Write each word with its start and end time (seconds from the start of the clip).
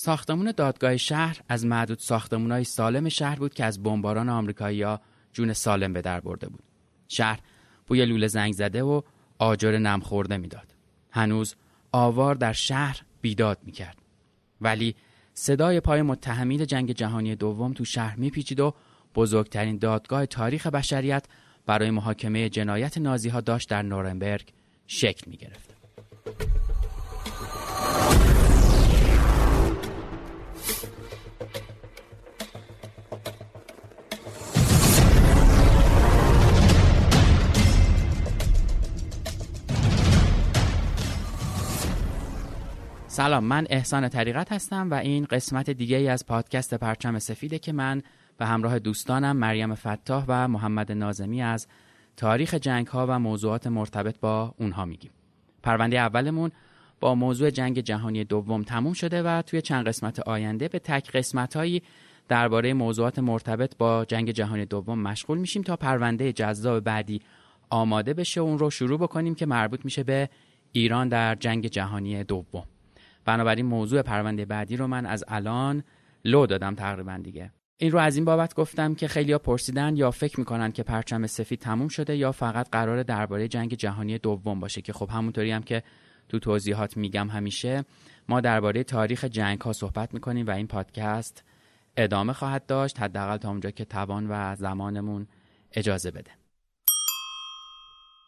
ساختمون 0.00 0.52
دادگاه 0.56 0.96
شهر 0.96 1.40
از 1.48 1.66
معدود 1.66 1.98
ساختمونهای 1.98 2.64
سالم 2.64 3.08
شهر 3.08 3.36
بود 3.38 3.54
که 3.54 3.64
از 3.64 3.82
بمباران 3.82 4.28
آمریکایی‌ها 4.28 5.00
جون 5.32 5.52
سالم 5.52 5.92
به 5.92 6.02
در 6.02 6.20
برده 6.20 6.48
بود. 6.48 6.62
شهر 7.08 7.40
بوی 7.86 8.06
لوله 8.06 8.26
زنگ 8.26 8.52
زده 8.52 8.82
و 8.82 9.02
آجر 9.38 9.78
نم 9.78 10.00
خورده 10.00 10.36
می‌داد. 10.36 10.74
هنوز 11.10 11.54
آوار 11.92 12.34
در 12.34 12.52
شهر 12.52 13.02
بیداد 13.20 13.58
می‌کرد. 13.62 13.98
ولی 14.60 14.94
صدای 15.34 15.80
پای 15.80 16.02
متهمین 16.02 16.66
جنگ 16.66 16.92
جهانی 16.92 17.36
دوم 17.36 17.72
تو 17.72 17.84
شهر 17.84 18.16
میپیچید 18.16 18.60
و 18.60 18.74
بزرگترین 19.14 19.78
دادگاه 19.78 20.26
تاریخ 20.26 20.66
بشریت 20.66 21.24
برای 21.66 21.90
محاکمه 21.90 22.48
جنایت 22.48 22.98
نازی 22.98 23.28
ها 23.28 23.40
داشت 23.40 23.68
در 23.68 23.82
نورنبرگ 23.82 24.52
شکل 24.86 25.30
می 25.30 25.36
گرفت. 25.36 25.74
سلام 43.18 43.44
من 43.44 43.66
احسان 43.70 44.08
طریقت 44.08 44.52
هستم 44.52 44.90
و 44.90 44.94
این 44.94 45.24
قسمت 45.24 45.70
دیگه 45.70 45.96
ای 45.96 46.08
از 46.08 46.26
پادکست 46.26 46.74
پرچم 46.74 47.18
سفیده 47.18 47.58
که 47.58 47.72
من 47.72 48.02
به 48.36 48.46
همراه 48.46 48.78
دوستانم 48.78 49.36
مریم 49.36 49.74
فتاح 49.74 50.24
و 50.28 50.48
محمد 50.48 50.92
نازمی 50.92 51.42
از 51.42 51.66
تاریخ 52.16 52.54
جنگ 52.54 52.86
ها 52.86 53.06
و 53.08 53.18
موضوعات 53.18 53.66
مرتبط 53.66 54.20
با 54.20 54.54
اونها 54.58 54.84
میگیم. 54.84 55.10
پرونده 55.62 55.98
اولمون 55.98 56.50
با 57.00 57.14
موضوع 57.14 57.50
جنگ 57.50 57.80
جهانی 57.80 58.24
دوم 58.24 58.62
تموم 58.62 58.92
شده 58.92 59.22
و 59.22 59.42
توی 59.42 59.62
چند 59.62 59.88
قسمت 59.88 60.20
آینده 60.20 60.68
به 60.68 60.78
تک 60.78 61.10
قسمت 61.10 61.56
هایی 61.56 61.82
درباره 62.28 62.74
موضوعات 62.74 63.18
مرتبط 63.18 63.76
با 63.78 64.04
جنگ 64.04 64.30
جهانی 64.30 64.64
دوم 64.64 64.98
مشغول 64.98 65.38
میشیم 65.38 65.62
تا 65.62 65.76
پرونده 65.76 66.32
جذاب 66.32 66.80
بعدی 66.80 67.20
آماده 67.70 68.14
بشه 68.14 68.40
اون 68.40 68.58
رو 68.58 68.70
شروع 68.70 68.98
بکنیم 68.98 69.34
که 69.34 69.46
مربوط 69.46 69.84
میشه 69.84 70.02
به 70.02 70.30
ایران 70.72 71.08
در 71.08 71.34
جنگ 71.34 71.66
جهانی 71.66 72.24
دوم. 72.24 72.64
بنابراین 73.28 73.66
موضوع 73.66 74.02
پرونده 74.02 74.44
بعدی 74.44 74.76
رو 74.76 74.86
من 74.86 75.06
از 75.06 75.24
الان 75.28 75.84
لو 76.24 76.46
دادم 76.46 76.74
تقریبا 76.74 77.20
دیگه. 77.22 77.52
این 77.76 77.92
رو 77.92 77.98
از 77.98 78.16
این 78.16 78.24
بابت 78.24 78.54
گفتم 78.54 78.94
که 78.94 79.08
خیلیا 79.08 79.38
پرسیدن 79.38 79.96
یا 79.96 80.10
فکر 80.10 80.40
می‌کنن 80.40 80.72
که 80.72 80.82
پرچم 80.82 81.26
سفید 81.26 81.58
تموم 81.58 81.88
شده 81.88 82.16
یا 82.16 82.32
فقط 82.32 82.68
قرار 82.72 83.02
درباره 83.02 83.48
جنگ 83.48 83.74
جهانی 83.74 84.18
دوم 84.18 84.60
باشه 84.60 84.82
که 84.82 84.92
خب 84.92 85.10
همونطوری 85.10 85.50
هم 85.50 85.62
که 85.62 85.82
تو 86.28 86.38
توضیحات 86.38 86.96
میگم 86.96 87.30
همیشه 87.30 87.84
ما 88.28 88.40
درباره 88.40 88.84
تاریخ 88.84 89.24
جنگ 89.24 89.60
ها 89.60 89.72
صحبت 89.72 90.14
می‌کنیم 90.14 90.46
و 90.46 90.50
این 90.50 90.66
پادکست 90.66 91.44
ادامه 91.96 92.32
خواهد 92.32 92.66
داشت 92.66 93.00
حداقل 93.00 93.36
تا 93.36 93.48
اونجا 93.48 93.70
که 93.70 93.84
توان 93.84 94.26
و 94.30 94.56
زمانمون 94.56 95.26
اجازه 95.72 96.10
بده. 96.10 96.30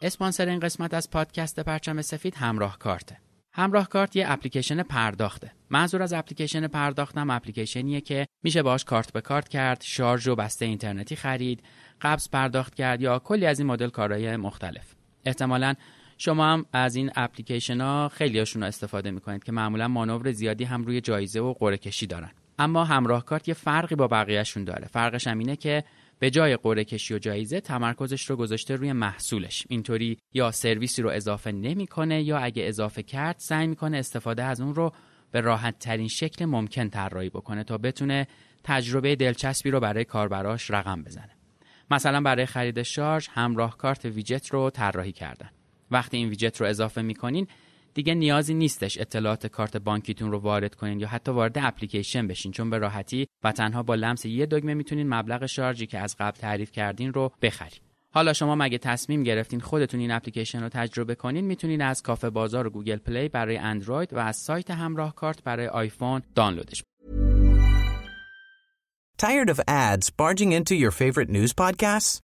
اسپانسر 0.03 0.49
این 0.49 0.61
قسمت 0.61 0.95
از 0.95 1.11
پادکست 1.11 1.61
پرچم 1.61 2.03
سفید 2.03 2.35
همراه 2.35 2.79
کارته. 2.79 3.30
همراه 3.53 3.89
کارت 3.89 4.17
یه 4.17 4.25
اپلیکیشن 4.33 4.83
پرداخته. 4.83 5.53
منظور 5.71 6.03
از 6.03 6.13
اپلیکیشن 6.13 6.67
پرداختم 6.67 7.31
اپلیکیشنیه 7.31 8.01
که 8.01 8.27
میشه 8.43 8.63
باش 8.63 8.85
کارت 8.85 9.13
به 9.13 9.21
کارت 9.21 9.49
کرد، 9.49 9.83
شارژ 9.85 10.29
و 10.29 10.35
بسته 10.35 10.65
اینترنتی 10.65 11.17
خرید، 11.17 11.63
قبض 12.01 12.29
پرداخت 12.29 12.75
کرد 12.75 13.01
یا 13.01 13.19
کلی 13.19 13.47
از 13.47 13.59
این 13.59 13.69
مدل 13.69 13.89
کارهای 13.89 14.37
مختلف. 14.37 14.95
احتمالا 15.25 15.75
شما 16.19 16.53
هم 16.53 16.67
از 16.73 16.97
این 16.97 17.11
اپلیکیشن 17.17 17.81
ها 17.81 18.09
خیلی 18.09 18.39
هاشون 18.39 18.63
استفاده 18.63 19.11
می‌کنید 19.11 19.45
که 19.45 19.53
معمولا 19.53 19.89
مانور 19.89 20.33
زیادی 20.33 20.65
هم 20.65 20.85
روی 20.85 21.01
جایزه 21.01 21.41
و 21.41 21.53
قرعه 21.53 21.79
کشی 21.79 22.07
دارن. 22.07 22.31
اما 22.59 22.85
همراه 22.85 23.25
کارت 23.25 23.49
یه 23.49 23.55
فرقی 23.55 23.95
با 23.95 24.09
بقیهشون 24.09 24.65
داره. 24.65 24.87
فرقش 24.87 25.27
هم 25.27 25.39
اینه 25.39 25.57
که 25.57 25.85
به 26.21 26.31
جای 26.31 26.57
قرعه 26.57 26.85
کشی 26.85 27.15
و 27.15 27.19
جایزه 27.19 27.61
تمرکزش 27.61 28.31
رو 28.31 28.37
گذاشته 28.37 28.77
روی 28.77 28.93
محصولش. 28.93 29.67
اینطوری 29.69 30.19
یا 30.35 30.51
سرویسی 30.51 31.03
رو 31.03 31.11
اضافه 31.11 31.53
نمی‌کنه 31.53 32.23
یا 32.23 32.39
اگه 32.39 32.65
اضافه 32.67 33.03
کرد 33.03 33.37
سعی 33.39 33.67
می‌کنه 33.67 33.97
استفاده 33.97 34.45
از 34.45 34.61
اون 34.61 34.75
رو 34.75 34.93
به 35.31 35.41
راحت 35.41 35.79
ترین 35.79 36.09
شکل 36.09 36.45
ممکن 36.45 36.89
طراحی 36.89 37.29
بکنه 37.29 37.65
تا 37.65 37.79
بتونه 37.79 38.27
تجربه 38.65 39.17
دلچسبی 39.17 39.71
رو 39.71 39.81
برای 39.81 40.05
کاربراش 40.05 40.71
رقم 40.71 41.03
بزنه. 41.03 41.37
مثلا 41.91 42.21
برای 42.21 42.47
خرید 42.47 42.83
شارژ 42.83 43.29
همراه 43.31 43.77
کارت 43.77 44.05
ویجت 44.05 44.49
رو 44.49 44.71
طراحی 44.71 45.13
کردن. 45.13 45.51
وقتی 45.91 46.17
این 46.17 46.29
ویجت 46.29 46.61
رو 46.61 46.67
اضافه 46.67 47.03
می‌کنین 47.03 47.47
دیگه 47.95 48.15
نیازی 48.15 48.55
نیستش 48.55 48.99
اطلاعات 48.99 49.47
کارت 49.47 49.77
بانکیتون 49.77 50.33
رو 50.33 50.39
وارد 50.39 50.75
کنین 50.75 51.01
یا 51.01 51.09
حتی 51.09 51.33
وارد 51.33 51.59
اپلیکیشن 51.59 52.27
بشین 52.27 52.53
چون 52.53 52.71
به 52.71 52.79
راحتی 52.79 53.27
و 53.45 53.53
تنها 53.53 53.83
با 53.83 53.95
لمس 53.95 54.25
یه 54.25 54.47
دکمه 54.47 54.75
می‌تونین 54.75 55.15
مبلغ 55.15 55.47
شارژی 55.47 55.87
که 55.87 55.99
از 55.99 56.17
قبل 56.21 56.39
تعریف 56.39 56.73
کردین 56.73 57.13
رو 57.13 57.33
بخرید 57.43 57.81
حالا 58.13 58.33
شما 58.33 58.55
اگه 58.55 58.79
تصمیم 58.79 59.23
گرفتین 59.23 59.61
خودتون 59.61 60.01
این 60.01 60.11
اپلیکیشن 60.11 60.63
رو 60.63 60.69
تجربه 60.69 61.15
کنین 61.15 61.45
می‌تونین 61.45 61.83
از 61.83 62.03
کافه 62.03 62.31
بازار 62.31 62.67
و 62.67 62.71
گوگل 62.71 62.97
پلی 62.97 63.29
برای 63.29 63.57
اندروید 63.57 64.13
و 64.13 64.19
از 64.19 64.37
سایت 64.37 64.71
همراه 64.71 65.15
کارت 65.15 65.45
برای 65.45 65.67
آیفون 65.67 66.23
دانلودش 66.35 66.83
Tired 69.19 69.51
of 69.51 69.61
ads 69.69 70.09
barging 70.09 70.53
into 70.53 70.75
your 70.75 70.91
favorite 70.91 71.29
news 71.29 71.53
podcasts? 71.53 72.30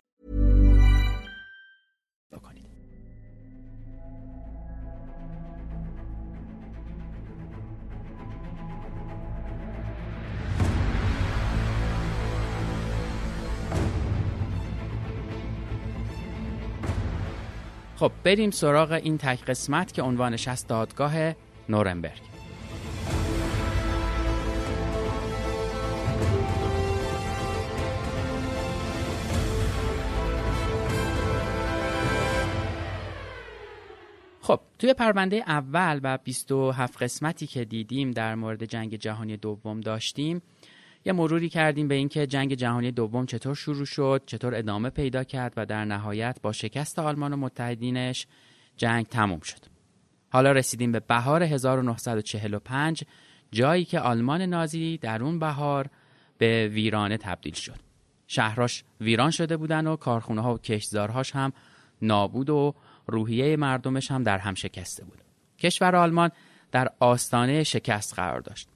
خب 18.01 18.11
بریم 18.23 18.51
سراغ 18.51 18.91
این 18.91 19.17
تک 19.17 19.45
قسمت 19.45 19.93
که 19.93 20.01
عنوانش 20.01 20.47
از 20.47 20.67
دادگاه 20.67 21.13
نورنبرگ. 21.69 22.21
خب 34.41 34.59
توی 34.79 34.93
پرونده 34.93 35.43
اول 35.47 35.99
و 36.03 36.17
27 36.23 37.03
قسمتی 37.03 37.47
که 37.47 37.65
دیدیم 37.65 38.11
در 38.11 38.35
مورد 38.35 38.65
جنگ 38.65 38.95
جهانی 38.95 39.37
دوم 39.37 39.81
داشتیم 39.81 40.41
یه 41.05 41.13
مروری 41.13 41.49
کردیم 41.49 41.87
به 41.87 41.95
اینکه 41.95 42.27
جنگ 42.27 42.53
جهانی 42.53 42.91
دوم 42.91 43.25
چطور 43.25 43.55
شروع 43.55 43.85
شد 43.85 44.23
چطور 44.25 44.55
ادامه 44.55 44.89
پیدا 44.89 45.23
کرد 45.23 45.53
و 45.57 45.65
در 45.65 45.85
نهایت 45.85 46.37
با 46.41 46.51
شکست 46.51 46.99
آلمان 46.99 47.33
و 47.33 47.37
متحدینش 47.37 48.27
جنگ 48.77 49.05
تموم 49.05 49.39
شد. 49.39 49.59
حالا 50.29 50.51
رسیدیم 50.51 50.91
به 50.91 50.99
بهار 50.99 51.43
1945 51.43 53.03
جایی 53.51 53.85
که 53.85 53.99
آلمان 53.99 54.41
نازی 54.41 54.97
در 54.97 55.23
اون 55.23 55.39
بهار 55.39 55.89
به 56.37 56.67
ویرانه 56.67 57.17
تبدیل 57.17 57.53
شد. 57.53 57.79
شهراش 58.27 58.83
ویران 59.01 59.31
شده 59.31 59.57
بودن 59.57 59.87
و 59.87 59.95
کارخونه 59.95 60.41
ها 60.41 60.53
و 60.53 60.57
کشتزارهاش 60.57 61.35
هم 61.35 61.53
نابود 62.01 62.49
و 62.49 62.73
روحیه 63.07 63.55
مردمش 63.55 64.11
هم 64.11 64.23
در 64.23 64.37
هم 64.37 64.53
شکسته 64.53 65.05
بود. 65.05 65.21
کشور 65.59 65.95
آلمان 65.95 66.31
در 66.71 66.89
آستانه 66.99 67.63
شکست 67.63 68.13
قرار 68.13 68.39
داشت. 68.39 68.70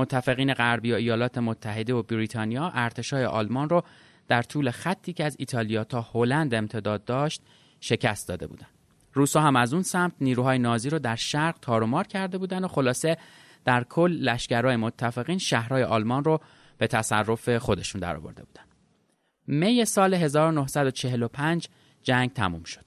متفقین 0.00 0.54
غربی 0.54 0.92
و 0.92 0.94
ایالات 0.94 1.38
متحده 1.38 1.94
و 1.94 2.02
بریتانیا 2.02 2.70
ارتشای 2.74 3.24
آلمان 3.24 3.68
را 3.68 3.84
در 4.28 4.42
طول 4.42 4.70
خطی 4.70 5.12
که 5.12 5.24
از 5.24 5.36
ایتالیا 5.38 5.84
تا 5.84 6.06
هلند 6.14 6.54
امتداد 6.54 7.04
داشت 7.04 7.42
شکست 7.80 8.28
داده 8.28 8.46
بودند. 8.46 8.70
روسا 9.12 9.40
هم 9.40 9.56
از 9.56 9.74
اون 9.74 9.82
سمت 9.82 10.12
نیروهای 10.20 10.58
نازی 10.58 10.90
رو 10.90 10.98
در 10.98 11.16
شرق 11.16 11.56
تارومار 11.62 12.06
کرده 12.06 12.38
بودند 12.38 12.64
و 12.64 12.68
خلاصه 12.68 13.16
در 13.64 13.84
کل 13.84 14.12
لشکرهای 14.12 14.76
متفقین 14.76 15.38
شهرهای 15.38 15.82
آلمان 15.82 16.24
رو 16.24 16.40
به 16.78 16.86
تصرف 16.86 17.56
خودشون 17.56 18.00
درآورده 18.00 18.42
بودند. 18.44 18.68
می 19.46 19.84
سال 19.84 20.14
1945 20.14 21.68
جنگ 22.02 22.32
تموم 22.32 22.62
شد. 22.62 22.84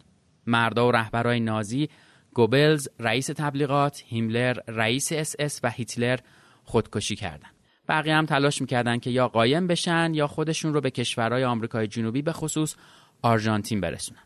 مردا 0.47 0.87
و 0.87 0.91
رهبرای 0.91 1.39
نازی 1.39 1.89
گوبلز 2.33 2.87
رئیس 2.99 3.27
تبلیغات، 3.27 4.03
هیملر 4.05 4.57
رئیس 4.67 5.11
اس 5.11 5.35
اس 5.39 5.59
و 5.63 5.69
هیتلر 5.69 6.19
خودکشی 6.63 7.15
کردند. 7.15 7.53
بقیه 7.87 8.15
هم 8.15 8.25
تلاش 8.25 8.61
می‌کردن 8.61 8.99
که 8.99 9.09
یا 9.09 9.27
قایم 9.27 9.67
بشن 9.67 10.13
یا 10.13 10.27
خودشون 10.27 10.73
رو 10.73 10.81
به 10.81 10.91
کشورهای 10.91 11.43
آمریکای 11.43 11.87
جنوبی 11.87 12.21
به 12.21 12.31
خصوص 12.31 12.75
آرژانتین 13.21 13.81
برسونن. 13.81 14.21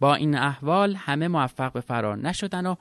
با 0.00 0.14
این 0.14 0.34
احوال 0.34 0.94
همه 0.94 1.28
موفق 1.28 1.72
به 1.72 1.80
فرار 1.80 2.16
نشدن 2.16 2.66
و 2.66 2.74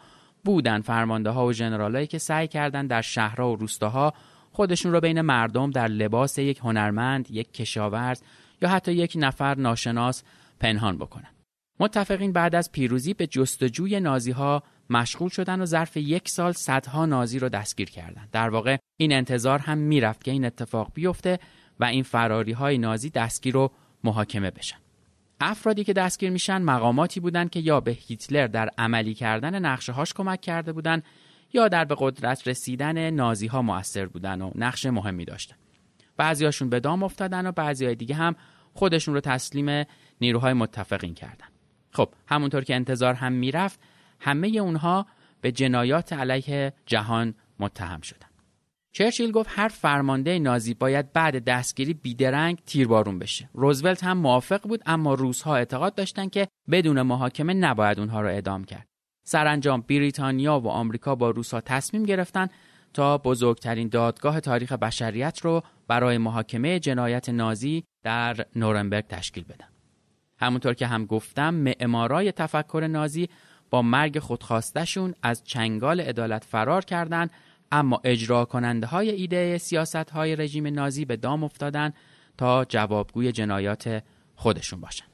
بودن 0.45 0.81
فرمانده 0.81 1.29
ها 1.29 1.45
و 1.45 1.53
جنرالایی 1.53 2.07
که 2.07 2.17
سعی 2.17 2.47
کردند 2.47 2.89
در 2.89 3.01
شهرها 3.01 3.51
و 3.51 3.55
روستاها 3.55 4.13
خودشون 4.51 4.91
رو 4.91 4.99
بین 4.99 5.21
مردم 5.21 5.71
در 5.71 5.87
لباس 5.87 6.37
یک 6.37 6.57
هنرمند، 6.57 7.31
یک 7.31 7.53
کشاورز 7.53 8.21
یا 8.61 8.69
حتی 8.69 8.91
یک 8.91 9.13
نفر 9.15 9.55
ناشناس 9.55 10.23
پنهان 10.59 10.97
بکنن. 10.97 11.29
متفقین 11.79 12.33
بعد 12.33 12.55
از 12.55 12.71
پیروزی 12.71 13.13
به 13.13 13.27
جستجوی 13.27 13.99
نازی 13.99 14.31
ها 14.31 14.63
مشغول 14.89 15.29
شدن 15.29 15.61
و 15.61 15.65
ظرف 15.65 15.97
یک 15.97 16.29
سال 16.29 16.51
صدها 16.51 17.05
نازی 17.05 17.39
رو 17.39 17.49
دستگیر 17.49 17.89
کردند. 17.89 18.29
در 18.31 18.49
واقع 18.49 18.77
این 18.97 19.13
انتظار 19.13 19.59
هم 19.59 19.77
می‌رفت 19.77 20.23
که 20.23 20.31
این 20.31 20.45
اتفاق 20.45 20.91
بیفته 20.93 21.39
و 21.79 21.85
این 21.85 22.03
فراری 22.03 22.51
های 22.51 22.77
نازی 22.77 23.09
دستگیر 23.09 23.53
رو 23.53 23.71
محاکمه 24.03 24.51
بشن. 24.51 24.77
افرادی 25.41 25.83
که 25.83 25.93
دستگیر 25.93 26.29
میشن 26.29 26.61
مقاماتی 26.61 27.19
بودند 27.19 27.49
که 27.49 27.59
یا 27.59 27.79
به 27.79 27.91
هیتلر 27.91 28.47
در 28.47 28.69
عملی 28.77 29.13
کردن 29.13 29.65
نقشه 29.65 29.91
هاش 29.91 30.13
کمک 30.13 30.41
کرده 30.41 30.73
بودند 30.73 31.03
یا 31.53 31.67
در 31.67 31.85
به 31.85 31.95
قدرت 31.99 32.47
رسیدن 32.47 33.09
نازی 33.09 33.47
ها 33.47 33.61
مؤثر 33.61 34.05
بودن 34.05 34.41
و 34.41 34.51
نقش 34.55 34.85
مهمی 34.85 35.25
داشتن. 35.25 35.55
بعضیاشون 36.17 36.69
به 36.69 36.79
دام 36.79 37.03
افتادن 37.03 37.47
و 37.47 37.51
بعضی 37.51 37.95
دیگه 37.95 38.15
هم 38.15 38.35
خودشون 38.73 39.13
رو 39.13 39.19
تسلیم 39.19 39.85
نیروهای 40.21 40.53
متفقین 40.53 41.13
کردن. 41.13 41.47
خب 41.91 42.09
همونطور 42.27 42.63
که 42.63 42.75
انتظار 42.75 43.13
هم 43.13 43.31
می‌رفت 43.31 43.79
همه 44.19 44.47
اونها 44.47 45.05
به 45.41 45.51
جنایات 45.51 46.13
علیه 46.13 46.73
جهان 46.85 47.35
متهم 47.59 48.01
شدن. 48.01 48.27
چرچیل 48.91 49.31
گفت 49.31 49.49
هر 49.53 49.67
فرمانده 49.67 50.39
نازی 50.39 50.73
باید 50.73 51.13
بعد 51.13 51.43
دستگیری 51.43 51.93
بیدرنگ 51.93 52.57
تیربارون 52.65 53.19
بشه. 53.19 53.49
روزولت 53.53 54.03
هم 54.03 54.17
موافق 54.17 54.61
بود 54.67 54.83
اما 54.85 55.13
روزها 55.13 55.55
اعتقاد 55.55 55.95
داشتن 55.95 56.29
که 56.29 56.47
بدون 56.71 57.01
محاکمه 57.01 57.53
نباید 57.53 57.99
اونها 57.99 58.21
را 58.21 58.29
اعدام 58.29 58.63
کرد. 58.63 58.87
سرانجام 59.23 59.81
بریتانیا 59.81 60.59
و 60.59 60.67
آمریکا 60.67 61.15
با 61.15 61.29
روسها 61.29 61.61
تصمیم 61.61 62.03
گرفتن 62.03 62.47
تا 62.93 63.17
بزرگترین 63.17 63.87
دادگاه 63.87 64.39
تاریخ 64.39 64.71
بشریت 64.71 65.39
رو 65.41 65.63
برای 65.87 66.17
محاکمه 66.17 66.79
جنایت 66.79 67.29
نازی 67.29 67.83
در 68.03 68.45
نورنبرگ 68.55 69.07
تشکیل 69.07 69.43
بدن. 69.43 69.67
همونطور 70.39 70.73
که 70.73 70.87
هم 70.87 71.05
گفتم 71.05 71.53
معمارای 71.53 72.31
تفکر 72.31 72.87
نازی 72.91 73.29
با 73.69 73.81
مرگ 73.81 74.19
خودخواستشون 74.19 75.15
از 75.23 75.43
چنگال 75.43 76.01
عدالت 76.01 76.43
فرار 76.43 76.85
کردند 76.85 77.31
اما 77.71 78.01
اجرا 78.03 78.45
کننده 78.45 78.87
های 78.87 79.09
ایده 79.09 79.57
سیاست 79.57 79.95
های 79.95 80.35
رژیم 80.35 80.67
نازی 80.67 81.05
به 81.05 81.15
دام 81.15 81.43
افتادن 81.43 81.93
تا 82.37 82.65
جوابگوی 82.65 83.31
جنایات 83.31 84.03
خودشون 84.35 84.81
باشن. 84.81 85.08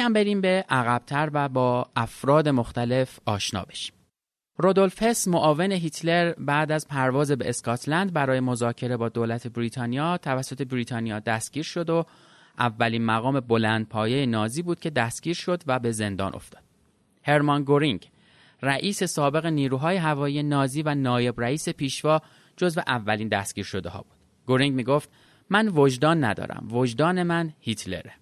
یکم 0.00 0.12
بریم 0.12 0.40
به 0.40 0.64
عقبتر 0.68 1.30
و 1.32 1.48
با 1.48 1.90
افراد 1.96 2.48
مختلف 2.48 3.18
آشنا 3.26 3.62
بشیم. 3.62 3.94
رودولف 4.56 5.02
هس 5.02 5.28
معاون 5.28 5.72
هیتلر 5.72 6.34
بعد 6.38 6.72
از 6.72 6.88
پرواز 6.88 7.30
به 7.30 7.48
اسکاتلند 7.48 8.12
برای 8.12 8.40
مذاکره 8.40 8.96
با 8.96 9.08
دولت 9.08 9.46
بریتانیا 9.46 10.18
توسط 10.18 10.62
بریتانیا 10.62 11.18
دستگیر 11.18 11.62
شد 11.62 11.90
و 11.90 12.04
اولین 12.58 13.04
مقام 13.04 13.40
بلند 13.40 13.88
پایه 13.88 14.26
نازی 14.26 14.62
بود 14.62 14.80
که 14.80 14.90
دستگیر 14.90 15.34
شد 15.34 15.62
و 15.66 15.78
به 15.78 15.92
زندان 15.92 16.34
افتاد. 16.34 16.62
هرمان 17.22 17.64
گورینگ 17.64 18.10
رئیس 18.62 19.02
سابق 19.02 19.46
نیروهای 19.46 19.96
هوایی 19.96 20.42
نازی 20.42 20.82
و 20.82 20.94
نایب 20.94 21.40
رئیس 21.40 21.68
پیشوا 21.68 22.20
جزو 22.56 22.80
اولین 22.86 23.28
دستگیر 23.28 23.64
شده 23.64 23.88
ها 23.88 23.98
بود. 23.98 24.18
گورینگ 24.46 24.74
می 24.74 24.84
گفت 24.84 25.10
من 25.50 25.68
وجدان 25.68 26.24
ندارم. 26.24 26.68
وجدان 26.70 27.22
من 27.22 27.52
هیتلره. 27.60 28.12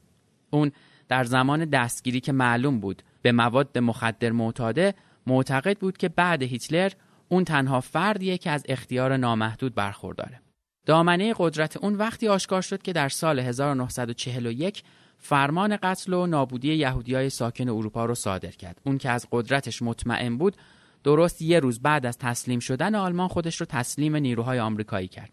اون 0.51 0.73
در 1.09 1.25
زمان 1.25 1.65
دستگیری 1.65 2.21
که 2.21 2.33
معلوم 2.33 2.81
بود 2.81 3.03
به 3.23 3.33
مواد 3.33 3.79
مخدر 3.79 4.33
معتاده 4.33 4.95
معتقد 5.27 5.79
بود 5.79 5.97
که 5.97 6.09
بعد 6.09 6.43
هیتلر 6.43 6.93
اون 7.29 7.45
تنها 7.45 7.81
فردیه 7.81 8.39
که 8.39 8.51
از 8.51 8.65
اختیار 8.69 9.17
نامحدود 9.17 9.75
برخورداره. 9.75 10.41
دامنه 10.87 11.35
قدرت 11.39 11.77
اون 11.77 11.95
وقتی 11.95 12.29
آشکار 12.29 12.63
شد 12.63 12.83
که 12.83 12.93
در 12.93 13.09
سال 13.09 13.39
1941 13.39 14.83
فرمان 15.19 15.77
قتل 15.77 16.13
و 16.13 16.27
نابودی 16.27 16.75
یهودیای 16.75 17.31
ساکن 17.31 17.69
اروپا 17.69 18.05
رو 18.05 18.15
صادر 18.15 18.51
کرد. 18.51 18.81
اون 18.87 18.99
که 18.99 19.11
از 19.11 19.27
قدرتش 19.33 19.83
مطمئن 19.83 20.39
بود 20.39 20.57
درست 21.05 21.43
یه 21.43 21.61
روز 21.61 21.81
بعد 21.81 22.07
از 22.07 22.19
تسلیم 22.19 22.61
شدن 22.61 22.95
آلمان 22.95 23.29
خودش 23.29 23.57
رو 23.57 23.67
تسلیم 23.67 24.17
نیروهای 24.17 24.59
آمریکایی 24.59 25.09
کرد. 25.09 25.31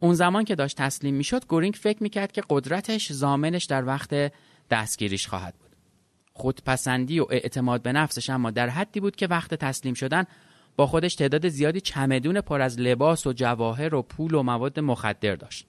اون 0.00 0.14
زمان 0.14 0.44
که 0.44 0.54
داشت 0.54 0.76
تسلیم 0.76 1.14
می‌شد 1.14 1.46
گورینگ 1.46 1.74
فکر 1.74 2.02
می‌کرد 2.02 2.32
که 2.32 2.42
قدرتش 2.50 3.12
زامنش 3.12 3.64
در 3.64 3.86
وقت 3.86 4.32
دستگیریش 4.70 5.26
خواهد 5.26 5.54
بود. 5.54 5.68
خودپسندی 6.32 7.20
و 7.20 7.26
اعتماد 7.30 7.82
به 7.82 7.92
نفسش 7.92 8.30
اما 8.30 8.50
در 8.50 8.68
حدی 8.68 9.00
بود 9.00 9.16
که 9.16 9.26
وقت 9.26 9.54
تسلیم 9.54 9.94
شدن 9.94 10.24
با 10.76 10.86
خودش 10.86 11.14
تعداد 11.14 11.48
زیادی 11.48 11.80
چمدون 11.80 12.40
پر 12.40 12.60
از 12.60 12.80
لباس 12.80 13.26
و 13.26 13.32
جواهر 13.32 13.94
و 13.94 14.02
پول 14.02 14.34
و 14.34 14.42
مواد 14.42 14.80
مخدر 14.80 15.34
داشت. 15.34 15.66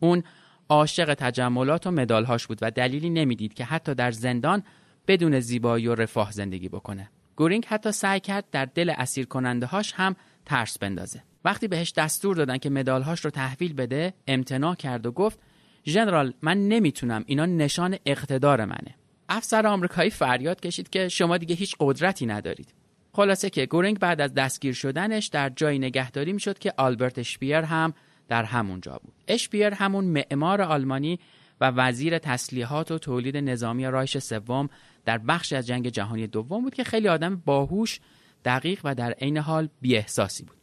اون 0.00 0.22
عاشق 0.68 1.14
تجملات 1.14 1.86
و 1.86 1.90
مدالهاش 1.90 2.46
بود 2.46 2.58
و 2.62 2.70
دلیلی 2.70 3.10
نمی‌دید 3.10 3.54
که 3.54 3.64
حتی 3.64 3.94
در 3.94 4.10
زندان 4.10 4.62
بدون 5.08 5.40
زیبایی 5.40 5.86
و 5.86 5.94
رفاه 5.94 6.32
زندگی 6.32 6.68
بکنه. 6.68 7.10
گورینگ 7.36 7.66
حتی 7.66 7.92
سعی 7.92 8.20
کرد 8.20 8.44
در 8.52 8.64
دل 8.64 8.92
اسیر 8.98 9.26
کننده 9.26 9.66
هاش 9.66 9.92
هم 9.96 10.16
ترس 10.46 10.78
بندازه. 10.78 11.22
وقتی 11.44 11.68
بهش 11.68 11.92
دستور 11.92 12.36
دادن 12.36 12.58
که 12.58 12.70
مدالهاش 12.70 13.24
رو 13.24 13.30
تحویل 13.30 13.72
بده، 13.72 14.14
امتناع 14.26 14.74
کرد 14.74 15.06
و 15.06 15.12
گفت 15.12 15.38
ژنرال 15.86 16.34
من 16.42 16.68
نمی‌تونم. 16.68 17.24
اینا 17.26 17.46
نشان 17.46 17.96
اقتدار 18.06 18.64
منه. 18.64 18.94
افسر 19.28 19.66
آمریکایی 19.66 20.10
فریاد 20.10 20.60
کشید 20.60 20.90
که 20.90 21.08
شما 21.08 21.38
دیگه 21.38 21.54
هیچ 21.54 21.76
قدرتی 21.80 22.26
ندارید. 22.26 22.74
خلاصه 23.12 23.50
که 23.50 23.66
گورینگ 23.66 23.98
بعد 23.98 24.20
از 24.20 24.34
دستگیر 24.34 24.74
شدنش 24.74 25.26
در 25.26 25.48
جایی 25.48 25.78
نگهداری 25.78 26.32
می‌شد 26.32 26.58
که 26.58 26.72
آلبرت 26.76 27.18
اشپیر 27.18 27.56
هم 27.56 27.94
در 28.28 28.44
همون 28.44 28.80
جا 28.80 29.00
بود. 29.02 29.14
اشپیر 29.28 29.74
همون 29.74 30.04
معمار 30.04 30.62
آلمانی 30.62 31.18
و 31.60 31.70
وزیر 31.70 32.18
تسلیحات 32.18 32.90
و 32.90 32.98
تولید 32.98 33.36
نظامی 33.36 33.86
رایش 33.86 34.18
سوم 34.18 34.68
در 35.04 35.18
بخش 35.18 35.52
از 35.52 35.66
جنگ 35.66 35.88
جهانی 35.88 36.26
دوم 36.26 36.62
بود 36.62 36.74
که 36.74 36.84
خیلی 36.84 37.08
آدم 37.08 37.36
باهوش 37.36 38.00
دقیق 38.44 38.80
و 38.84 38.94
در 38.94 39.10
عین 39.10 39.36
حال 39.36 39.68
بیاحساسی 39.80 40.44
بود. 40.44 40.56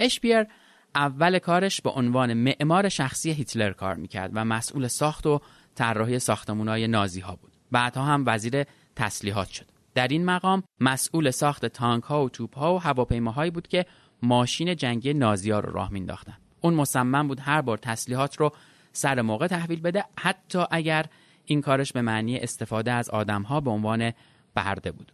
اشپیر 0.00 0.46
اول 0.94 1.38
کارش 1.38 1.80
به 1.80 1.90
عنوان 1.90 2.34
معمار 2.34 2.88
شخصی 2.88 3.30
هیتلر 3.30 3.72
کار 3.72 3.94
می‌کرد 3.94 4.30
و 4.34 4.44
مسئول 4.44 4.86
ساخت 4.86 5.26
و 5.26 5.40
طراحی 5.74 6.18
ساختمانهای 6.18 6.88
نازی 6.88 7.20
ها 7.20 7.36
بود. 7.36 7.52
بعدها 7.70 8.04
هم 8.04 8.24
وزیر 8.26 8.64
تسلیحات 8.96 9.48
شد. 9.48 9.66
در 9.94 10.08
این 10.08 10.24
مقام 10.24 10.62
مسئول 10.80 11.30
ساخت 11.30 11.66
تانک 11.66 12.04
ها 12.04 12.24
و 12.24 12.28
توپ 12.28 12.58
ها 12.58 12.74
و 12.74 12.78
هواپیماهایی 12.78 13.50
بود 13.50 13.68
که 13.68 13.86
ماشین 14.22 14.76
جنگی 14.76 15.14
نازی 15.14 15.50
ها 15.50 15.60
رو 15.60 15.72
راه 15.72 15.92
مینداختن. 15.92 16.36
اون 16.60 16.74
مصمم 16.74 17.28
بود 17.28 17.40
هر 17.40 17.60
بار 17.60 17.78
تسلیحات 17.78 18.36
رو 18.36 18.52
سر 18.92 19.22
موقع 19.22 19.46
تحویل 19.46 19.80
بده 19.80 20.04
حتی 20.18 20.64
اگر 20.70 21.06
این 21.44 21.60
کارش 21.60 21.92
به 21.92 22.02
معنی 22.02 22.38
استفاده 22.38 22.92
از 22.92 23.10
آدم 23.10 23.42
ها 23.42 23.60
به 23.60 23.70
عنوان 23.70 24.12
برده 24.54 24.92
بود. 24.92 25.12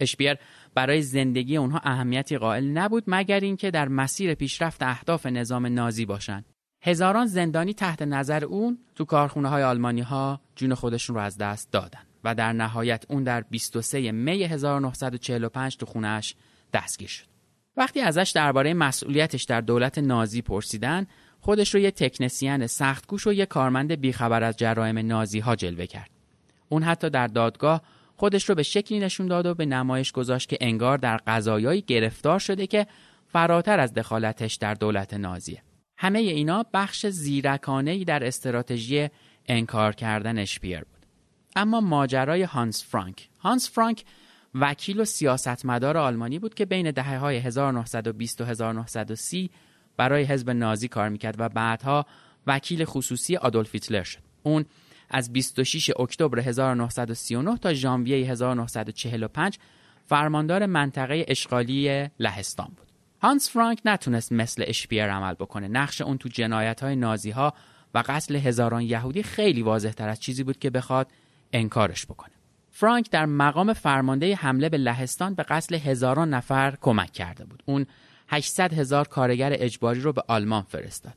اشپیر 0.00 0.34
برای 0.74 1.02
زندگی 1.02 1.56
اونها 1.56 1.80
اهمیتی 1.84 2.38
قائل 2.38 2.64
نبود 2.64 3.04
مگر 3.06 3.40
اینکه 3.40 3.70
در 3.70 3.88
مسیر 3.88 4.34
پیشرفت 4.34 4.82
اهداف 4.82 5.26
نظام 5.26 5.66
نازی 5.66 6.06
باشند. 6.06 6.44
هزاران 6.82 7.26
زندانی 7.26 7.74
تحت 7.74 8.02
نظر 8.02 8.44
اون 8.44 8.78
تو 8.94 9.04
کارخونه 9.04 9.48
های 9.48 9.62
آلمانی 9.62 10.00
ها 10.00 10.40
جون 10.56 10.74
خودشون 10.74 11.16
رو 11.16 11.22
از 11.22 11.38
دست 11.38 11.72
دادن 11.72 12.00
و 12.24 12.34
در 12.34 12.52
نهایت 12.52 13.04
اون 13.08 13.22
در 13.22 13.40
23 13.40 14.12
می 14.12 14.42
1945 14.42 15.76
تو 15.76 15.86
خونهش 15.86 16.34
دستگیر 16.72 17.08
شد. 17.08 17.24
وقتی 17.76 18.00
ازش 18.00 18.32
درباره 18.34 18.74
مسئولیتش 18.74 19.44
در 19.44 19.60
دولت 19.60 19.98
نازی 19.98 20.42
پرسیدن 20.42 21.06
خودش 21.40 21.74
رو 21.74 21.80
یه 21.80 21.90
تکنسین 21.90 22.66
سختگوش 22.66 23.26
و 23.26 23.32
یه 23.32 23.46
کارمند 23.46 23.92
بیخبر 23.92 24.42
از 24.42 24.56
جرایم 24.56 24.98
نازی 24.98 25.38
ها 25.38 25.56
جلوه 25.56 25.86
کرد. 25.86 26.10
اون 26.68 26.82
حتی 26.82 27.10
در 27.10 27.26
دادگاه 27.26 27.82
خودش 28.16 28.48
رو 28.48 28.54
به 28.54 28.62
شکلی 28.62 28.98
نشون 28.98 29.26
داد 29.26 29.46
و 29.46 29.54
به 29.54 29.66
نمایش 29.66 30.12
گذاشت 30.12 30.48
که 30.48 30.58
انگار 30.60 30.98
در 30.98 31.16
قضایایی 31.16 31.82
گرفتار 31.82 32.38
شده 32.38 32.66
که 32.66 32.86
فراتر 33.26 33.80
از 33.80 33.94
دخالتش 33.94 34.54
در 34.54 34.74
دولت 34.74 35.14
نازیه. 35.14 35.62
همه 35.96 36.18
اینا 36.18 36.64
بخش 36.74 37.06
زیرکانهی 37.06 38.04
در 38.04 38.26
استراتژی 38.26 39.08
انکار 39.46 39.92
کردن 39.92 40.38
اشپیر 40.38 40.78
بود. 40.78 41.06
اما 41.56 41.80
ماجرای 41.80 42.42
هانس 42.42 42.84
فرانک 42.84 43.28
هانس 43.40 43.70
فرانک 43.70 44.04
وکیل 44.54 45.00
و 45.00 45.04
سیاستمدار 45.04 45.96
آلمانی 45.96 46.38
بود 46.38 46.54
که 46.54 46.64
بین 46.64 46.90
دهه 46.90 47.18
های 47.18 47.36
1920 47.36 48.40
و 48.40 48.44
1930 48.44 49.50
برای 49.96 50.24
حزب 50.24 50.50
نازی 50.50 50.88
کار 50.88 51.08
می‌کرد 51.08 51.36
و 51.38 51.48
بعدها 51.48 52.06
وکیل 52.46 52.84
خصوصی 52.84 53.36
آدولف 53.36 53.74
هیتلر 53.74 54.02
شد. 54.02 54.20
اون 54.42 54.64
از 55.10 55.32
26 55.32 55.90
اکتبر 56.00 56.38
1939 56.38 57.56
تا 57.56 57.74
ژانویه 57.74 58.30
1945 58.30 59.58
فرماندار 60.06 60.66
منطقه 60.66 61.24
اشغالی 61.28 62.08
لهستان 62.18 62.68
بود. 62.76 62.88
هانس 63.22 63.50
فرانک 63.50 63.80
نتونست 63.84 64.32
مثل 64.32 64.64
اشپیر 64.66 65.12
عمل 65.12 65.34
بکنه. 65.34 65.68
نقش 65.68 66.00
اون 66.00 66.18
تو 66.18 66.28
جنایت 66.28 66.82
های 66.82 66.96
نازی 66.96 67.30
ها 67.30 67.54
و 67.94 68.02
قتل 68.06 68.36
هزاران 68.36 68.82
یهودی 68.82 69.22
خیلی 69.22 69.62
واضح 69.62 69.90
تر 69.90 70.08
از 70.08 70.20
چیزی 70.20 70.44
بود 70.44 70.58
که 70.58 70.70
بخواد 70.70 71.10
انکارش 71.52 72.06
بکنه. 72.06 72.34
فرانک 72.70 73.10
در 73.10 73.26
مقام 73.26 73.72
فرمانده 73.72 74.34
حمله 74.34 74.68
به 74.68 74.78
لهستان 74.78 75.34
به 75.34 75.42
قتل 75.42 75.74
هزاران 75.74 76.34
نفر 76.34 76.76
کمک 76.80 77.12
کرده 77.12 77.44
بود. 77.44 77.62
اون 77.66 77.86
800 78.28 78.72
هزار 78.72 79.08
کارگر 79.08 79.52
اجباری 79.54 80.00
رو 80.00 80.12
به 80.12 80.22
آلمان 80.28 80.62
فرستاد. 80.62 81.14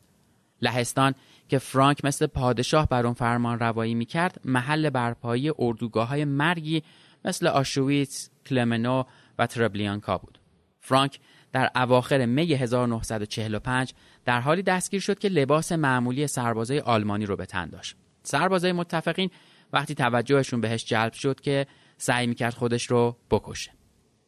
لهستان 0.62 1.16
که 1.48 1.58
فرانک 1.58 2.06
مثل 2.06 2.28
پادشاه 2.28 2.88
بر 2.90 3.06
اون 3.06 3.14
فرمان 3.14 3.60
روایی 3.60 3.96
می‌کرد 3.96 4.42
محل 4.46 4.90
برپایی 4.90 5.52
اردوگاه 5.60 6.08
های 6.08 6.26
مرگی 6.26 6.84
مثل 7.26 7.48
آشویتس، 7.48 8.30
کلمنو 8.46 9.04
و 9.40 9.48
تربلیانکا 9.48 10.18
بود. 10.18 10.40
فرانک 10.80 11.20
در 11.52 11.72
اواخر 11.76 12.26
می 12.26 12.54
1945 12.54 13.94
در 14.26 14.42
حالی 14.42 14.64
دستگیر 14.64 15.02
شد 15.02 15.20
که 15.20 15.30
لباس 15.30 15.72
معمولی 15.72 16.28
سربازای 16.28 16.80
آلمانی 16.80 17.26
رو 17.26 17.36
به 17.36 17.46
تن 17.46 17.70
داشت. 17.70 17.96
سربازای 18.24 18.72
متفقین 18.72 19.30
وقتی 19.74 19.96
توجهشون 19.96 20.62
بهش 20.62 20.86
جلب 20.86 21.14
شد 21.14 21.40
که 21.40 21.68
سعی 21.98 22.28
می‌کرد 22.28 22.54
خودش 22.54 22.86
رو 22.86 23.18
بکشه. 23.32 23.72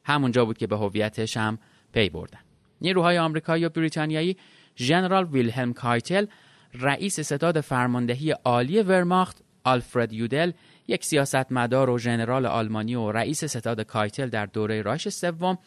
همونجا 0.04 0.46
بود 0.46 0.58
که 0.58 0.68
به 0.68 0.78
هویتش 0.78 1.38
هم 1.38 1.60
پی 1.94 2.10
بردن. 2.10 2.40
نیروهای 2.82 3.18
آمریکایی 3.18 3.66
و 3.66 3.70
بریتانیایی 3.70 4.38
ژنرال 4.78 5.26
ویلهلم 5.26 5.74
کایتل 5.74 6.26
رئیس 6.74 7.20
ستاد 7.20 7.62
فرماندهی 7.62 8.32
عالی 8.32 8.82
ورماخت 8.82 9.42
آلفرد 9.64 10.14
یودل 10.14 10.52
یک 10.88 11.06
سیاستمدار 11.06 11.90
و 11.90 12.00
ژنرال 12.00 12.46
آلمانی 12.46 12.96
و 12.96 13.12
رئیس 13.12 13.46
ستاد 13.46 13.82
کایتل 13.82 14.30
در 14.30 14.46
دوره 14.46 14.82
رایش 14.82 15.10
سوم 15.10 15.58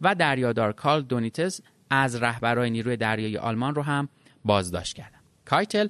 و 0.00 0.14
دریادار 0.14 0.72
کارل 0.72 1.02
دونیتز 1.02 1.60
از 1.90 2.22
رهبرای 2.22 2.70
نیروی 2.70 2.96
دریایی 2.96 3.36
آلمان 3.36 3.74
رو 3.74 3.82
هم 3.82 4.08
بازداشت 4.44 4.96
کردند. 4.96 5.22
کایتل 5.44 5.88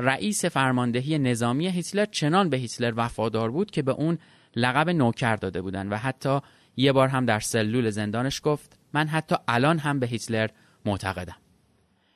رئیس 0.00 0.44
فرماندهی 0.44 1.18
نظامی 1.18 1.68
هیتلر 1.68 2.04
چنان 2.04 2.50
به 2.50 2.56
هیتلر 2.56 2.92
وفادار 2.96 3.50
بود 3.50 3.70
که 3.70 3.82
به 3.82 3.92
اون 3.92 4.18
لقب 4.56 4.90
نوکر 4.90 5.36
داده 5.36 5.62
بودند 5.62 5.92
و 5.92 5.96
حتی 5.96 6.40
یه 6.76 6.92
بار 6.92 7.08
هم 7.08 7.26
در 7.26 7.40
سلول 7.40 7.90
زندانش 7.90 8.40
گفت 8.44 8.78
من 8.92 9.08
حتی 9.08 9.36
الان 9.48 9.78
هم 9.78 9.98
به 9.98 10.06
هیتلر 10.06 10.48
معتقدم. 10.84 11.36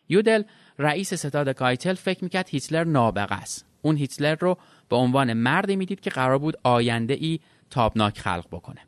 یودل 0.08 0.42
رئیس 0.78 1.14
ستاد 1.14 1.48
کایتل 1.48 1.94
فکر 1.94 2.24
می‌کرد 2.24 2.48
هیتلر 2.48 2.84
نابغه 2.84 3.34
است. 3.34 3.66
اون 3.82 3.96
هیتلر 3.96 4.34
رو 4.40 4.58
به 4.88 4.96
عنوان 4.96 5.32
مردی 5.32 5.76
می‌دید 5.76 6.00
که 6.00 6.10
قرار 6.10 6.38
بود 6.38 6.56
آینده 6.62 7.14
ای 7.14 7.40
تابناک 7.70 8.18
خلق 8.18 8.46
بکنه. 8.52 8.80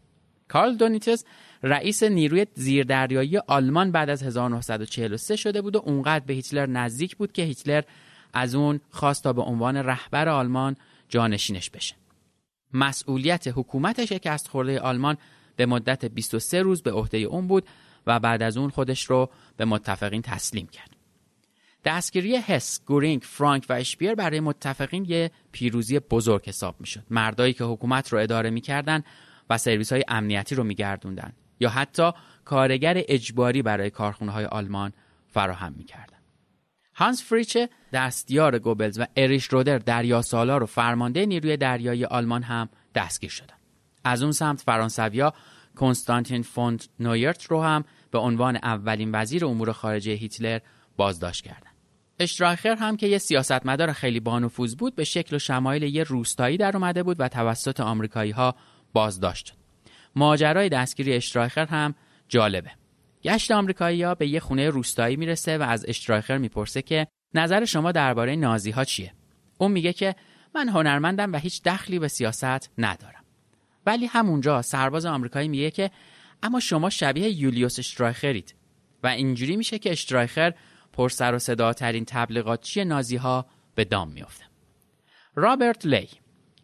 کارل 0.48 0.76
دونیتس 0.76 1.24
رئیس 1.62 2.02
نیروی 2.02 2.46
زیردریایی 2.54 3.38
آلمان 3.38 3.92
بعد 3.92 4.10
از 4.10 4.22
1943 4.22 5.36
شده 5.36 5.62
بود 5.62 5.76
و 5.76 5.82
اونقدر 5.84 6.24
به 6.24 6.34
هیتلر 6.34 6.66
نزدیک 6.66 7.16
بود 7.16 7.32
که 7.32 7.42
هیتلر 7.42 7.82
از 8.32 8.54
اون 8.54 8.80
خواست 8.90 9.24
تا 9.24 9.32
به 9.32 9.42
عنوان 9.42 9.76
رهبر 9.76 10.28
آلمان 10.28 10.76
جانشینش 11.08 11.70
بشه. 11.70 11.94
مسئولیت 12.72 13.48
حکومت 13.54 14.04
شکست 14.04 14.48
خورده 14.48 14.80
آلمان 14.80 15.16
به 15.56 15.66
مدت 15.66 16.04
23 16.04 16.62
روز 16.62 16.82
به 16.82 16.92
عهده 16.92 17.18
اون 17.18 17.46
بود 17.46 17.66
و 18.06 18.20
بعد 18.20 18.42
از 18.42 18.56
اون 18.56 18.70
خودش 18.70 19.04
رو 19.04 19.30
به 19.56 19.64
متفقین 19.64 20.22
تسلیم 20.22 20.66
کرد. 20.66 20.99
دستگیری 21.84 22.36
هس، 22.36 22.80
گورینگ، 22.86 23.22
فرانک 23.22 23.66
و 23.68 23.72
اشپیر 23.72 24.14
برای 24.14 24.40
متفقین 24.40 25.04
یه 25.04 25.30
پیروزی 25.52 25.98
بزرگ 25.98 26.48
حساب 26.48 26.76
می‌شد. 26.80 27.02
مردایی 27.10 27.52
که 27.52 27.64
حکومت 27.64 28.12
رو 28.12 28.18
اداره 28.18 28.50
می‌کردن 28.50 29.02
و 29.50 29.58
سرویس 29.58 29.92
های 29.92 30.04
امنیتی 30.08 30.54
رو 30.54 30.64
میگردوندن 30.64 31.32
یا 31.60 31.68
حتی 31.68 32.10
کارگر 32.44 32.94
اجباری 33.08 33.62
برای 33.62 33.90
کارخونه 33.90 34.32
های 34.32 34.44
آلمان 34.44 34.92
فراهم 35.26 35.72
می‌کردن. 35.76 36.16
هانس 36.94 37.24
فریچه 37.24 37.68
دستیار 37.92 38.58
گوبلز 38.58 38.98
و 38.98 39.06
اریش 39.16 39.44
رودر 39.44 39.78
دریا 39.78 40.22
سالار 40.22 40.62
و 40.62 40.66
فرمانده 40.66 41.26
نیروی 41.26 41.56
دریایی 41.56 42.04
آلمان 42.04 42.42
هم 42.42 42.68
دستگیر 42.94 43.30
شدند. 43.30 43.60
از 44.04 44.22
اون 44.22 44.32
سمت 44.32 44.60
فرانسویا 44.60 45.34
کنستانتین 45.76 46.42
فوند 46.42 46.84
نویرت 47.00 47.44
رو 47.44 47.62
هم 47.62 47.84
به 48.10 48.18
عنوان 48.18 48.56
اولین 48.56 49.10
وزیر 49.14 49.44
امور 49.44 49.72
خارجه 49.72 50.12
هیتلر 50.12 50.58
بازداشت 50.96 51.44
کردند. 51.44 51.69
اشتراخر 52.20 52.76
هم 52.76 52.96
که 52.96 53.06
یه 53.06 53.18
سیاستمدار 53.18 53.92
خیلی 53.92 54.20
بانفوذ 54.20 54.74
بود 54.74 54.94
به 54.94 55.04
شکل 55.04 55.36
و 55.36 55.38
شمایل 55.38 55.82
یه 55.82 56.02
روستایی 56.02 56.56
در 56.56 56.76
اومده 56.76 57.02
بود 57.02 57.16
و 57.20 57.28
توسط 57.28 57.80
آمریکایی 57.80 58.30
ها 58.30 58.54
بازداشت 58.92 59.46
شد. 59.46 59.54
ماجرای 60.16 60.68
دستگیری 60.68 61.14
اشتراخر 61.14 61.66
هم 61.66 61.94
جالبه. 62.28 62.70
گشت 63.22 63.50
آمریکایی 63.50 64.02
ها 64.02 64.14
به 64.14 64.28
یه 64.28 64.40
خونه 64.40 64.70
روستایی 64.70 65.16
می‌رسه 65.16 65.58
و 65.58 65.62
از 65.62 65.84
اشتراخر 65.88 66.38
می‌پرسه 66.38 66.82
که 66.82 67.06
نظر 67.34 67.64
شما 67.64 67.92
درباره 67.92 68.36
نازی 68.36 68.70
ها 68.70 68.84
چیه؟ 68.84 69.12
اون 69.58 69.72
میگه 69.72 69.92
که 69.92 70.14
من 70.54 70.68
هنرمندم 70.68 71.32
و 71.32 71.36
هیچ 71.36 71.62
دخلی 71.62 71.98
به 71.98 72.08
سیاست 72.08 72.70
ندارم. 72.78 73.24
ولی 73.86 74.06
همونجا 74.06 74.62
سرباز 74.62 75.06
آمریکایی 75.06 75.48
میگه 75.48 75.70
که 75.70 75.90
اما 76.42 76.60
شما 76.60 76.90
شبیه 76.90 77.28
یولیوس 77.28 77.78
اشترایخرید 77.78 78.54
و 79.02 79.06
اینجوری 79.06 79.56
میشه 79.56 79.78
که 79.78 79.90
اشترایخر 79.90 80.54
پر 81.00 81.08
سر 81.08 81.34
و 81.34 81.38
صداترین 81.38 82.04
تبلیغاتچی 82.04 82.84
نازی 82.84 83.16
ها 83.16 83.46
به 83.74 83.84
دام 83.84 84.08
میافته. 84.08 84.44
رابرت 85.34 85.86
لی 85.86 86.08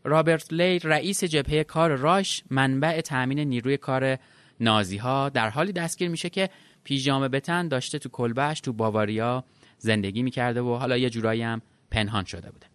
رابرت 0.05 0.53
لی 0.53 0.79
رئیس 0.79 1.25
جبهه 1.25 1.65
کار 1.65 1.97
راش 1.97 2.43
منبع 2.51 3.01
تأمین 3.01 3.39
نیروی 3.39 3.77
کار 3.77 4.19
نازی 4.61 4.97
ها 4.97 5.29
در 5.29 5.51
حالی 5.51 5.73
دستگیر 5.73 6.09
میشه 6.09 6.31
که 6.31 6.51
پیژامه 6.85 7.29
بتن 7.29 7.69
داشته 7.69 7.99
تو 7.99 8.09
کلبهش 8.09 8.61
تو 8.61 8.73
باواریا 8.73 9.45
زندگی 9.79 10.23
می‌کرده 10.23 10.61
و 10.63 10.75
حالا 10.75 10.97
یه 10.97 11.11
جورایی 11.11 11.43
هم 11.43 11.63
پنهان 11.91 12.25
شده 12.25 12.51
بوده. 12.51 12.67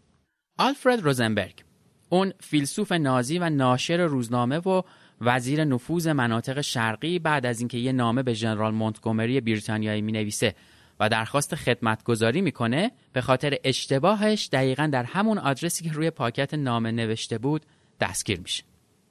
آلفرد 0.57 0.99
روزنبرگ 0.99 1.63
اون 2.09 2.33
فیلسوف 2.39 2.91
نازی 2.91 3.39
و 3.39 3.49
ناشر 3.49 4.05
روزنامه 4.05 4.57
و 4.57 4.81
وزیر 5.21 5.63
نفوذ 5.63 6.07
مناطق 6.07 6.61
شرقی 6.61 7.19
بعد 7.19 7.45
از 7.45 7.59
اینکه 7.59 7.77
یه 7.77 7.91
نامه 7.91 8.23
به 8.23 8.33
ژنرال 8.33 8.73
مونتگومری 8.73 9.41
بریتانیایی 9.41 10.01
می 10.01 10.11
نویسه 10.11 10.55
و 11.01 11.09
درخواست 11.09 11.55
خدمتگذاری 11.55 12.41
می‌کنه 12.41 12.91
به 13.13 13.21
خاطر 13.21 13.57
اشتباهش 13.63 14.49
دقیقا 14.51 14.89
در 14.91 15.03
همون 15.03 15.37
آدرسی 15.37 15.83
که 15.83 15.91
روی 15.91 16.09
پاکت 16.09 16.53
نامه 16.53 16.91
نوشته 16.91 17.37
بود 17.37 17.65
دستگیر 17.99 18.39
میشه. 18.39 18.63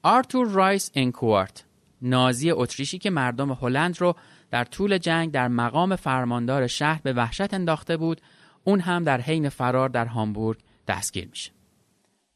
آرتور 0.03 0.47
رایس 0.47 0.91
انکوارت 0.95 1.65
نازی 2.01 2.51
اتریشی 2.51 2.97
که 2.97 3.09
مردم 3.09 3.51
هلند 3.51 4.01
رو 4.01 4.15
در 4.51 4.63
طول 4.63 4.97
جنگ 4.97 5.31
در 5.31 5.47
مقام 5.47 5.95
فرماندار 5.95 6.67
شهر 6.67 7.01
به 7.03 7.13
وحشت 7.13 7.53
انداخته 7.53 7.97
بود 7.97 8.21
اون 8.63 8.79
هم 8.79 9.03
در 9.03 9.21
حین 9.21 9.49
فرار 9.49 9.89
در 9.89 10.05
هامبورگ 10.05 10.59
دستگیر 10.87 11.27
میشه. 11.27 11.51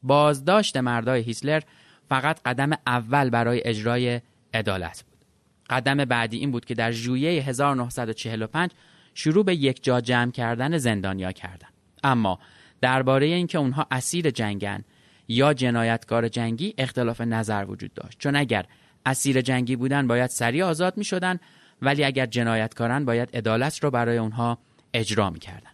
بازداشت 0.02 0.76
مردای 0.76 1.22
هیتلر 1.22 1.60
فقط 2.08 2.40
قدم 2.44 2.70
اول 2.86 3.30
برای 3.30 3.62
اجرای 3.64 4.20
عدالت 4.54 5.04
بود. 5.10 5.24
قدم 5.70 6.04
بعدی 6.04 6.38
این 6.38 6.50
بود 6.50 6.64
که 6.64 6.74
در 6.74 6.92
ژوئیه 6.92 7.42
1945 7.42 8.70
شروع 9.16 9.44
به 9.44 9.54
یک 9.54 9.84
جا 9.84 10.00
جمع 10.00 10.30
کردن 10.30 10.78
زندانیا 10.78 11.32
کردن. 11.32 11.68
اما 12.04 12.38
درباره 12.80 13.26
اینکه 13.26 13.58
اونها 13.58 13.86
اسیر 13.90 14.30
جنگن 14.30 14.84
یا 15.28 15.54
جنایتکار 15.54 16.28
جنگی 16.28 16.74
اختلاف 16.78 17.20
نظر 17.20 17.64
وجود 17.68 17.94
داشت. 17.94 18.18
چون 18.18 18.36
اگر 18.36 18.66
اسیر 19.06 19.40
جنگی 19.40 19.76
بودن 19.76 20.06
باید 20.06 20.30
سریع 20.30 20.64
آزاد 20.64 20.96
می 20.96 21.04
شدن 21.04 21.38
ولی 21.82 22.04
اگر 22.04 22.26
جنایتکارن 22.26 23.04
باید 23.04 23.36
عدالت 23.36 23.84
رو 23.84 23.90
برای 23.90 24.18
اونها 24.18 24.58
اجرا 24.94 25.30
می 25.30 25.38
کردن. 25.38 25.70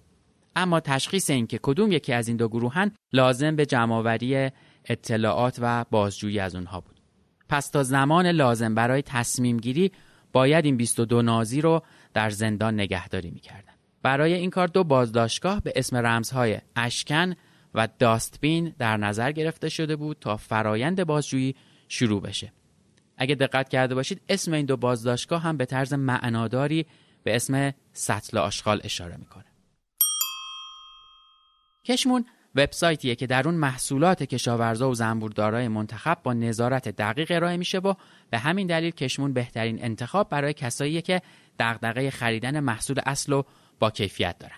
اما 0.56 0.80
تشخیص 0.80 1.30
اینکه 1.30 1.58
کدوم 1.62 1.92
یکی 1.92 2.12
از 2.12 2.28
این 2.28 2.37
دو 2.37 2.49
گروهن 2.49 2.92
لازم 3.12 3.56
به 3.56 3.66
جمعآوری 3.66 4.50
اطلاعات 4.84 5.58
و 5.62 5.84
بازجویی 5.90 6.40
از 6.40 6.54
اونها 6.54 6.80
بود. 6.80 7.00
پس 7.49 7.68
تا 7.68 7.82
زمان 7.82 8.26
لازم 8.26 8.75
برای 8.75 9.02
تصمیم 9.02 9.56
گیری 9.56 9.92
باید 10.32 10.64
این 10.64 10.76
22 10.76 11.22
نازی 11.22 11.61
رو 11.61 11.82
در 12.14 12.31
زندان 12.31 12.75
نگهداری 12.75 13.31
می‌کردند. 13.31 13.78
برای 14.02 14.35
این 14.35 14.50
کار 14.50 14.69
دو 14.69 14.85
بازداشتگاه 14.85 15.61
به 15.61 15.73
اسم 15.76 15.97
رمزهای 15.97 16.59
اشکن 16.76 17.35
و 17.75 17.88
داستبین 17.99 18.75
در 18.78 18.97
نظر 18.97 19.33
گرفته 19.33 19.69
شده 19.69 19.97
بود 19.97 20.16
تا 20.21 20.37
فرایند 20.37 21.04
بازجویی 21.04 21.57
شروع 21.88 22.23
بشه. 22.23 22.52
اگه 23.16 23.35
دقت 23.35 23.69
کرده 23.69 23.95
باشید 23.95 24.21
اسم 24.28 24.52
این 24.52 24.66
دو 24.66 24.76
بازداشتگاه 24.76 25.42
هم 25.42 25.57
به 25.57 25.64
طرز 25.64 25.92
معناداری 25.92 26.87
به 27.25 27.37
اسم 27.37 27.75
سطل 27.92 28.38
آشغال 28.38 28.81
اشاره 28.85 29.16
می‌کنه. 29.16 29.45
کشمون 31.85 32.25
وبسایتیه 32.54 33.14
که 33.14 33.26
در 33.26 33.49
اون 33.49 33.54
محصولات 33.54 34.23
کشاورزا 34.23 34.90
و 34.90 34.94
زنبوردارای 34.94 35.68
منتخب 35.68 36.18
با 36.23 36.32
نظارت 36.32 36.88
دقیق 36.88 37.30
ارائه 37.30 37.56
میشه 37.56 37.78
و 37.78 37.94
به 38.30 38.38
همین 38.38 38.66
دلیل 38.66 38.90
کشمون 38.90 39.32
بهترین 39.32 39.85
انتخاب 39.85 40.28
برای 40.28 40.52
کسایی 40.52 41.02
که 41.02 41.23
دغدغه 41.59 42.11
خریدن 42.11 42.61
محصول 42.61 43.00
اصل 43.06 43.32
و 43.32 43.42
با 43.78 43.90
کیفیت 43.90 44.38
دارن. 44.38 44.56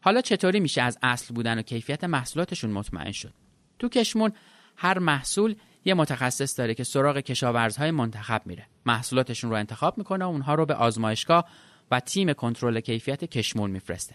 حالا 0.00 0.20
چطوری 0.20 0.60
میشه 0.60 0.82
از 0.82 0.98
اصل 1.02 1.34
بودن 1.34 1.58
و 1.58 1.62
کیفیت 1.62 2.04
محصولاتشون 2.04 2.70
مطمئن 2.70 3.12
شد؟ 3.12 3.32
تو 3.78 3.88
کشمون 3.88 4.32
هر 4.76 4.98
محصول 4.98 5.54
یه 5.84 5.94
متخصص 5.94 6.58
داره 6.58 6.74
که 6.74 6.84
سراغ 6.84 7.18
کشاورزهای 7.18 7.90
منتخب 7.90 8.42
میره. 8.44 8.66
محصولاتشون 8.86 9.50
رو 9.50 9.56
انتخاب 9.56 9.98
می‌کنه 9.98 10.24
و 10.24 10.28
اونها 10.28 10.54
رو 10.54 10.66
به 10.66 10.74
آزمایشگاه 10.74 11.48
و 11.90 12.00
تیم 12.00 12.32
کنترل 12.32 12.80
کیفیت 12.80 13.24
کشمون 13.24 13.70
میفرسته. 13.70 14.14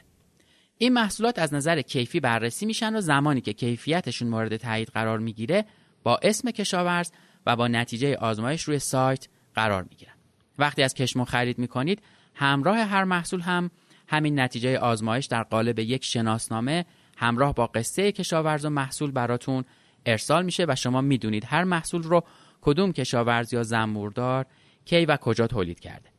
این 0.81 0.93
محصولات 0.93 1.39
از 1.39 1.53
نظر 1.53 1.81
کیفی 1.81 2.19
بررسی 2.19 2.65
میشن 2.65 2.95
و 2.95 3.01
زمانی 3.01 3.41
که 3.41 3.53
کیفیتشون 3.53 4.27
مورد 4.27 4.57
تایید 4.57 4.88
قرار 4.88 5.19
می‌گیره 5.19 5.65
با 6.03 6.19
اسم 6.23 6.51
کشاورز 6.51 7.11
و 7.45 7.55
با 7.55 7.67
نتیجه 7.67 8.15
آزمایش 8.15 8.63
روی 8.63 8.79
سایت 8.79 9.27
قرار 9.55 9.83
می‌گیرن. 9.83 10.13
وقتی 10.57 10.83
از 10.83 10.93
کشمون 10.93 11.25
خرید 11.25 11.59
می‌کنید 11.59 12.01
همراه 12.35 12.77
هر 12.77 13.03
محصول 13.03 13.41
هم 13.41 13.71
همین 14.07 14.39
نتیجه 14.39 14.77
آزمایش 14.77 15.25
در 15.25 15.43
قالب 15.43 15.79
یک 15.79 16.05
شناسنامه 16.05 16.85
همراه 17.17 17.53
با 17.53 17.67
قصه 17.67 18.11
کشاورز 18.11 18.65
و 18.65 18.69
محصول 18.69 19.11
براتون 19.11 19.63
ارسال 20.05 20.45
میشه 20.45 20.65
و 20.67 20.75
شما 20.75 21.01
می‌دونید 21.01 21.45
هر 21.45 21.63
محصول 21.63 22.03
رو 22.03 22.23
کدوم 22.61 22.91
کشاورز 22.91 23.53
یا 23.53 23.63
زنبوردار 23.63 24.45
کی 24.85 25.05
و 25.05 25.17
کجا 25.17 25.47
تولید 25.47 25.79
کرده. 25.79 26.11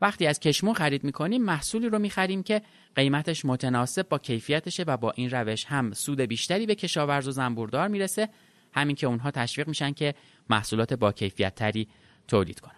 وقتی 0.00 0.26
از 0.26 0.40
کشمون 0.40 0.74
خرید 0.74 1.04
می‌کنیم 1.04 1.42
محصولی 1.42 1.88
رو 1.88 1.98
می‌خریم 1.98 2.42
که 2.42 2.62
قیمتش 2.94 3.44
متناسب 3.44 4.08
با 4.08 4.18
کیفیتشه 4.18 4.82
و 4.82 4.96
با 4.96 5.10
این 5.10 5.30
روش 5.30 5.64
هم 5.64 5.92
سود 5.92 6.20
بیشتری 6.20 6.66
به 6.66 6.74
کشاورز 6.74 7.28
و 7.28 7.30
زنبوردار 7.30 7.88
می‌رسه. 7.88 8.28
همین 8.72 8.96
که 8.96 9.06
اونها 9.06 9.30
تشویق 9.30 9.68
میشن 9.68 9.92
که 9.92 10.14
محصولات 10.50 10.94
با 10.94 11.12
کیفیت 11.12 11.54
تری 11.54 11.88
تولید 12.28 12.60
کنن. 12.60 12.72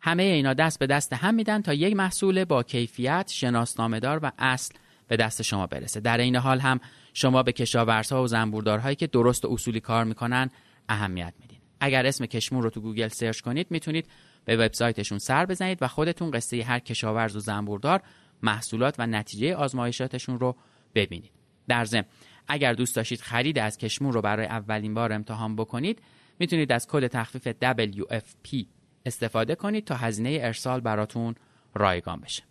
همه 0.00 0.22
اینا 0.22 0.54
دست 0.54 0.78
به 0.78 0.86
دست 0.86 1.12
هم 1.12 1.34
میدن 1.34 1.62
تا 1.62 1.74
یک 1.74 1.96
محصول 1.96 2.44
با 2.44 2.62
کیفیت 2.62 3.30
شناسنامهدار 3.34 4.20
و 4.22 4.32
اصل 4.38 4.74
به 5.08 5.16
دست 5.16 5.42
شما 5.42 5.66
برسه. 5.66 6.00
در 6.00 6.18
این 6.18 6.36
حال 6.36 6.60
هم 6.60 6.80
شما 7.14 7.42
به 7.42 7.52
کشاورزها 7.52 8.22
و 8.22 8.26
زنبوردارهایی 8.26 8.96
که 8.96 9.06
درست 9.06 9.44
و 9.44 9.52
اصولی 9.52 9.80
کار 9.80 10.04
می‌کنن 10.04 10.50
اهمیت 10.88 11.34
میدین. 11.40 11.58
اگر 11.80 12.06
اسم 12.06 12.26
کشمون 12.26 12.62
رو 12.62 12.70
تو 12.70 12.80
گوگل 12.80 13.08
search 13.08 13.40
کنید 13.40 13.66
می‌تونید 13.70 14.06
به 14.48 14.56
وبسایتشون 14.56 15.18
سر 15.18 15.46
بزنید 15.46 15.78
و 15.80 15.88
خودتون 15.88 16.30
قصه 16.30 16.62
هر 16.62 16.78
کشاورز 16.78 17.36
و 17.36 17.40
زنبوردار 17.40 18.02
محصولات 18.42 18.94
و 18.98 19.06
نتیجه 19.06 19.54
آزمایشاتشون 19.54 20.38
رو 20.38 20.56
ببینید. 20.94 21.30
در 21.68 21.84
ضمن 21.84 22.04
اگر 22.48 22.72
دوست 22.72 22.96
داشتید 22.96 23.20
خرید 23.20 23.58
از 23.58 23.78
کشمون 23.78 24.12
رو 24.12 24.22
برای 24.22 24.46
اولین 24.46 24.94
بار 24.94 25.12
امتحان 25.12 25.56
بکنید 25.56 26.02
می‌تونید 26.38 26.72
از 26.72 26.86
کد 26.86 27.06
تخفیف 27.06 27.48
WFP 27.48 28.64
استفاده 29.06 29.54
کنید 29.54 29.84
تا 29.84 29.94
هزینه 29.94 30.38
ارسال 30.42 30.80
براتون 30.80 31.34
رایگان 31.74 32.20
بشه. 32.20 32.42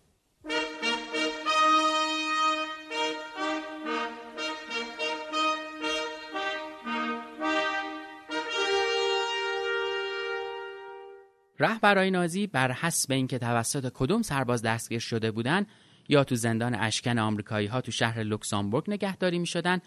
رهبرای 11.59 12.11
نازی 12.11 12.47
بر 12.47 12.71
حسب 12.71 13.11
اینکه 13.11 13.37
توسط 13.37 13.91
کدوم 13.93 14.21
سرباز 14.21 14.61
دستگیر 14.61 14.99
شده 14.99 15.31
بودند 15.31 15.67
یا 16.09 16.23
تو 16.23 16.35
زندان 16.35 16.75
اشکن 16.75 17.19
آمریکایی 17.19 17.67
ها 17.67 17.81
تو 17.81 17.91
شهر 17.91 18.23
لوکسامبورگ 18.23 18.83
نگهداری 18.87 19.39
می 19.39 19.47
شدن 19.47 19.79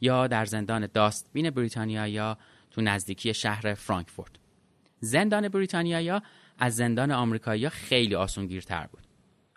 یا 0.00 0.26
در 0.26 0.44
زندان 0.44 0.88
داستبین 0.94 1.50
بریتانیا 1.50 2.06
یا 2.06 2.38
تو 2.70 2.80
نزدیکی 2.80 3.34
شهر 3.34 3.74
فرانکفورت. 3.74 4.30
زندان 5.00 5.48
بریتانیا 5.48 6.22
از 6.58 6.76
زندان 6.76 7.10
آمریکایی 7.10 7.68
خیلی 7.68 8.14
آسونگیرتر 8.14 8.86
بود. 8.86 9.02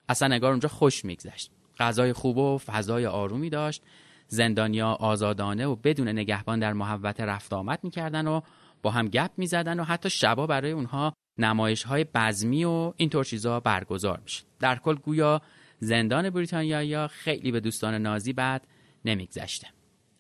اصلا 0.10 0.28
نگار 0.28 0.52
اونجا 0.52 0.70
خوش 0.70 1.06
میگذشت. 1.06 1.52
غذای 1.80 2.14
خوب 2.14 2.38
و 2.38 2.58
فضای 2.58 3.06
آرومی 3.06 3.50
داشت. 3.50 3.84
زندانیا 4.28 4.88
آزادانه 4.88 5.66
و 5.66 5.76
بدون 5.76 6.08
نگهبان 6.08 6.60
در 6.60 6.74
محوت 6.74 7.22
رفت 7.22 7.54
آمد 7.54 7.80
می‌کردن 7.84 8.28
و 8.28 8.42
با 8.82 8.92
هم 8.92 9.08
گپ 9.08 9.32
می‌زدن 9.38 9.80
و 9.80 9.84
حتی 9.84 10.10
شبا 10.10 10.48
برای 10.48 10.72
اونها 10.72 11.14
نمایش 11.40 11.84
های 11.84 12.04
بزمی 12.04 12.64
و 12.64 12.94
اینطور 12.98 13.26
چیزا 13.26 13.60
برگزار 13.60 14.20
میشه. 14.24 14.44
در 14.60 14.76
کل 14.76 14.96
گویا 14.96 15.42
زندان 15.80 16.30
بریتانیا 16.30 17.08
خیلی 17.08 17.52
به 17.52 17.60
دوستان 17.60 17.94
نازی 17.94 18.34
بعد 18.34 18.68
نمیگذشته. 19.06 19.68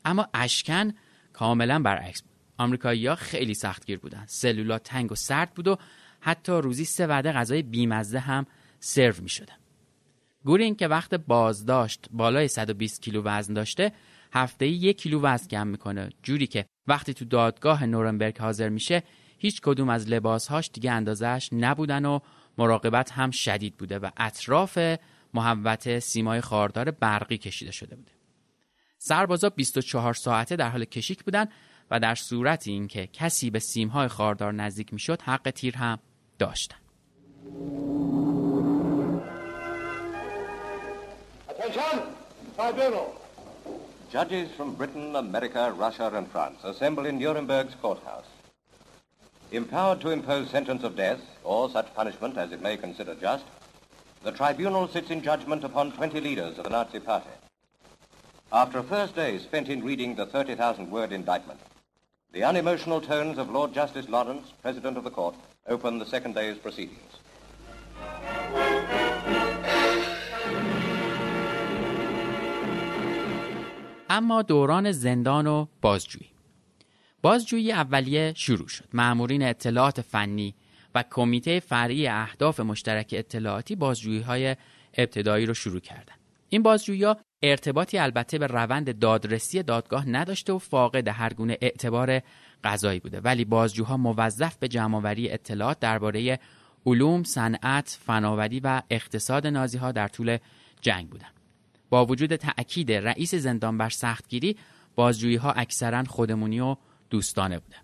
اما 0.05 0.27
اشکن 0.33 0.93
کاملا 1.33 1.79
برعکس 1.79 2.21
بود. 2.21 2.31
آمریکایی‌ها 2.57 3.15
خیلی 3.15 3.53
سختگیر 3.53 3.99
بودن. 3.99 4.23
سلولات 4.27 4.83
تنگ 4.83 5.11
و 5.11 5.15
سرد 5.15 5.53
بود 5.53 5.67
و 5.67 5.77
حتی 6.19 6.51
روزی 6.51 6.85
سه 6.85 7.07
وعده 7.07 7.31
غذای 7.31 7.61
بیمزه 7.61 8.19
هم 8.19 8.45
سرو 8.79 9.23
می 9.23 9.29
شدن. 9.29 9.55
گورین 10.45 10.75
که 10.75 10.87
وقت 10.87 11.13
بازداشت 11.13 12.05
بالای 12.11 12.47
120 12.47 13.01
کیلو 13.01 13.23
وزن 13.23 13.53
داشته 13.53 13.91
هفته 14.33 14.67
یک 14.67 15.01
کیلو 15.01 15.21
وزن 15.21 15.47
کم 15.47 15.67
می‌کنه. 15.67 16.09
جوری 16.23 16.47
که 16.47 16.65
وقتی 16.87 17.13
تو 17.13 17.25
دادگاه 17.25 17.85
نورنبرگ 17.85 18.37
حاضر 18.37 18.69
میشه 18.69 19.03
هیچ 19.39 19.61
کدوم 19.61 19.89
از 19.89 20.09
لباسهاش 20.09 20.69
دیگه 20.73 20.91
اندازش 20.91 21.49
نبودن 21.51 22.05
و 22.05 22.19
مراقبت 22.57 23.11
هم 23.11 23.31
شدید 23.31 23.77
بوده 23.77 23.99
و 23.99 24.09
اطراف 24.17 24.97
محوت 25.33 25.99
سیمای 25.99 26.41
خاردار 26.41 26.91
برقی 26.91 27.37
کشیده 27.37 27.71
شده 27.71 27.95
بوده. 27.95 28.11
سربازا 28.97 29.49
24 29.49 30.13
ساعته 30.13 30.55
در 30.55 30.69
حال 30.69 30.85
کشیک 30.85 31.23
بودن 31.23 31.45
و 31.91 31.99
در 31.99 32.15
صورت 32.15 32.67
اینکه 32.67 33.07
کسی 33.07 33.49
به 33.49 33.59
سیمهای 33.59 34.07
خاردار 34.07 34.53
نزدیک 34.53 34.93
می‌شد 34.93 35.21
حق 35.21 35.49
تیر 35.49 35.77
هم 35.77 35.99
داشتن. 36.39 36.77
Judges 44.11 44.49
from 44.57 44.69
Britain, 44.73 45.15
America, 45.15 45.71
Russia, 45.83 46.07
and 46.19 46.27
France 46.33 46.59
assemble 46.63 47.05
in 47.05 47.19
Nuremberg's 47.19 47.75
courthouse. 47.75 48.38
Empowered 49.52 50.00
to 50.00 50.10
impose 50.10 50.50
sentence 50.50 50.82
of 50.82 50.96
death, 50.96 51.20
or 51.44 51.70
such 51.70 51.94
punishment 51.94 52.36
as 52.36 52.52
it 52.52 52.62
may 52.62 52.76
consider 52.76 53.14
just, 53.14 53.44
the 54.22 54.32
tribunal 54.32 54.88
sits 54.88 55.10
in 55.10 55.22
judgment 55.22 55.64
upon 55.64 55.92
20 55.92 56.20
leaders 56.20 56.58
of 56.58 56.64
the 56.64 56.70
Nazi 56.70 56.98
party. 56.98 57.30
After 58.52 58.78
a 58.78 58.82
first 58.82 59.14
day 59.14 59.38
spent 59.38 59.68
in 59.68 59.84
reading 59.84 60.14
the 60.14 60.26
30,000-word 60.26 61.12
indictment, 61.12 61.60
the 62.32 62.44
unemotional 62.44 63.00
tones 63.00 63.38
of 63.38 63.50
Lord 63.50 63.72
Justice 63.72 64.08
Lawrence, 64.08 64.52
President 64.62 64.96
of 64.96 65.04
the 65.04 65.10
Court, 65.10 65.34
open 65.68 65.98
the 65.98 66.06
second 66.06 66.34
day's 66.34 66.58
proceedings. 66.58 67.12
اما 74.10 74.42
دوران 74.42 74.92
زندان 74.92 75.46
و 75.46 75.66
بازجویی 75.80 76.26
بازجویی 77.21 77.71
اولیه 77.71 78.33
شروع 78.35 78.67
شد. 78.67 78.85
مأمورین 78.93 79.43
اطلاعات 79.43 80.01
فنی 80.01 80.55
و 80.95 81.03
کمیته 81.09 81.59
فرعی 81.59 82.07
اهداف 82.07 82.59
مشترک 82.59 83.15
اطلاعاتی 83.17 83.75
بازجویی 83.75 84.21
های 84.21 84.55
ابتدایی 84.93 85.45
رو 85.45 85.53
شروع 85.53 85.79
کردند. 85.79 86.19
این 86.49 86.63
بازجویی 86.63 87.05
ارتباطی 87.43 87.97
البته 87.97 88.37
به 88.37 88.47
روند 88.47 88.99
دادرسی 88.99 89.63
دادگاه 89.63 90.09
نداشته 90.09 90.53
و 90.53 90.57
فاقد 90.57 91.07
هر 91.07 91.33
گونه 91.33 91.57
اعتبار 91.61 92.21
قضایی 92.63 92.99
بوده. 92.99 93.19
ولی 93.19 93.45
بازجوها 93.45 93.97
موظف 93.97 94.57
به 94.57 94.67
جمعآوری 94.67 95.31
اطلاعات 95.31 95.79
درباره 95.79 96.39
علوم، 96.85 97.23
صنعت، 97.23 97.99
فناوری 98.05 98.59
و 98.59 98.81
اقتصاد 98.89 99.47
نازی 99.47 99.77
ها 99.77 99.91
در 99.91 100.07
طول 100.07 100.37
جنگ 100.81 101.09
بودند. 101.09 101.33
با 101.89 102.05
وجود 102.05 102.35
تأکید 102.35 102.91
رئیس 102.91 103.35
زندان 103.35 103.77
بر 103.77 103.89
سختگیری 103.89 104.57
بازجویی 104.95 105.35
ها 105.35 105.51
اکثرا 105.51 106.03
خودمونی 106.03 106.59
و 106.59 106.75
دوستانه 107.09 107.59
بوده. 107.59 107.75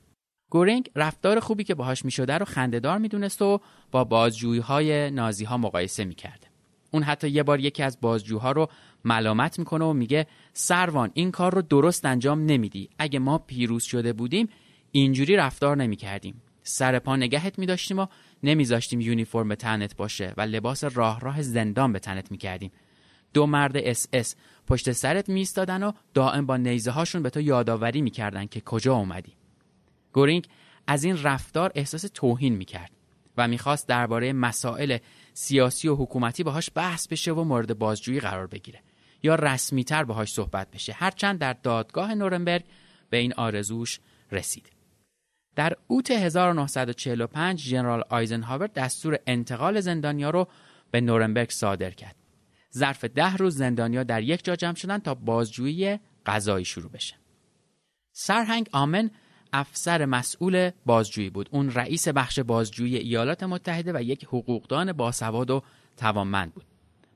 گورینگ 0.52 0.90
رفتار 0.96 1.40
خوبی 1.40 1.64
که 1.64 1.76
باهاش 1.76 2.06
می‌شده 2.06 2.38
رو 2.38 2.46
خندهدار 2.46 2.98
می‌دونست 2.98 3.42
و 3.42 3.62
با 3.92 4.04
بازجویی 4.04 4.60
های 4.60 5.12
نازی 5.12 5.46
ها 5.46 5.58
مقایسه 5.58 6.06
می‌کرده. 6.06 6.48
اون 6.92 7.04
حتی 7.04 7.30
یه 7.30 7.44
بار 7.44 7.60
یکی 7.60 7.84
از 7.84 8.02
بازجوها 8.02 8.52
رو 8.52 8.68
ملامت 9.04 9.60
می‌کنه 9.60 9.86
و 9.86 9.94
میگه 9.94 10.28
سروان 10.54 11.12
این 11.14 11.32
کار 11.32 11.56
رو 11.56 11.62
درست 11.62 12.06
انجام 12.06 12.46
نمیدی. 12.46 12.90
اگه 13.00 13.20
ما 13.20 13.38
پیروز 13.38 13.84
شده 13.84 14.14
بودیم 14.14 14.50
اینجوری 14.92 15.36
رفتار 15.36 15.78
نمی‌کردیم. 15.78 16.42
سر 16.64 17.00
پا 17.00 17.16
نگهت 17.16 17.60
میداشتیم 17.60 18.00
و 18.00 18.08
نمیذاشتیم 18.44 19.02
یونیفرم 19.02 19.48
به 19.48 19.56
تنت 19.56 19.96
باشه 19.96 20.34
و 20.38 20.42
لباس 20.42 20.84
راه 20.84 21.20
راه 21.20 21.42
زندان 21.42 21.94
به 21.94 22.00
تنت 22.00 22.32
می‌کردیم. 22.32 22.72
دو 23.36 23.46
مرد 23.46 23.78
اس 23.78 24.08
اس. 24.14 24.36
پشت 24.68 24.92
سرت 24.92 25.30
میستادن 25.30 25.84
و 25.84 25.92
دائم 26.14 26.46
با 26.46 26.58
نیزه 26.58 26.92
هاشون 26.92 27.24
به 27.24 27.30
تو 27.30 27.42
یادآوری 27.42 28.02
می‌کردن 28.02 28.46
که 28.46 28.62
کجا 28.62 28.96
اومدی. 28.96 29.34
گورینگ 30.14 30.48
از 30.88 31.04
این 31.04 31.24
رفتار 31.24 31.72
احساس 31.76 32.06
توهین 32.14 32.56
می‌کرد 32.56 32.92
و 33.38 33.48
می‌خواست 33.48 33.88
درباره 33.88 34.34
مسائل 34.34 34.98
سیاسی 35.34 35.88
و 35.88 35.96
حکومتی 35.96 36.44
باهاش 36.44 36.70
بحث 36.76 37.08
بشه 37.08 37.32
و 37.32 37.44
مورد 37.44 37.80
بازجویی 37.80 38.20
قرار 38.20 38.48
بگیره 38.48 38.80
یا 39.24 39.36
رسمیتر 39.36 40.04
باهاش 40.04 40.34
صحبت 40.34 40.72
بشه. 40.72 40.94
هرچند 40.94 41.40
در 41.40 41.54
دادگاه 41.54 42.16
نورنبرگ 42.16 42.64
به 43.10 43.18
این 43.18 43.34
آرزوش 43.34 44.00
رسید. 44.32 44.70
در 45.56 45.74
اوت 45.88 46.12
1945 46.12 47.70
جنرال 47.70 48.04
آیزنهاور 48.10 48.68
دستور 48.68 49.20
انتقال 49.28 49.80
زندانیا 49.80 50.30
رو 50.30 50.48
به 50.92 51.02
نورنبرگ 51.02 51.50
صادر 51.50 51.92
کرد. 51.92 52.25
ظرف 52.78 53.06
ده 53.06 53.36
روز 53.36 53.58
زندانیا 53.58 54.04
در 54.04 54.24
یک 54.24 54.46
جا 54.46 54.56
جمع 54.56 54.76
شدن 54.76 54.98
تا 54.98 55.16
بازجویی 55.16 56.00
قضایی 56.26 56.66
شروع 56.66 56.92
بشه. 56.92 57.16
سرهنگ 58.12 58.70
آمن 58.72 59.12
افسر 59.54 60.06
مسئول 60.06 60.72
بازجویی 60.86 61.30
بود. 61.30 61.50
اون 61.52 61.72
رئیس 61.72 62.08
بخش 62.08 62.40
بازجویی 62.40 62.98
ایالات 62.98 63.44
متحده 63.44 63.92
و 63.96 64.02
یک 64.02 64.26
حقوقدان 64.26 64.94
باسواد 64.94 65.52
و 65.52 65.64
توانمند 65.98 66.54
بود. 66.54 66.66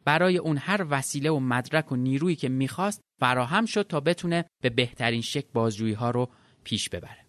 برای 0.05 0.37
اون 0.37 0.57
هر 0.57 0.85
وسیله 0.89 1.29
و 1.29 1.39
مدرک 1.39 1.91
و 1.91 1.95
نیرویی 1.95 2.35
که 2.35 2.49
می‌خواست 2.49 3.01
فراهم 3.19 3.65
شد 3.65 3.87
تا 3.89 3.99
بتونه 3.99 4.45
به 4.61 4.69
بهترین 4.69 5.21
شکل 5.21 5.47
بازجویی 5.53 5.93
ها 5.93 6.11
رو 6.11 6.29
پیش 6.63 6.89
ببره. 6.89 7.25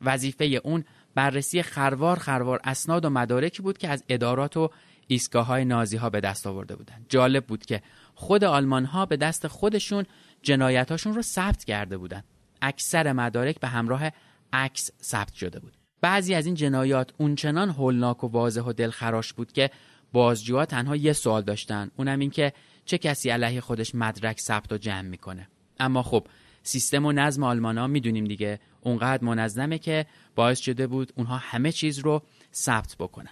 وظیفه 0.00 0.44
اون 0.44 0.84
بررسی 1.14 1.62
خروار 1.62 2.18
خروار 2.18 2.60
اسناد 2.64 3.04
و 3.04 3.10
مدارکی 3.10 3.62
بود 3.62 3.78
که 3.78 3.88
از 3.88 4.04
ادارات 4.08 4.56
و 4.56 4.70
ایستگاه 5.12 5.46
های 5.46 5.64
نازی 5.64 5.96
ها 5.96 6.10
به 6.10 6.20
دست 6.20 6.46
آورده 6.46 6.76
بودند. 6.76 7.06
جالب 7.08 7.46
بود 7.46 7.66
که 7.66 7.82
خود 8.14 8.44
آلمان 8.44 8.84
ها 8.84 9.06
به 9.06 9.16
دست 9.16 9.46
خودشون 9.46 10.04
جنایتاشون 10.42 11.14
رو 11.14 11.22
ثبت 11.22 11.64
کرده 11.64 11.98
بودند. 11.98 12.24
اکثر 12.62 13.12
مدارک 13.12 13.60
به 13.60 13.68
همراه 13.68 14.10
عکس 14.52 14.90
ثبت 15.02 15.34
شده 15.34 15.60
بود. 15.60 15.72
بعضی 16.00 16.34
از 16.34 16.46
این 16.46 16.54
جنایات 16.54 17.10
اونچنان 17.18 17.70
هولناک 17.70 18.24
و 18.24 18.28
واضح 18.28 18.60
و 18.60 18.72
دلخراش 18.72 19.32
بود 19.32 19.52
که 19.52 19.70
بازجوها 20.12 20.64
تنها 20.66 20.96
یه 20.96 21.12
سوال 21.12 21.42
داشتن 21.42 21.90
اونم 21.96 22.18
این 22.18 22.30
که 22.30 22.52
چه 22.84 22.98
کسی 22.98 23.30
علیه 23.30 23.60
خودش 23.60 23.94
مدرک 23.94 24.40
ثبت 24.40 24.72
و 24.72 24.78
جمع 24.78 25.08
می‌کنه 25.08 25.48
اما 25.80 26.02
خب 26.02 26.26
سیستم 26.62 27.06
و 27.06 27.12
نظم 27.12 27.42
آلمان 27.42 27.78
ها 27.78 27.86
می‌دونیم 27.86 28.24
دیگه 28.24 28.60
اونقدر 28.80 29.24
منظمه 29.24 29.78
که 29.78 30.06
باعث 30.34 30.60
شده 30.60 30.86
بود 30.86 31.12
اونها 31.16 31.36
همه 31.36 31.72
چیز 31.72 31.98
رو 31.98 32.22
ثبت 32.54 32.96
بکنن 32.98 33.30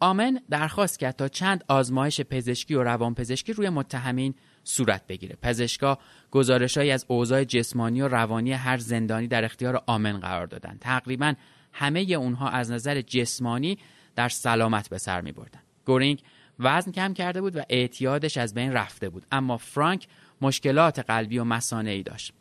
آمن 0.00 0.40
درخواست 0.50 0.98
کرد 0.98 1.16
تا 1.16 1.28
چند 1.28 1.64
آزمایش 1.68 2.20
پزشکی 2.20 2.74
و 2.74 2.82
روانپزشکی 2.82 3.52
روی 3.52 3.68
متهمین 3.68 4.34
صورت 4.64 5.06
بگیره. 5.06 5.36
پزشکا 5.42 5.98
گزارشهایی 6.30 6.90
از 6.90 7.04
اوضاع 7.08 7.44
جسمانی 7.44 8.00
و 8.00 8.08
روانی 8.08 8.52
هر 8.52 8.76
زندانی 8.76 9.26
در 9.26 9.44
اختیار 9.44 9.82
آمن 9.86 10.20
قرار 10.20 10.46
دادن. 10.46 10.78
تقریبا 10.80 11.34
همه 11.72 12.00
اونها 12.00 12.48
از 12.48 12.70
نظر 12.70 13.00
جسمانی 13.00 13.78
در 14.16 14.28
سلامت 14.28 14.88
به 14.88 14.98
سر 14.98 15.20
می 15.20 15.32
بردن. 15.32 15.60
گورینگ 15.84 16.22
وزن 16.58 16.92
کم 16.92 17.14
کرده 17.14 17.40
بود 17.40 17.56
و 17.56 17.62
اعتیادش 17.68 18.36
از 18.36 18.54
بین 18.54 18.72
رفته 18.72 19.08
بود 19.08 19.26
اما 19.32 19.56
فرانک 19.56 20.06
مشکلات 20.40 20.98
قلبی 20.98 21.38
و 21.38 21.44
مسانعی 21.44 22.02
داشت. 22.02 22.32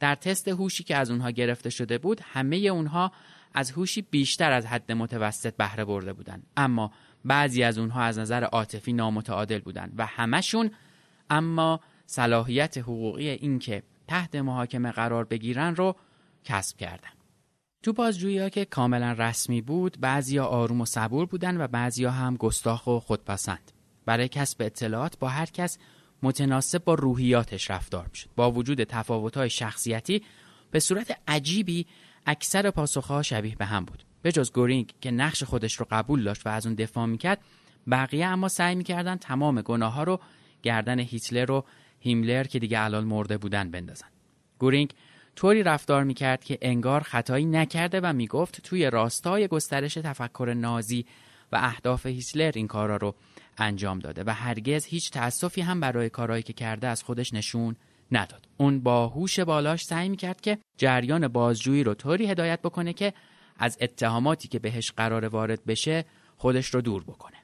در 0.00 0.14
تست 0.14 0.48
هوشی 0.48 0.84
که 0.84 0.96
از 0.96 1.10
اونها 1.10 1.30
گرفته 1.30 1.70
شده 1.70 1.98
بود 1.98 2.20
همه 2.24 2.56
اونها 2.56 3.12
از 3.54 3.70
هوشی 3.70 4.02
بیشتر 4.02 4.52
از 4.52 4.66
حد 4.66 4.92
متوسط 4.92 5.56
بهره 5.56 5.84
برده 5.84 6.12
بودند. 6.12 6.46
اما 6.56 6.92
بعضی 7.24 7.62
از 7.62 7.78
اونها 7.78 8.02
از 8.02 8.18
نظر 8.18 8.44
عاطفی 8.44 8.92
نامتعادل 8.92 9.58
بودند 9.58 9.92
و 9.96 10.06
همشون 10.06 10.70
اما 11.30 11.80
صلاحیت 12.06 12.78
حقوقی 12.78 13.28
اینکه 13.28 13.82
تحت 14.08 14.34
محاکمه 14.34 14.92
قرار 14.92 15.24
بگیرن 15.24 15.76
رو 15.76 15.96
کسب 16.44 16.76
کردند 16.76 17.16
تو 17.82 17.92
بازجویی 17.92 18.38
ها 18.38 18.48
که 18.48 18.64
کاملا 18.64 19.12
رسمی 19.12 19.60
بود 19.60 19.96
بعضیا 20.00 20.44
آروم 20.44 20.80
و 20.80 20.84
صبور 20.84 21.26
بودن 21.26 21.60
و 21.60 21.66
بعضیا 21.66 22.10
هم 22.10 22.36
گستاخ 22.36 22.86
و 22.86 22.98
خودپسند. 22.98 23.72
برای 24.06 24.28
کسب 24.28 24.62
اطلاعات 24.62 25.18
با 25.18 25.28
هر 25.28 25.46
کس 25.46 25.78
متناسب 26.22 26.84
با 26.84 26.94
روحیاتش 26.94 27.70
رفتار 27.70 28.06
می‌شد. 28.10 28.28
با 28.36 28.52
وجود 28.52 28.84
تفاوت‌های 28.84 29.50
شخصیتی 29.50 30.22
به 30.70 30.80
صورت 30.80 31.18
عجیبی 31.28 31.86
اکثر 32.30 32.70
پاسخها 32.70 33.22
شبیه 33.22 33.56
به 33.56 33.64
هم 33.64 33.84
بود. 33.84 34.04
به 34.22 34.32
جز 34.32 34.52
گورینگ 34.52 34.92
که 35.00 35.10
نقش 35.10 35.42
خودش 35.42 35.74
رو 35.74 35.86
قبول 35.90 36.24
داشت 36.24 36.46
و 36.46 36.48
از 36.48 36.66
اون 36.66 36.74
دفاع 36.74 37.06
می‌کرد 37.06 37.38
بقیه 37.90 38.26
اما 38.26 38.48
سعی 38.48 38.74
می‌کردن 38.74 39.16
تمام 39.16 39.62
گناه 39.62 39.92
ها 39.92 40.02
رو 40.02 40.20
گردن 40.62 40.98
هیتلر 40.98 41.50
و 41.50 41.64
هیملر 42.00 42.44
که 42.44 42.58
دیگه 42.58 42.80
الان 42.80 43.04
مرده 43.04 43.38
بودن 43.38 43.70
بندازن. 43.70 44.06
گورینگ 44.58 44.90
طوری 45.36 45.62
رفتار 45.62 46.04
می‌کرد 46.04 46.44
که 46.44 46.58
انگار 46.62 47.00
خطایی 47.00 47.44
نکرده 47.44 48.00
و 48.00 48.12
می‌گفت 48.12 48.60
توی 48.60 48.90
راستای 48.90 49.48
گسترش 49.48 49.94
تفکر 49.94 50.54
نازی 50.56 51.06
و 51.52 51.56
اهداف 51.56 52.06
هیتلر 52.06 52.52
این 52.54 52.66
کارا 52.66 52.96
رو 52.96 53.14
انجام 53.58 53.98
داده 53.98 54.24
و 54.26 54.30
هرگز 54.30 54.84
هیچ 54.84 55.10
تأسفی 55.10 55.60
هم 55.60 55.80
برای 55.80 56.10
کارهایی 56.10 56.42
که 56.42 56.52
کرده 56.52 56.88
از 56.88 57.02
خودش 57.02 57.34
نشون 57.34 57.76
نداد. 58.12 58.48
اون 58.56 58.80
با 58.80 59.08
هوش 59.08 59.40
بالاش 59.40 59.84
سعی 59.84 60.08
می‌کرد 60.08 60.40
که 60.40 60.58
جریان 60.76 61.28
بازجویی 61.28 61.84
رو 61.84 61.94
طوری 61.94 62.26
هدایت 62.26 62.62
بکنه 62.62 62.92
که 62.92 63.12
از 63.58 63.78
اتهاماتی 63.80 64.48
که 64.48 64.58
بهش 64.58 64.90
قرار 64.90 65.24
وارد 65.24 65.64
بشه 65.64 66.04
خودش 66.36 66.74
رو 66.74 66.80
دور 66.80 67.02
بکنه. 67.02 67.36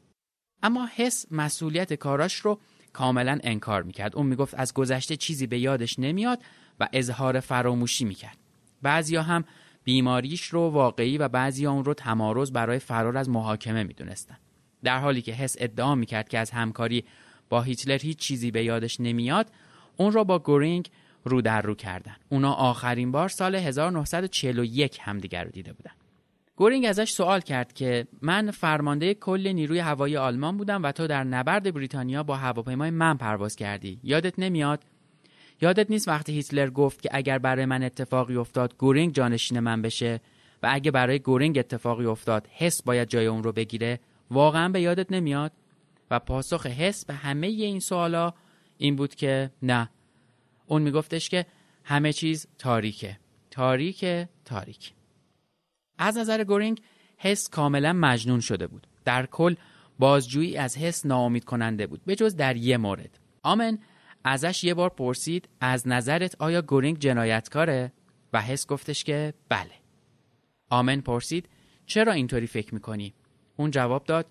اما 0.63 0.89
حس 0.97 1.27
مسئولیت 1.31 1.95
کاراش 1.95 2.35
رو 2.35 2.61
کاملا 2.93 3.39
انکار 3.43 3.83
می‌کرد. 3.83 4.17
اون 4.17 4.27
می‌گفت 4.27 4.55
از 4.55 4.75
گذشته 4.75 5.17
چیزی 5.17 5.47
به 5.47 5.59
یادش 5.59 5.99
نمیاد 5.99 6.43
و 6.81 6.89
اظهار 6.93 7.41
فراموشی 7.41 8.05
می‌کرد. 8.05 8.39
بعضیا 8.83 9.23
هم 9.23 9.45
بیماریش 9.85 10.43
رو 10.43 10.61
واقعی 10.61 11.19
و 11.19 11.29
بعضی 11.29 11.67
اون 11.67 11.85
رو 11.85 11.95
تمارز 11.95 12.53
برای 12.53 12.79
فرار 12.79 13.17
از 13.17 13.29
محاکمه 13.29 13.83
می‌دونستن. 13.83 14.37
در 14.85 14.99
حالی 14.99 15.23
که 15.23 15.33
حس 15.33 15.57
ادعا 15.59 15.95
می‌کرد 15.95 16.29
که 16.29 16.39
از 16.39 16.51
همکاری 16.51 17.05
با 17.49 17.63
هیتلر 17.63 17.99
هیچ 17.99 18.19
چیزی 18.19 18.51
به 18.51 18.65
یادش 18.65 19.01
نمیاد 19.01 19.51
اون 19.97 20.13
را 20.13 20.25
با 20.25 20.39
گورینگ 20.39 20.91
رو 21.25 21.43
در 21.43 21.63
رو 21.63 21.75
کردن. 21.75 22.17
اونا 22.29 22.53
آخرین 22.53 23.13
بار 23.13 23.29
سال 23.29 23.55
1941 23.55 24.99
همدیگر 25.01 25.45
رو 25.45 25.51
دیده 25.51 25.73
بودن. 25.73 25.91
گورینگ 26.57 26.87
ازش 26.87 27.11
سوال 27.11 27.41
کرد 27.41 27.73
که 27.73 28.07
من 28.23 28.51
فرمانده 28.51 29.15
کل 29.15 29.53
نیروی 29.53 29.79
هوایی 29.79 30.17
آلمان 30.17 30.57
بودم 30.57 30.83
و 30.83 30.93
تو 30.93 31.07
در 31.07 31.25
نبرد 31.25 31.75
بریتانیا 31.75 32.23
با 32.23 32.37
هواپیمای 32.37 32.91
من 32.91 33.17
پرواز 33.17 33.57
کردی. 33.57 34.01
یادت 34.03 34.39
نمیاد؟ 34.39 34.85
یادت 35.61 35.91
نیست 35.91 36.09
وقتی 36.09 36.33
هیتلر 36.33 36.71
گفت 36.71 37.03
که 37.03 37.09
اگر 37.13 37.39
برای 37.39 37.65
من 37.65 37.83
اتفاقی 37.83 38.37
افتاد 38.37 38.77
گورینگ 38.79 39.15
جانشین 39.15 39.61
من 39.61 39.83
بشه؟ 39.83 40.21
و 40.63 40.69
اگه 40.73 40.91
برای 40.91 41.19
گورینگ 41.19 41.59
اتفاقی 41.59 42.07
افتاد 42.07 42.49
حس 42.51 42.83
باید 42.83 43.09
جای 43.09 43.27
اون 43.27 43.43
رو 43.43 43.53
بگیره؟ 43.53 44.01
واقعا 44.31 44.69
به 44.69 44.81
یادت 44.81 45.13
نمیاد؟ 45.13 45.53
و 46.11 46.19
پاسخ 46.19 46.67
حس 46.67 47.05
به 47.05 47.15
همه 47.15 47.47
این 47.47 47.81
سوالا 47.81 48.33
این 48.79 48.97
بود 48.97 49.15
که 49.15 49.51
نه. 49.63 49.91
اون 50.67 50.83
میگفتش 50.83 51.29
که 51.29 51.47
همه 51.85 52.13
چیز 52.13 52.47
تاریکه. 52.59 53.19
تاریکه 53.51 54.29
تاریک. 54.45 54.93
از 55.99 56.17
نظر 56.19 56.45
گورینگ 56.45 56.83
حس 57.17 57.49
کاملا 57.49 57.93
مجنون 57.93 58.41
شده 58.41 58.67
بود. 58.67 58.87
در 59.05 59.27
کل 59.27 59.55
بازجویی 59.99 60.57
از 60.57 60.79
حس 60.79 61.07
ناامید 61.07 61.45
کننده 61.45 61.87
بود 61.87 62.05
به 62.05 62.15
جز 62.15 62.37
در 62.37 62.57
یه 62.57 62.77
مورد. 62.77 63.19
آمن 63.43 63.79
ازش 64.25 64.65
یه 64.65 64.75
بار 64.75 64.91
پرسید 64.91 65.49
از 65.61 65.89
نظرت 65.89 66.35
آیا 66.39 66.63
گورینگ 66.63 66.99
جنایتکاره؟ 66.99 67.93
و 68.33 68.43
حس 68.43 68.67
گفتش 68.67 69.05
که 69.05 69.35
بله. 69.49 69.71
آمن 70.71 71.01
پرسید 71.01 71.49
چرا 71.87 72.13
اینطوری 72.13 72.47
فکر 72.47 72.75
می‌کنی؟ 72.75 73.15
اون 73.57 73.71
جواب 73.71 74.05
داد 74.05 74.27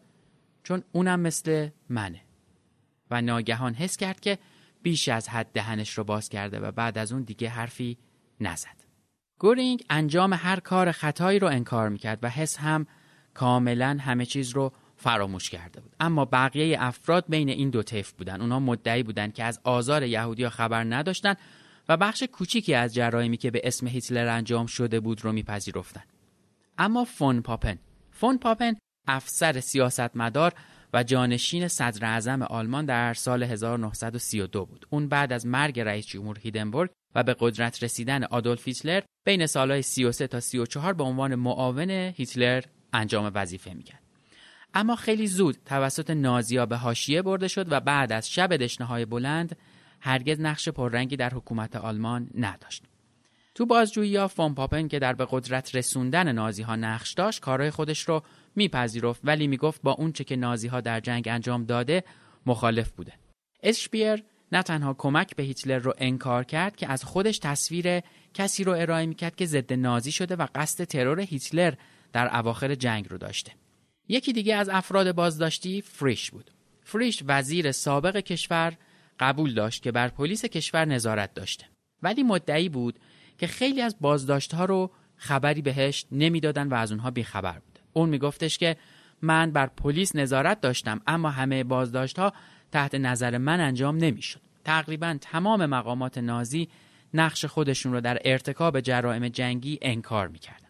چون 0.64 0.84
اونم 0.92 1.20
مثل 1.20 1.70
منه. 1.90 2.25
و 3.12 3.22
ناگهان 3.22 3.74
حس 3.74 3.98
کرد 3.98 4.20
که 4.20 4.38
بیش 4.84 5.10
از 5.10 5.30
حد 5.30 5.48
دهنش 5.54 5.98
رو 5.98 6.04
باز 6.04 6.30
کرده 6.30 6.60
و 6.60 6.72
بعد 6.72 6.98
از 6.98 7.12
اون 7.12 7.22
دیگه 7.24 7.50
حرفی 7.50 7.98
نزد. 8.40 8.86
گورینگ 9.40 9.84
انجام 9.90 10.34
هر 10.34 10.60
کار 10.60 10.92
خطایی 10.92 11.40
رو 11.40 11.48
انکار 11.48 11.90
می‌کرد 11.90 12.20
و 12.24 12.30
حس 12.30 12.58
هم 12.58 12.88
کاملا 13.34 13.98
همه 14.02 14.26
چیز 14.26 14.50
رو 14.50 14.72
فراموش 14.98 15.50
کرده 15.50 15.82
بود. 15.82 15.96
اما 16.00 16.26
بقیه 16.26 16.78
افراد 16.80 17.26
بین 17.30 17.50
این 17.50 17.70
دو 17.70 17.84
طیف 17.84 18.12
بودن. 18.12 18.42
اونا 18.42 18.60
مدعی 18.60 19.04
بودند 19.04 19.34
که 19.34 19.44
از 19.44 19.60
آزار 19.64 20.04
یهودیا 20.04 20.50
خبر 20.50 20.84
نداشتند 20.84 21.38
و 21.90 21.98
بخش 21.98 22.24
کوچیکی 22.24 22.74
از 22.74 22.94
جرایمی 22.94 23.38
که 23.38 23.52
به 23.52 23.62
اسم 23.64 23.88
هیتلر 23.88 24.28
انجام 24.28 24.66
شده 24.66 25.00
بود 25.00 25.24
رو 25.24 25.32
میپذیرفتند 25.32 26.08
اما 26.78 27.04
فون 27.04 27.42
پاپن 27.42 27.78
فون 28.12 28.38
پاپن 28.38 28.74
افسر 29.08 29.60
سیاستمدار 29.60 30.54
و 30.96 31.04
جانشین 31.04 31.68
صدر 31.68 32.06
اعظم 32.06 32.42
آلمان 32.42 32.86
در 32.86 33.14
سال 33.14 33.44
1932 33.44 34.66
بود. 34.66 34.86
اون 34.90 35.08
بعد 35.08 35.34
از 35.34 35.46
مرگ 35.46 35.80
رئیس 35.80 36.06
جمهور 36.06 36.40
هیندنبورگ 36.40 36.90
و 37.16 37.24
به 37.24 37.36
قدرت 37.40 37.84
رسیدن 37.84 38.24
آدولف 38.24 38.68
هیتلر 38.68 39.02
بین 39.26 39.46
سالهای 39.46 39.82
33 39.82 40.28
تا 40.28 40.40
34 40.40 40.94
به 40.94 41.04
عنوان 41.04 41.36
معاون 41.36 41.90
هیتلر 41.90 42.64
انجام 42.94 43.32
وظیفه 43.36 43.74
می‌کرد. 43.74 44.02
اما 44.74 44.96
خیلی 44.96 45.28
زود 45.28 45.58
توسط 45.66 46.10
نازیا 46.10 46.66
به 46.66 46.78
حاشیه 46.78 47.22
برده 47.22 47.48
شد 47.48 47.72
و 47.72 47.80
بعد 47.80 48.12
از 48.12 48.30
شب 48.30 48.56
دشنه 48.56 49.06
بلند 49.06 49.58
هرگز 50.00 50.40
نقش 50.40 50.70
پررنگی 50.70 51.16
در 51.16 51.34
حکومت 51.34 51.76
آلمان 51.76 52.30
نداشت. 52.36 52.84
تو 53.56 53.66
بازجویی 53.66 54.10
یا 54.10 54.28
فون 54.28 54.56
پاپن 54.56 54.88
که 54.88 55.00
در 55.00 55.14
به 55.14 55.28
قدرت 55.30 55.76
رسوندن 55.76 56.32
نازی 56.32 56.64
ها 56.64 56.76
نقش 56.76 57.14
داشت 57.14 57.42
کارهای 57.42 57.72
خودش 57.72 58.02
رو 58.02 58.24
میپذیرفت 58.56 59.22
ولی 59.24 59.48
می‌گفت 59.48 59.82
با 59.82 59.92
اونچه 59.92 60.24
که 60.24 60.36
نازی 60.36 60.68
ها 60.68 60.82
در 60.82 61.00
جنگ 61.00 61.28
انجام 61.28 61.66
داده 61.66 62.04
مخالف 62.46 62.92
بوده. 62.92 63.14
اشپیر 63.64 64.24
نه 64.52 64.64
تنها 64.64 64.94
کمک 64.94 65.36
به 65.36 65.44
هیتلر 65.44 65.78
رو 65.78 65.94
انکار 65.98 66.44
کرد 66.44 66.76
که 66.76 66.88
از 66.88 67.04
خودش 67.04 67.40
تصویر 67.40 68.02
کسی 68.34 68.64
رو 68.64 68.72
ارائه 68.72 69.06
می‌کرد 69.06 69.36
که 69.36 69.46
ضد 69.46 69.74
نازی 69.74 70.12
شده 70.12 70.36
و 70.36 70.48
قصد 70.56 70.84
ترور 70.84 71.20
هیتلر 71.20 71.74
در 72.14 72.38
اواخر 72.38 72.76
جنگ 72.76 73.08
رو 73.10 73.18
داشته. 73.18 73.52
یکی 74.08 74.34
دیگه 74.34 74.56
از 74.56 74.70
افراد 74.70 75.12
بازداشتی 75.12 75.82
فریش 75.82 76.32
بود. 76.32 76.52
فریش 76.84 77.24
وزیر 77.28 77.72
سابق 77.72 78.18
کشور 78.18 78.78
قبول 79.20 79.54
داشت 79.54 79.84
که 79.84 79.92
بر 79.92 80.08
پلیس 80.08 80.46
کشور 80.46 80.86
نظارت 80.86 81.34
داشته. 81.34 81.66
ولی 82.04 82.24
مدعی 82.24 82.70
بود 82.70 83.00
که 83.38 83.48
خیلی 83.48 83.82
از 83.82 83.96
بازداشتها 84.02 84.66
رو 84.66 84.92
خبری 85.16 85.62
بهش 85.62 86.06
نمی‌دادن 86.12 86.68
و 86.68 86.74
از 86.74 86.92
اونها 86.92 87.12
بیخبر 87.12 87.60
بود. 87.60 87.75
اون 87.96 88.10
میگفتش 88.10 88.58
که 88.58 88.78
من 89.22 89.52
بر 89.52 89.68
پلیس 89.68 90.16
نظارت 90.16 90.62
داشتم 90.62 91.02
اما 91.08 91.30
همه 91.30 91.64
بازداشتها 91.64 92.34
تحت 92.72 92.96
نظر 92.96 93.38
من 93.38 93.60
انجام 93.60 93.98
نمی‌شد. 93.98 94.40
تقریبا 94.64 95.18
تمام 95.22 95.66
مقامات 95.66 96.18
نازی 96.18 96.70
نقش 97.14 97.46
خودشون 97.46 97.94
رو 97.94 98.02
در 98.02 98.18
ارتکاب 98.26 98.80
جرائم 98.80 99.28
جنگی 99.28 99.80
انکار 99.82 100.28
می‌کردن. 100.28 100.68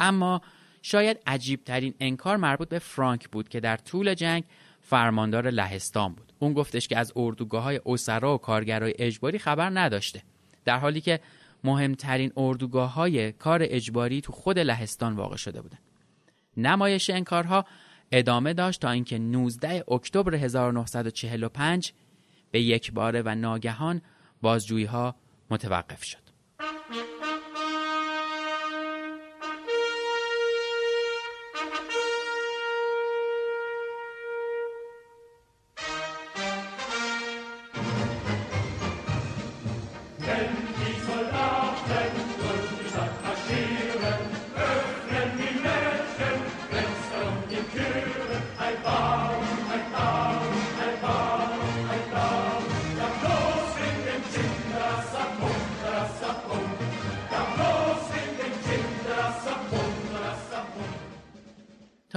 اما 0.00 0.40
شاید 0.82 1.18
عجیب 1.26 1.64
ترین 1.64 1.94
انکار 2.00 2.36
مربوط 2.36 2.68
به 2.68 2.78
فرانک 2.78 3.28
بود 3.28 3.48
که 3.48 3.60
در 3.60 3.76
طول 3.76 4.14
جنگ 4.14 4.44
فرماندار 4.80 5.50
لهستان 5.50 6.12
بود. 6.12 6.32
اون 6.38 6.52
گفتش 6.52 6.88
که 6.88 6.98
از 6.98 7.12
اردوگاه 7.16 7.62
های 7.62 7.80
اسرا 7.86 8.34
و 8.34 8.38
کارگرای 8.38 8.94
اجباری 8.98 9.38
خبر 9.38 9.70
نداشته. 9.74 10.22
در 10.64 10.78
حالی 10.78 11.00
که 11.00 11.20
مهمترین 11.64 12.32
اردوگاه 12.36 12.94
های 12.94 13.32
کار 13.32 13.60
اجباری 13.62 14.20
تو 14.20 14.32
خود 14.32 14.58
لهستان 14.58 15.16
واقع 15.16 15.36
شده 15.36 15.62
بودن. 15.62 15.78
نمایش 16.56 17.10
انکارها 17.10 17.64
ادامه 18.12 18.54
داشت 18.54 18.80
تا 18.80 18.90
اینکه 18.90 19.18
19 19.18 19.84
اکتبر 19.88 20.34
1945 20.34 21.92
به 22.50 22.60
یک 22.60 22.92
باره 22.92 23.22
و 23.22 23.34
ناگهان 23.34 24.02
بازجویی 24.42 24.84
ها 24.84 25.14
متوقف 25.50 26.04
شد. 26.04 26.30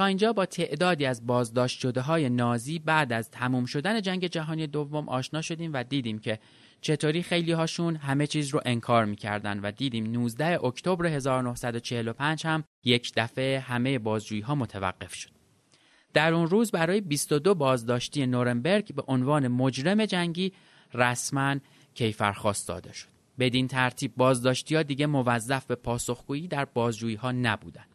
اینجا 0.06 0.34
با 0.34 0.46
تعدادی 0.46 1.06
از 1.06 1.28
بازداشت 1.28 1.80
شده 1.80 2.02
های 2.02 2.30
نازی 2.30 2.80
بعد 2.80 3.14
از 3.14 3.32
تموم 3.32 3.66
شدن 3.66 4.02
جنگ 4.02 4.28
جهانی 4.28 4.68
دوم 4.68 5.10
آشنا 5.10 5.42
شدیم 5.42 5.74
و 5.74 5.84
دیدیم 5.84 6.20
که 6.20 6.40
چطوری 6.82 7.24
خیلی 7.24 7.52
هاشون 7.52 7.96
همه 7.96 8.28
چیز 8.28 8.50
رو 8.50 8.62
انکار 8.66 9.06
می‌کردن 9.06 9.60
و 9.60 9.72
دیدیم 9.72 10.06
19 10.12 10.66
اکتبر 10.66 11.06
1945 11.06 12.46
هم 12.46 12.64
یک 12.84 13.12
دفعه 13.16 13.60
همه 13.60 14.00
بازجویی 14.00 14.42
ها 14.42 14.56
متوقف 14.56 15.14
شد. 15.14 15.30
در 16.14 16.34
اون 16.34 16.48
روز 16.48 16.72
برای 16.72 17.02
22 17.02 17.56
بازداشتی 17.56 18.26
نورنبرگ 18.26 18.96
به 18.96 19.04
عنوان 19.08 19.48
مجرم 19.48 20.06
جنگی 20.06 20.54
رسما 20.94 21.56
کیفرخواست 21.94 22.68
داده 22.68 22.94
شد. 22.94 23.08
بدین 23.40 23.68
ترتیب 23.68 24.14
بازداشتی 24.18 24.76
ها 24.76 24.84
دیگه 24.84 25.06
موظف 25.06 25.66
به 25.66 25.76
پاسخگویی 25.76 26.48
در 26.48 26.66
بازجویی 26.66 27.16
ها 27.16 27.32
نبودن. 27.32 27.86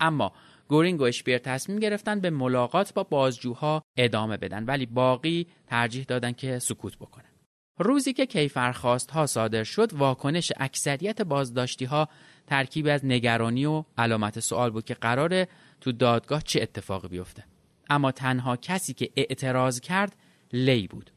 اما 0.00 0.32
گورینگ 0.68 1.00
و 1.00 1.04
اشپیر 1.04 1.38
تصمیم 1.38 1.78
گرفتن 1.78 2.20
به 2.20 2.30
ملاقات 2.30 2.94
با 2.94 3.02
بازجوها 3.02 3.82
ادامه 3.96 4.36
بدن 4.36 4.64
ولی 4.64 4.86
باقی 4.86 5.46
ترجیح 5.66 6.04
دادن 6.04 6.32
که 6.32 6.58
سکوت 6.58 6.96
بکنن. 6.96 7.24
روزی 7.78 8.12
که 8.12 8.26
کیفرخواست 8.26 9.10
ها 9.10 9.26
صادر 9.26 9.64
شد 9.64 9.92
واکنش 9.92 10.52
اکثریت 10.56 11.22
بازداشتی 11.22 11.84
ها 11.84 12.08
ترکیب 12.46 12.86
از 12.86 13.04
نگرانی 13.04 13.66
و 13.66 13.84
علامت 13.98 14.40
سوال 14.40 14.70
بود 14.70 14.84
که 14.84 14.94
قراره 14.94 15.48
تو 15.80 15.92
دادگاه 15.92 16.42
چه 16.42 16.62
اتفاقی 16.62 17.08
بیفته 17.08 17.44
اما 17.90 18.12
تنها 18.12 18.56
کسی 18.56 18.94
که 18.94 19.10
اعتراض 19.16 19.80
کرد 19.80 20.16
لی 20.52 20.88
بود 20.88 21.10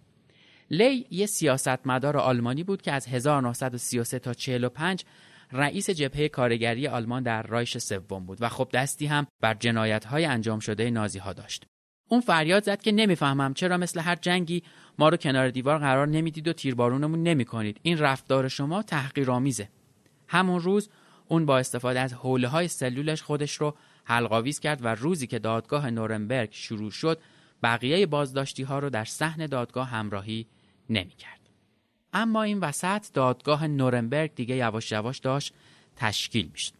لی 0.71 1.07
یه 1.11 1.25
سیاستمدار 1.25 2.17
آلمانی 2.17 2.63
بود 2.63 2.81
که 2.81 2.91
از 2.91 3.07
1933 3.07 4.19
تا 4.19 4.33
45 4.33 5.05
رئیس 5.51 5.89
جبهه 5.89 6.27
کارگری 6.27 6.87
آلمان 6.87 7.23
در 7.23 7.43
رایش 7.43 7.77
سوم 7.77 8.25
بود 8.25 8.41
و 8.41 8.49
خب 8.49 8.69
دستی 8.73 9.05
هم 9.05 9.27
بر 9.41 9.53
جنایت 9.53 10.05
های 10.05 10.25
انجام 10.25 10.59
شده 10.59 10.89
نازی 10.89 11.19
ها 11.19 11.33
داشت. 11.33 11.65
اون 12.09 12.21
فریاد 12.21 12.63
زد 12.63 12.81
که 12.81 12.91
نمی‌فهمم 12.91 13.53
چرا 13.53 13.77
مثل 13.77 13.99
هر 13.99 14.15
جنگی 14.15 14.63
ما 14.99 15.09
رو 15.09 15.17
کنار 15.17 15.49
دیوار 15.49 15.77
قرار 15.77 16.07
نمی‌دید 16.07 16.47
و 16.47 16.53
تیربارونمون 16.53 17.23
نمی 17.23 17.45
کنید. 17.45 17.79
این 17.81 17.97
رفتار 17.97 18.47
شما 18.47 18.81
تحقیرآمیزه. 18.81 19.69
همون 20.27 20.59
روز 20.59 20.89
اون 21.27 21.45
با 21.45 21.57
استفاده 21.57 21.99
از 21.99 22.13
حوله 22.13 22.47
های 22.47 22.67
سلولش 22.67 23.21
خودش 23.21 23.55
رو 23.55 23.75
حلقاویز 24.03 24.59
کرد 24.59 24.85
و 24.85 24.87
روزی 24.87 25.27
که 25.27 25.39
دادگاه 25.39 25.89
نورنبرگ 25.89 26.49
شروع 26.51 26.91
شد 26.91 27.21
بقیه 27.63 28.05
بازداشتی 28.05 28.63
ها 28.63 28.79
رو 28.79 28.89
در 28.89 29.05
صحن 29.05 29.45
دادگاه 29.45 29.87
همراهی 29.87 30.47
نمی 30.89 31.13
کرد. 31.13 31.38
اما 32.13 32.43
این 32.43 32.59
وسط 32.59 33.05
دادگاه 33.13 33.67
نورنبرگ 33.67 34.35
دیگه 34.35 34.55
یواش 34.55 34.91
یواش 34.91 35.19
داشت 35.19 35.53
تشکیل 35.95 36.49
می‌شد. 36.51 36.73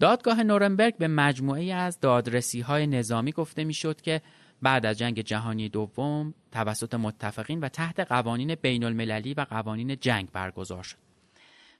دادگاه 0.00 0.42
نورنبرگ 0.42 0.96
به 0.96 1.08
مجموعه 1.08 1.74
از 1.74 2.00
دادرسی 2.00 2.60
های 2.60 2.86
نظامی 2.86 3.32
گفته 3.32 3.64
می‌شد 3.64 4.00
که 4.00 4.22
بعد 4.62 4.86
از 4.86 4.98
جنگ 4.98 5.20
جهانی 5.20 5.68
دوم 5.68 6.34
توسط 6.52 6.94
متفقین 6.94 7.60
و 7.60 7.68
تحت 7.68 8.00
قوانین 8.00 8.54
بین 8.54 8.84
المللی 8.84 9.34
و 9.34 9.40
قوانین 9.40 9.96
جنگ 9.96 10.28
برگزار 10.32 10.82
شد. 10.82 10.96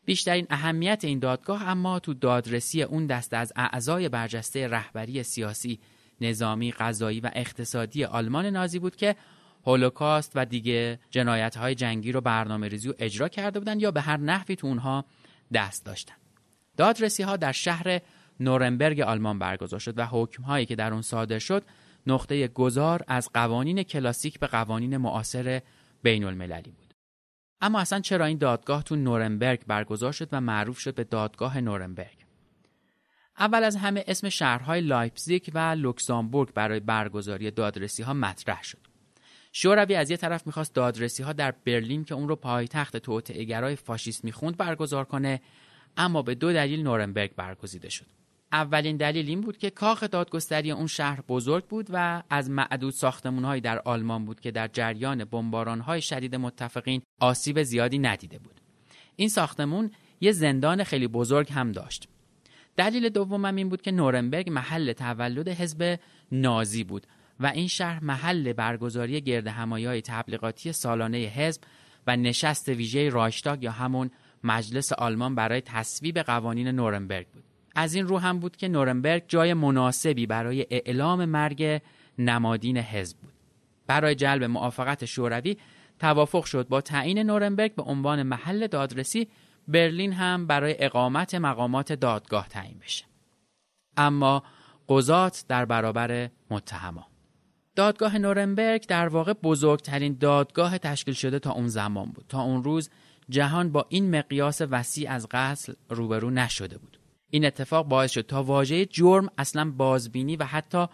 بیشترین 0.04 0.46
اهمیت 0.50 1.04
این 1.04 1.18
دادگاه 1.18 1.68
اما 1.68 1.98
تو 1.98 2.14
دادرسی 2.14 2.82
اون 2.82 3.06
دست 3.06 3.34
از 3.34 3.52
اعضای 3.56 4.08
برجسته 4.08 4.68
رهبری 4.68 5.22
سیاسی، 5.22 5.80
نظامی، 6.20 6.72
قضایی 6.72 7.20
و 7.20 7.30
اقتصادی 7.34 8.04
آلمان 8.04 8.46
نازی 8.46 8.78
بود 8.78 8.96
که 8.96 9.16
هولوکاست 9.66 10.32
و 10.34 10.44
دیگه 10.44 10.98
جنایت 11.10 11.56
های 11.56 11.74
جنگی 11.74 12.12
رو 12.12 12.20
برنامه 12.20 12.68
ریزی 12.68 12.88
و 12.88 12.94
اجرا 12.98 13.28
کرده 13.28 13.58
بودن 13.58 13.80
یا 13.80 13.90
به 13.90 14.00
هر 14.00 14.16
نحوی 14.16 14.56
تو 14.56 14.66
اونها 14.66 15.04
دست 15.54 15.84
داشتن. 15.84 16.14
دادرسی 16.76 17.22
ها 17.22 17.36
در 17.36 17.52
شهر 17.52 18.00
نورنبرگ 18.40 19.00
آلمان 19.00 19.38
برگزار 19.38 19.80
شد 19.80 19.98
و 19.98 20.06
حکم 20.06 20.42
هایی 20.42 20.66
که 20.66 20.76
در 20.76 20.92
اون 20.92 21.02
صادر 21.02 21.38
شد 21.38 21.64
نقطه 22.06 22.48
گذار 22.48 23.04
از 23.08 23.30
قوانین 23.34 23.82
کلاسیک 23.82 24.38
به 24.38 24.46
قوانین 24.46 24.96
معاصر 24.96 25.62
بین 26.02 26.24
المللی 26.24 26.70
بود. 26.70 26.94
اما 27.60 27.80
اصلا 27.80 28.00
چرا 28.00 28.24
این 28.24 28.38
دادگاه 28.38 28.82
تو 28.82 28.96
نورنبرگ 28.96 29.66
برگزار 29.66 30.12
شد 30.12 30.28
و 30.32 30.40
معروف 30.40 30.78
شد 30.78 30.94
به 30.94 31.04
دادگاه 31.04 31.60
نورنبرگ؟ 31.60 32.26
اول 33.38 33.64
از 33.64 33.76
همه 33.76 34.04
اسم 34.06 34.28
شهرهای 34.28 34.80
لایپزیگ 34.80 35.50
و 35.54 35.58
لوکزامبورگ 35.58 36.52
برای 36.52 36.80
برگزاری 36.80 37.50
دادرسی 37.50 38.02
ها 38.02 38.14
مطرح 38.14 38.62
شد. 38.62 38.95
شوروی 39.58 39.94
از 39.94 40.10
یه 40.10 40.16
طرف 40.16 40.46
می‌خواست 40.46 40.74
دادرسی 40.74 41.22
ها 41.22 41.32
در 41.32 41.54
برلین 41.64 42.04
که 42.04 42.14
اون 42.14 42.28
رو 42.28 42.36
پایتخت 42.36 42.96
توطئه‌گرای 42.96 43.76
فاشیست 43.76 44.24
می‌خوند 44.24 44.56
برگزار 44.56 45.04
کنه 45.04 45.40
اما 45.96 46.22
به 46.22 46.34
دو 46.34 46.52
دلیل 46.52 46.82
نورنبرگ 46.82 47.34
برگزیده 47.34 47.88
شد. 47.88 48.06
اولین 48.52 48.96
دلیل 48.96 49.28
این 49.28 49.40
بود 49.40 49.58
که 49.58 49.70
کاخ 49.70 50.04
دادگستری 50.04 50.70
اون 50.70 50.86
شهر 50.86 51.20
بزرگ 51.28 51.64
بود 51.64 51.86
و 51.92 52.22
از 52.30 52.50
معدود 52.50 52.92
ساختمانهایی 52.92 53.60
در 53.60 53.78
آلمان 53.78 54.24
بود 54.24 54.40
که 54.40 54.50
در 54.50 54.68
جریان 54.68 55.28
های 55.80 56.02
شدید 56.02 56.34
متفقین 56.34 57.02
آسیب 57.20 57.62
زیادی 57.62 57.98
ندیده 57.98 58.38
بود. 58.38 58.60
این 59.16 59.28
ساختمون 59.28 59.90
یه 60.20 60.32
زندان 60.32 60.84
خیلی 60.84 61.08
بزرگ 61.08 61.52
هم 61.52 61.72
داشت. 61.72 62.08
دلیل 62.76 63.08
دومم 63.08 63.56
این 63.56 63.68
بود 63.68 63.82
که 63.82 63.90
نورنبرگ 63.90 64.50
محل 64.50 64.92
تولد 64.92 65.48
حزب 65.48 65.98
نازی 66.32 66.84
بود. 66.84 67.06
و 67.40 67.46
این 67.46 67.68
شهر 67.68 68.04
محل 68.04 68.52
برگزاری 68.52 69.20
گرد 69.20 69.48
های 69.48 70.02
تبلیغاتی 70.02 70.72
سالانه 70.72 71.18
حزب 71.18 71.62
و 72.06 72.16
نشست 72.16 72.68
ویژه 72.68 73.08
رایشتاگ 73.08 73.62
یا 73.62 73.72
همون 73.72 74.10
مجلس 74.44 74.92
آلمان 74.92 75.34
برای 75.34 75.60
تصویب 75.60 76.18
قوانین 76.18 76.68
نورنبرگ 76.68 77.26
بود. 77.28 77.44
از 77.74 77.94
این 77.94 78.06
رو 78.06 78.18
هم 78.18 78.38
بود 78.38 78.56
که 78.56 78.68
نورنبرگ 78.68 79.24
جای 79.28 79.54
مناسبی 79.54 80.26
برای 80.26 80.66
اعلام 80.70 81.24
مرگ 81.24 81.82
نمادین 82.18 82.76
حزب 82.76 83.18
بود. 83.18 83.32
برای 83.86 84.14
جلب 84.14 84.44
موافقت 84.44 85.04
شوروی 85.04 85.56
توافق 85.98 86.44
شد 86.44 86.68
با 86.68 86.80
تعیین 86.80 87.18
نورنبرگ 87.18 87.74
به 87.74 87.82
عنوان 87.82 88.22
محل 88.22 88.66
دادرسی 88.66 89.28
برلین 89.68 90.12
هم 90.12 90.46
برای 90.46 90.76
اقامت 90.78 91.34
مقامات 91.34 91.92
دادگاه 91.92 92.48
تعیین 92.48 92.78
بشه. 92.78 93.04
اما 93.96 94.42
قضات 94.88 95.44
در 95.48 95.64
برابر 95.64 96.30
متهما 96.50 97.06
دادگاه 97.76 98.18
نورنبرگ 98.18 98.86
در 98.86 99.08
واقع 99.08 99.32
بزرگترین 99.32 100.16
دادگاه 100.20 100.78
تشکیل 100.78 101.14
شده 101.14 101.38
تا 101.38 101.52
اون 101.52 101.68
زمان 101.68 102.08
بود. 102.08 102.24
تا 102.28 102.42
اون 102.42 102.64
روز 102.64 102.90
جهان 103.28 103.72
با 103.72 103.86
این 103.88 104.18
مقیاس 104.18 104.60
وسیع 104.70 105.10
از 105.10 105.26
قتل 105.30 105.72
روبرو 105.90 106.30
نشده 106.30 106.78
بود. 106.78 106.98
این 107.30 107.46
اتفاق 107.46 107.88
باعث 107.88 108.10
شد 108.10 108.26
تا 108.26 108.42
واژه 108.42 108.86
جرم 108.86 109.28
اصلا 109.38 109.70
بازبینی 109.70 110.36
و 110.36 110.44
حتی 110.44 110.86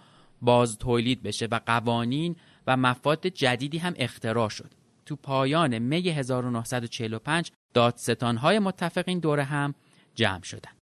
باز 0.43 0.79
تولید 0.79 1.23
بشه 1.23 1.47
و 1.51 1.61
قوانین 1.67 2.37
و 2.67 2.77
مفاد 2.77 3.27
جدیدی 3.27 3.79
هم 3.79 3.95
اختراع 3.97 4.49
شد. 4.49 4.71
تو 5.07 5.17
پایان 5.17 5.79
می 5.79 6.09
1945 6.09 7.51
دادستانهای 7.75 8.59
متفق 8.59 9.05
این 9.07 9.19
دوره 9.19 9.45
هم 9.45 9.75
جمع 10.15 10.43
شدند. 10.43 10.77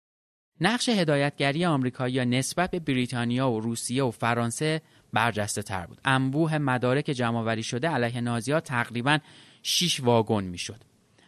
نقش 0.62 0.90
هدایتگری 0.90 1.66
آمریکایی 1.66 2.26
نسبت 2.26 2.72
به 2.72 2.80
بریتانیا 2.80 3.52
و 3.52 3.60
روسیه 3.60 4.04
و 4.04 4.12
فرانسه 4.12 4.82
برجسته 5.14 5.62
تر 5.62 5.86
بود. 5.86 6.02
انبوه 6.06 6.58
مدارک 6.58 7.06
جمعآوری 7.06 7.64
شده 7.64 7.90
علیه 7.90 8.22
نازیها 8.22 8.60
تقریبا 8.60 9.20
6 9.64 10.00
واگن 10.00 10.44
می‌شد. 10.44 10.82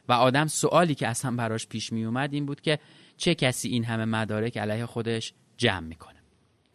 و 0.09 0.13
آدم 0.13 0.47
سوالی 0.47 0.95
که 0.95 1.07
اصلا 1.07 1.31
براش 1.31 1.67
پیش 1.67 1.93
می 1.93 2.05
اومد 2.05 2.33
این 2.33 2.45
بود 2.45 2.61
که 2.61 2.79
چه 3.17 3.35
کسی 3.35 3.69
این 3.69 3.85
همه 3.85 4.05
مدارک 4.05 4.57
علیه 4.57 4.85
خودش 4.85 5.33
جمع 5.57 5.87
می‌کنه. 5.87 6.15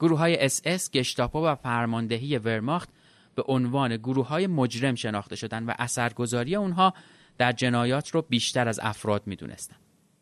گروه 0.01 0.19
های 0.19 0.45
اس 0.45 0.61
اس، 0.64 0.90
گشتاپو 0.90 1.47
و 1.47 1.55
فرماندهی 1.55 2.38
ورماخت 2.38 2.88
به 3.35 3.42
عنوان 3.49 3.97
گروه 3.97 4.29
های 4.29 4.47
مجرم 4.47 4.95
شناخته 4.95 5.37
شدن 5.37 5.64
و 5.64 5.73
اثرگذاری 5.79 6.57
اونها 6.57 6.95
در 7.38 7.53
جنایات 7.53 8.11
رو 8.11 8.23
بیشتر 8.23 8.69
از 8.69 8.81
افراد 8.83 9.23
می‌دونستند. 9.27 9.79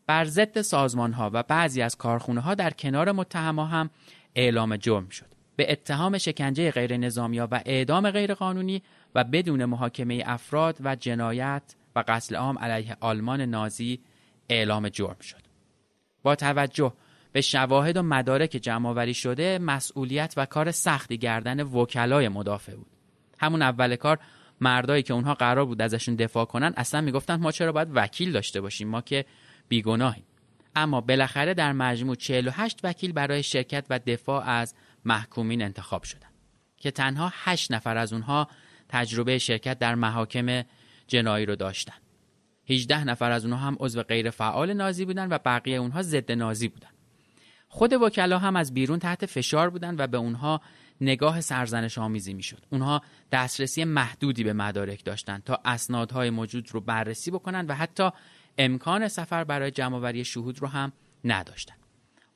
بر 0.07 0.25
ضد 0.25 0.61
سازمان 0.61 1.13
ها 1.13 1.29
و 1.33 1.43
بعضی 1.43 1.81
از 1.81 1.95
کارخونه 1.95 2.41
ها 2.41 2.55
در 2.55 2.69
کنار 2.69 3.11
متهما 3.11 3.65
هم 3.65 3.89
اعلام 4.35 4.77
جرم 4.77 5.09
شد. 5.09 5.34
به 5.55 5.71
اتهام 5.71 6.17
شکنجه 6.17 6.71
غیر 6.71 6.97
نظامی 6.97 7.39
و 7.39 7.47
اعدام 7.65 8.11
غیر 8.11 8.33
قانونی 8.33 8.83
و 9.15 9.23
بدون 9.23 9.65
محاکمه 9.65 10.23
افراد 10.25 10.77
و 10.83 10.95
جنایت 10.95 11.75
و 11.95 12.03
قتل 12.07 12.35
عام 12.35 12.59
علیه 12.59 12.97
آلمان 12.99 13.41
نازی 13.41 13.99
اعلام 14.49 14.89
جرم 14.89 15.19
شد. 15.21 15.41
با 16.23 16.35
توجه 16.35 16.93
به 17.31 17.41
شواهد 17.41 17.97
و 17.97 18.01
مدارک 18.01 18.49
جمعآوری 18.49 19.13
شده 19.13 19.59
مسئولیت 19.59 20.33
و 20.37 20.45
کار 20.45 20.71
سختی 20.71 21.17
گردن 21.17 21.61
وکلای 21.63 22.29
مدافع 22.29 22.75
بود. 22.75 22.87
همون 23.39 23.61
اول 23.61 23.95
کار 23.95 24.19
مردایی 24.61 25.03
که 25.03 25.13
اونها 25.13 25.33
قرار 25.33 25.65
بود 25.65 25.81
ازشون 25.81 26.15
دفاع 26.15 26.45
کنن 26.45 26.73
اصلا 26.77 27.01
می‌گفتن 27.01 27.35
ما 27.35 27.51
چرا 27.51 27.71
باید 27.71 27.87
وکیل 27.93 28.31
داشته 28.31 28.61
باشیم 28.61 28.87
ما 28.87 29.01
که 29.01 29.25
بیگناهیم 29.67 30.23
اما 30.75 31.01
بالاخره 31.01 31.53
در 31.53 31.71
مجموع 31.71 32.15
48 32.15 32.79
وکیل 32.83 33.11
برای 33.11 33.43
شرکت 33.43 33.85
و 33.89 33.99
دفاع 33.99 34.49
از 34.49 34.75
محکومین 35.05 35.61
انتخاب 35.61 36.03
شدند 36.03 36.31
که 36.77 36.91
تنها 36.91 37.31
8 37.33 37.71
نفر 37.71 37.97
از 37.97 38.13
اونها 38.13 38.47
تجربه 38.89 39.37
شرکت 39.37 39.79
در 39.79 39.95
محاکم 39.95 40.63
جنایی 41.07 41.45
رو 41.45 41.55
داشتن 41.55 41.93
18 42.69 43.03
نفر 43.03 43.31
از 43.31 43.45
اونها 43.45 43.59
هم 43.59 43.77
عضو 43.79 44.03
غیر 44.03 44.29
فعال 44.29 44.73
نازی 44.73 45.05
بودن 45.05 45.29
و 45.29 45.37
بقیه 45.45 45.77
اونها 45.77 46.01
ضد 46.01 46.31
نازی 46.31 46.67
بودن 46.67 46.89
خود 47.67 47.93
وکلا 47.93 48.39
هم 48.39 48.55
از 48.55 48.73
بیرون 48.73 48.99
تحت 48.99 49.25
فشار 49.25 49.69
بودن 49.69 49.95
و 49.97 50.07
به 50.07 50.17
اونها 50.17 50.61
نگاه 51.01 51.41
سرزنش 51.41 51.97
آمیزی 51.97 52.33
می‌شد. 52.33 52.65
اونها 52.69 53.01
دسترسی 53.31 53.83
محدودی 53.83 54.43
به 54.43 54.53
مدارک 54.53 55.05
داشتند 55.05 55.43
تا 55.43 55.59
اسنادهای 55.65 56.29
موجود 56.29 56.69
رو 56.71 56.81
بررسی 56.81 57.31
بکنن 57.31 57.65
و 57.67 57.73
حتی 57.73 58.09
امکان 58.57 59.07
سفر 59.07 59.43
برای 59.43 59.71
جمعآوری 59.71 60.25
شهود 60.25 60.59
رو 60.59 60.67
هم 60.67 60.93
نداشتند. 61.23 61.84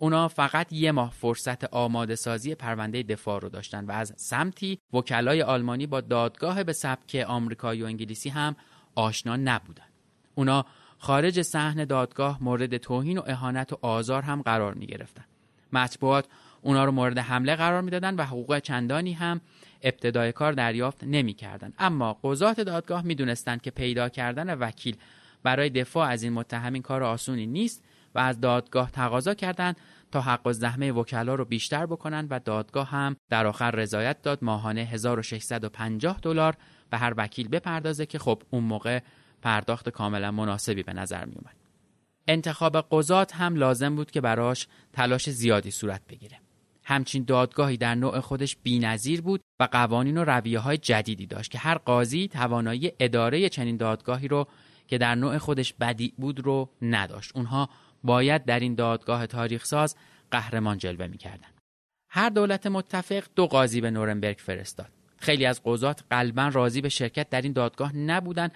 اونا 0.01 0.27
فقط 0.27 0.73
یه 0.73 0.91
ماه 0.91 1.11
فرصت 1.11 1.63
آماده 1.73 2.15
سازی 2.15 2.55
پرونده 2.55 3.03
دفاع 3.03 3.39
رو 3.39 3.49
داشتن 3.49 3.85
و 3.85 3.91
از 3.91 4.13
سمتی 4.17 4.79
وکلای 4.93 5.41
آلمانی 5.41 5.87
با 5.87 6.01
دادگاه 6.01 6.63
به 6.63 6.73
سبک 6.73 7.25
آمریکایی 7.27 7.83
و 7.83 7.85
انگلیسی 7.85 8.29
هم 8.29 8.55
آشنا 8.95 9.35
نبودن. 9.35 9.83
اونا 10.35 10.65
خارج 10.97 11.41
صحن 11.41 11.85
دادگاه 11.85 12.43
مورد 12.43 12.77
توهین 12.77 13.17
و 13.17 13.23
اهانت 13.25 13.73
و 13.73 13.77
آزار 13.81 14.21
هم 14.21 14.41
قرار 14.41 14.73
می 14.73 14.85
گرفتن. 14.85 15.25
مطبوعات 15.73 16.25
اونا 16.61 16.85
رو 16.85 16.91
مورد 16.91 17.17
حمله 17.17 17.55
قرار 17.55 17.81
می‌دادن 17.81 18.15
و 18.15 18.23
حقوق 18.23 18.59
چندانی 18.59 19.13
هم 19.13 19.41
ابتدای 19.81 20.31
کار 20.31 20.53
دریافت 20.53 21.03
نمی‌کردند 21.03 21.73
اما 21.79 22.19
قضات 22.23 22.59
دادگاه 22.59 23.01
می‌دونستند 23.01 23.61
که 23.61 23.71
پیدا 23.71 24.09
کردن 24.09 24.53
وکیل 24.53 24.97
برای 25.43 25.69
دفاع 25.69 26.09
از 26.09 26.23
این 26.23 26.33
متهمین 26.33 26.81
کار 26.81 27.03
آسونی 27.03 27.45
نیست 27.45 27.83
و 28.15 28.19
از 28.19 28.41
دادگاه 28.41 28.91
تقاضا 28.91 29.33
کردند 29.33 29.77
تا 30.11 30.21
حق 30.21 30.47
و 30.47 30.53
زحمه 30.53 30.91
وکلا 30.91 31.35
رو 31.35 31.45
بیشتر 31.45 31.85
بکنند 31.85 32.27
و 32.29 32.39
دادگاه 32.39 32.89
هم 32.89 33.15
در 33.29 33.47
آخر 33.47 33.71
رضایت 33.71 34.21
داد 34.21 34.39
ماهانه 34.41 34.81
1650 34.81 36.19
دلار 36.21 36.57
به 36.89 36.97
هر 36.97 37.13
وکیل 37.17 37.47
بپردازه 37.47 38.05
که 38.05 38.19
خب 38.19 38.43
اون 38.49 38.63
موقع 38.63 38.99
پرداخت 39.41 39.89
کاملا 39.89 40.31
مناسبی 40.31 40.83
به 40.83 40.93
نظر 40.93 41.25
می 41.25 41.35
اومد. 41.35 41.55
انتخاب 42.27 42.85
قضات 42.91 43.35
هم 43.35 43.55
لازم 43.55 43.95
بود 43.95 44.11
که 44.11 44.21
براش 44.21 44.67
تلاش 44.93 45.29
زیادی 45.29 45.71
صورت 45.71 46.01
بگیره. 46.09 46.37
همچین 46.83 47.23
دادگاهی 47.23 47.77
در 47.77 47.95
نوع 47.95 48.19
خودش 48.19 48.57
بینظیر 48.63 49.21
بود 49.21 49.41
و 49.59 49.67
قوانین 49.71 50.17
و 50.17 50.23
رویه 50.23 50.59
های 50.59 50.77
جدیدی 50.77 51.25
داشت 51.25 51.51
که 51.51 51.57
هر 51.57 51.77
قاضی 51.77 52.27
توانایی 52.27 52.91
اداره 52.99 53.49
چنین 53.49 53.77
دادگاهی 53.77 54.27
رو 54.27 54.47
که 54.87 54.97
در 54.97 55.15
نوع 55.15 55.37
خودش 55.37 55.73
بدی 55.73 56.13
بود 56.17 56.39
رو 56.39 56.69
نداشت. 56.81 57.31
اونها 57.35 57.69
باید 58.03 58.45
در 58.45 58.59
این 58.59 58.75
دادگاه 58.75 59.27
تاریخ 59.27 59.65
ساز 59.65 59.95
قهرمان 60.31 60.77
جلوه 60.77 61.07
می‌کردن. 61.07 61.47
هر 62.09 62.29
دولت 62.29 62.67
متفق 62.67 63.23
دو 63.35 63.47
قاضی 63.47 63.81
به 63.81 63.91
نورنبرگ 63.91 64.37
فرستاد. 64.37 64.89
خیلی 65.17 65.45
از 65.45 65.61
قضات 65.65 66.03
قلبا 66.09 66.47
راضی 66.53 66.81
به 66.81 66.89
شرکت 66.89 67.29
در 67.29 67.41
این 67.41 67.53
دادگاه 67.53 67.95
نبودند 67.95 68.51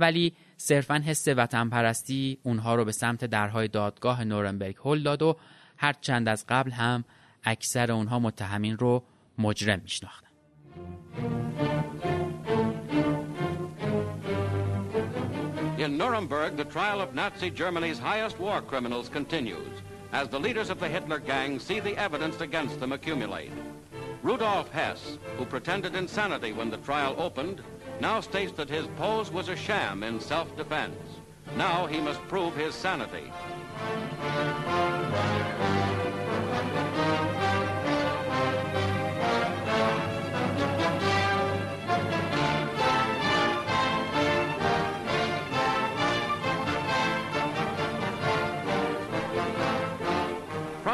ولی 0.00 0.32
صرفا 0.56 0.94
حس 0.94 1.28
وطن 1.28 1.68
پرستی 1.68 2.38
اونها 2.42 2.74
رو 2.74 2.84
به 2.84 2.92
سمت 2.92 3.24
درهای 3.24 3.68
دادگاه 3.68 4.24
نورنبرگ 4.24 4.76
هل 4.84 5.02
داد 5.02 5.22
و 5.22 5.36
هر 5.76 5.92
چند 5.92 6.28
از 6.28 6.44
قبل 6.48 6.70
هم 6.70 7.04
اکثر 7.44 7.92
اونها 7.92 8.18
متهمین 8.18 8.78
رو 8.78 9.02
مجرم 9.38 9.80
میشناختن 9.82 10.26
In 15.86 15.96
Nuremberg, 15.96 16.56
the 16.56 16.64
trial 16.64 17.00
of 17.00 17.14
Nazi 17.14 17.48
Germany's 17.48 18.00
highest 18.00 18.40
war 18.40 18.60
criminals 18.60 19.08
continues 19.08 19.70
as 20.12 20.28
the 20.28 20.40
leaders 20.40 20.68
of 20.68 20.80
the 20.80 20.88
Hitler 20.88 21.20
Gang 21.20 21.60
see 21.60 21.78
the 21.78 21.96
evidence 21.96 22.40
against 22.40 22.80
them 22.80 22.90
accumulate. 22.90 23.52
Rudolf 24.24 24.68
Hess, 24.72 25.16
who 25.38 25.44
pretended 25.44 25.94
insanity 25.94 26.52
when 26.52 26.70
the 26.70 26.78
trial 26.78 27.14
opened, 27.16 27.62
now 28.00 28.20
states 28.20 28.50
that 28.54 28.68
his 28.68 28.88
pose 28.96 29.30
was 29.30 29.48
a 29.48 29.54
sham 29.54 30.02
in 30.02 30.18
self-defense. 30.18 30.98
Now 31.56 31.86
he 31.86 32.00
must 32.00 32.20
prove 32.22 32.56
his 32.56 32.74
sanity. 32.74 33.32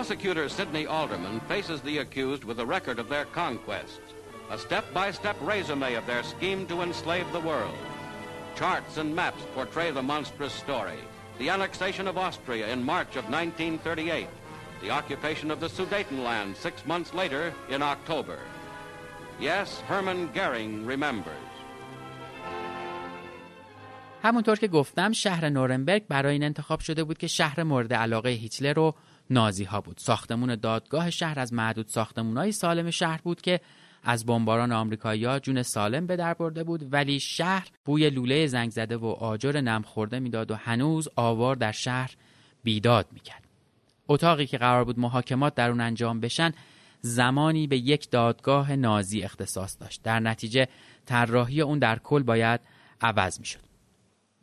Prosecutor 0.02 0.50
Sidney 0.50 0.86
Alderman 0.86 1.40
faces 1.42 1.82
the 1.82 2.00
accused 2.00 2.44
with 2.44 2.60
a 2.60 2.66
record 2.66 3.00
of 3.00 3.10
their 3.10 3.26
conquests, 3.26 4.14
a 4.50 4.58
step-by-step 4.58 5.38
resume 5.42 5.96
of 5.96 6.06
their 6.06 6.24
scheme 6.24 6.66
to 6.68 6.82
enslave 6.82 7.32
the 7.32 7.40
world. 7.40 7.78
Charts 8.56 8.98
and 8.98 9.16
maps 9.16 9.44
portray 9.54 9.92
the 9.92 10.02
monstrous 10.02 10.54
story. 10.54 11.00
The 11.40 11.50
annexation 11.50 12.08
of 12.08 12.18
Austria 12.18 12.68
in 12.68 12.84
March 12.84 13.16
of 13.16 13.30
1938, 13.30 14.28
the 14.82 14.90
occupation 14.90 15.52
of 15.52 15.60
the 15.60 15.70
Sudetenland 15.70 16.56
six 16.56 16.86
months 16.86 17.14
later 17.14 17.54
in 17.70 17.82
October. 17.82 18.40
Yes, 19.40 19.82
Hermann 19.88 20.32
Goering 20.34 20.86
remembers. 20.86 21.48
همونطور 24.24 24.56
که 24.56 24.68
گفتم 24.68 25.12
شهر 25.12 25.50
نورنبرگ 25.50 26.08
برای 26.08 26.34
این 26.34 26.44
انتخاب 26.44 26.80
شده 26.80 27.04
بود 27.04 27.18
که 27.18 27.28
شهر 27.28 27.64
مورد 27.64 27.94
علاقه 27.94 28.30
هیتلر 28.30 28.74
رو 28.74 28.96
نازی 29.33 29.65
ها 29.65 29.81
بود. 29.81 29.99
ساختمون 29.99 30.55
دادگاه 30.55 31.11
شهر 31.11 31.41
از 31.41 31.53
معدود 31.53 31.91
های 32.37 32.53
سالم 32.53 32.91
شهر 32.91 33.21
بود 33.25 33.41
که 33.41 33.61
از 34.05 34.27
بمباران 34.27 34.73
آمریکایی‌ها 34.73 35.39
جون 35.39 35.63
سالم 35.63 36.07
به 36.07 36.17
در 36.17 36.35
برده 36.35 36.65
بود 36.65 36.93
ولی 36.93 37.21
شهر 37.21 37.69
بوی 37.85 38.11
لوله 38.11 38.47
زنگ 38.47 38.71
زده 38.71 38.97
و 38.97 39.07
آجر 39.07 39.61
نم 39.61 39.83
خورده 39.83 40.19
می‌داد 40.19 40.51
و 40.51 40.55
هنوز 40.55 41.09
آوار 41.17 41.57
در 41.57 41.73
شهر 41.73 42.11
بیداد 42.63 43.07
می‌کرد. 43.13 43.45
اتاقی 44.09 44.47
که 44.47 44.59
قرار 44.59 44.85
بود 44.85 44.99
محاکمات 44.99 45.55
در 45.55 45.71
اون 45.71 45.81
انجام 45.81 46.21
بشن 46.21 46.53
زمانی 47.01 47.67
به 47.67 47.79
یک 47.79 48.11
دادگاه 48.11 48.77
نازی 48.77 49.23
اختصاص 49.23 49.77
داشت. 49.81 50.03
در 50.03 50.21
نتیجه 50.21 50.69
طراحی 51.07 51.61
اون 51.61 51.79
در 51.79 51.99
کل 51.99 52.23
باید 52.23 52.61
عوض 53.01 53.41
می‌شد. 53.41 53.61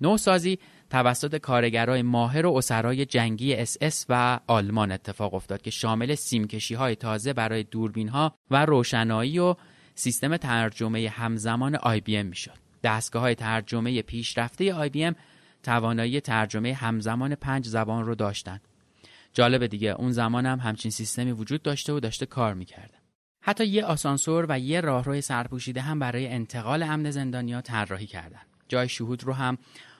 نوسازی 0.02 0.60
توسط 0.90 1.36
کارگرای 1.36 2.02
ماهر 2.02 2.46
و 2.46 2.54
اسرای 2.54 3.06
جنگی 3.06 3.56
اس 3.56 3.78
اس 3.82 4.06
و 4.10 4.40
آلمان 4.48 4.92
اتفاق 4.92 5.34
افتاد 5.34 5.62
که 5.62 5.72
شامل 5.72 6.16
سیمکشی 6.16 6.76
های 6.76 6.96
تازه 6.96 7.34
برای 7.34 7.64
دوربین 7.64 8.10
ها 8.10 8.36
و 8.52 8.66
روشنایی 8.66 9.40
و 9.40 9.56
سیستم 9.96 10.38
ترجمه 10.38 11.10
همزمان 11.10 11.76
IBM 11.76 12.26
می‌شد. 12.26 12.58
دستگاه 12.84 13.22
های 13.22 13.36
ترجمه 13.36 14.02
پیشرفته 14.02 14.74
IBM 14.74 15.16
توانایی 15.64 16.22
ترجمه 16.22 16.74
همزمان 16.74 17.36
پنج 17.36 17.68
زبان 17.68 18.06
رو 18.06 18.16
داشتند. 18.16 18.62
جالبه 19.34 19.66
دیگه 19.66 19.90
اون 19.90 20.12
زمان 20.12 20.46
هم 20.46 20.60
همچین 20.60 20.92
سیستمی 20.92 21.32
وجود 21.32 21.62
داشته 21.62 21.94
و 21.94 22.00
داشته 22.00 22.26
کار 22.26 22.54
می‌کرده. 22.54 22.94
حتی 23.42 23.66
یه 23.66 23.86
آسانسور 23.86 24.46
و 24.50 24.60
یه 24.60 24.82
راهروی 24.82 25.22
سرپوشیده 25.22 25.82
هم 25.82 26.00
برای 26.00 26.28
انتقال 26.28 26.84
امن 26.84 27.12
زندانیا 27.12 27.62
طراحی 27.62 28.08
کردن. 28.08 28.42
جای 28.68 28.90
شهود 28.90 29.24
رو 29.24 29.34
هم 29.34 29.58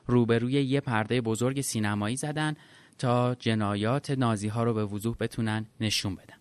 روبروی 0.10 0.53
یه 0.53 0.82
پرده 0.82 1.22
بزرگ 1.22 1.62
سینمایی 1.62 2.16
زدن 2.16 2.55
تا 2.97 3.36
جنایات 3.36 4.12
نازی 4.12 4.47
ها 4.47 4.64
رو 4.64 4.74
به 4.74 4.86
وضوح 4.86 5.16
بتونن 5.20 5.66
نشون 5.80 6.16
بدن. 6.16 6.38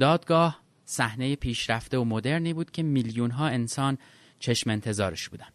دادگاه 0.00 0.60
صحنه 0.84 1.36
پیشرفته 1.36 1.98
و 1.98 2.04
مدرنی 2.04 2.52
بود 2.52 2.70
که 2.70 2.82
میلیون 2.82 3.30
ها 3.30 3.46
انسان 3.46 3.98
چشم 4.38 4.70
انتظارش 4.70 5.28
بودن. 5.28 5.46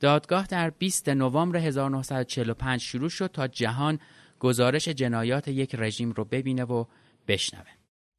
دادگاه 0.00 0.46
در 0.46 0.70
20 0.70 1.08
نوامبر 1.08 1.58
1945 1.58 2.80
شروع 2.80 3.08
شد 3.08 3.26
تا 3.26 3.48
جهان 3.48 3.98
گزارش 4.38 4.88
جنایات 4.88 5.48
یک 5.48 5.74
رژیم 5.74 6.12
رو 6.12 6.24
ببینه 6.24 6.64
و 6.64 6.84
بشنوه. 7.28 7.70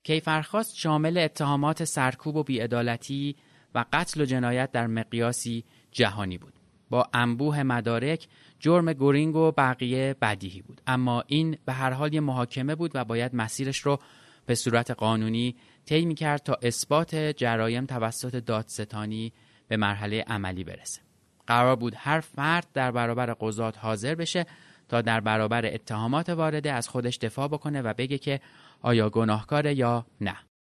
کیفرخواست 0.04 0.76
شامل 0.76 1.18
اتهامات 1.18 1.84
سرکوب 1.84 2.36
و 2.36 2.44
بیعدالتی 2.44 3.36
و 3.76 3.86
قتل 3.94 4.22
و 4.22 4.26
جنایت 4.26 4.72
در 4.72 4.88
مقیاسی 4.88 5.64
جهانی 5.92 6.38
بود. 6.38 6.54
با 6.90 7.10
انبوه 7.14 7.64
مدارک 7.64 8.28
جرم 8.60 8.94
گورینگ 8.94 9.36
و 9.36 9.52
بقیه 9.52 10.16
بدیهی 10.22 10.62
بود. 10.62 10.82
اما 10.88 11.24
این 11.28 11.58
به 11.66 11.74
هر 11.74 11.92
حال 11.92 12.14
یه 12.14 12.20
محاکمه 12.20 12.76
بود 12.76 12.92
و 12.94 13.06
باید 13.06 13.36
مسیرش 13.36 13.78
رو 13.80 14.00
به 14.46 14.56
صورت 14.56 14.92
قانونی 14.92 15.56
طی 15.86 16.14
کرد 16.14 16.44
تا 16.44 16.58
اثبات 16.62 17.16
جرایم 17.16 17.86
توسط 17.86 18.36
دادستانی 18.36 19.34
به 19.68 19.78
مرحله 19.78 20.22
عملی 20.28 20.64
برسه. 20.64 21.02
قرار 21.48 21.76
بود 21.76 21.94
هر 21.98 22.20
فرد 22.20 22.68
در 22.74 22.92
برابر 22.92 23.34
قضات 23.34 23.78
حاضر 23.78 24.16
بشه 24.16 24.46
تا 24.90 25.02
در 25.02 25.20
برابر 25.20 25.66
اتهامات 25.66 26.30
وارده 26.30 26.72
از 26.72 26.90
خودش 26.90 27.18
دفاع 27.18 27.48
بکنه 27.48 27.82
و 27.82 27.94
بگه 27.94 28.18
که 28.18 28.40
آیا 28.82 29.10
گناهکاره 29.10 29.74
یا 29.74 30.06
نه. 30.22 30.36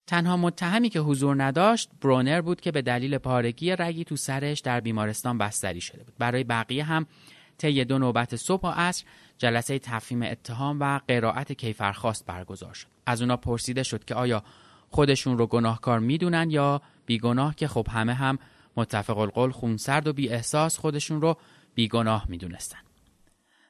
تنها 0.08 0.38
متهمی 0.38 0.90
که 0.90 1.00
حضور 1.00 1.44
نداشت 1.44 1.90
برونر 2.02 2.42
بود 2.42 2.62
که 2.62 2.72
به 2.72 2.82
دلیل 2.82 3.18
پارگی 3.18 3.76
رگی 3.76 4.04
تو 4.04 4.16
سرش 4.16 4.60
در 4.60 4.80
بیمارستان 4.80 5.38
بستری 5.38 5.82
شده 5.82 6.04
بود. 6.04 6.14
برای 6.20 6.44
بقیه 6.44 6.84
هم 6.84 7.06
طی 7.58 7.86
دو 7.86 8.00
نوبت 8.00 8.36
صبح 8.36 8.62
و 8.62 8.72
عصر 8.76 9.06
جلسه 9.38 9.80
تفهیم 9.80 10.22
اتهام 10.22 10.80
و 10.80 11.00
قرائت 11.08 11.52
کیفرخواست 11.52 12.26
برگزار 12.26 12.74
شد. 12.74 12.88
از 13.06 13.22
اونا 13.22 13.38
پرسیده 13.38 13.84
شد 13.84 14.06
که 14.06 14.16
آیا 14.16 14.44
خودشون 14.90 15.38
رو 15.38 15.48
گناهکار 15.48 16.00
می‌دونن 16.00 16.50
یا 16.50 16.82
بیگناه 17.06 17.56
که 17.56 17.68
خب 17.68 17.88
همه 17.90 18.14
هم 18.14 18.40
متفق 18.76 19.18
القول 19.18 19.52
خونسرد 19.52 20.08
و 20.08 20.14
بی 20.14 20.30
احساس 20.30 20.78
خودشون 20.78 21.22
رو 21.22 21.38
بیگناه 21.76 22.26
می‌دونستن. 22.30 22.78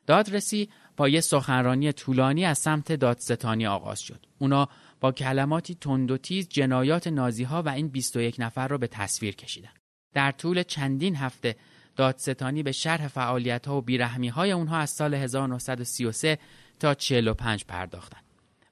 دادرسی 0.08 0.70
با 0.98 1.10
یه 1.10 1.22
سخنرانی 1.22 1.92
طولانی 1.92 2.46
از 2.46 2.58
سمت 2.60 2.92
دادستانی 2.92 3.68
آغاز 3.68 4.00
شد. 4.00 4.26
اونا 4.40 4.70
با 5.00 5.12
کلماتی 5.12 5.76
تند 5.76 6.12
و 6.12 6.18
تیز 6.18 6.50
جنایات 6.50 7.08
نازی 7.08 7.44
ها 7.44 7.62
و 7.62 7.70
این 7.70 7.88
21 7.88 8.36
نفر 8.40 8.68
را 8.68 8.78
به 8.78 8.88
تصویر 8.88 9.36
کشیدن. 9.36 9.70
در 10.14 10.32
طول 10.32 10.64
چندین 10.64 11.16
هفته 11.16 11.56
دادستانی 11.96 12.64
به 12.64 12.72
شرح 12.72 13.08
فعالیت 13.08 13.68
ها 13.68 13.78
و 13.78 13.82
بیرحمی 13.82 14.28
های 14.28 14.52
اونها 14.52 14.78
از 14.78 14.90
سال 14.90 15.14
1933 15.14 16.38
تا 16.80 16.94
45 16.94 17.66
پرداختند. 17.66 18.24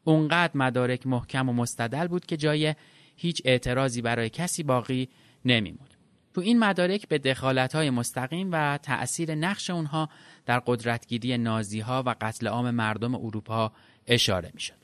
اونقدر 0.03 0.51
مدارک 0.57 1.07
محکم 1.07 1.49
و 1.49 1.53
مستدل 1.53 2.07
بود 2.07 2.25
که 2.25 2.37
جای 2.37 2.75
هیچ 3.15 3.41
اعتراضی 3.45 4.01
برای 4.01 4.29
کسی 4.29 4.63
باقی 4.63 5.09
نمیمود. 5.45 5.93
تو 6.33 6.41
این 6.41 6.59
مدارک 6.59 7.07
به 7.07 7.17
دخالت 7.17 7.75
های 7.75 7.89
مستقیم 7.89 8.49
و 8.51 8.77
تأثیر 8.77 9.35
نقش 9.35 9.69
اونها 9.69 10.09
در 10.45 10.59
قدرتگیری 10.59 11.37
نازی 11.37 11.79
ها 11.79 12.03
و 12.05 12.15
قتل 12.21 12.47
عام 12.47 12.71
مردم 12.71 13.15
اروپا 13.15 13.71
اشاره 14.07 14.51
می‌شد. 14.53 14.82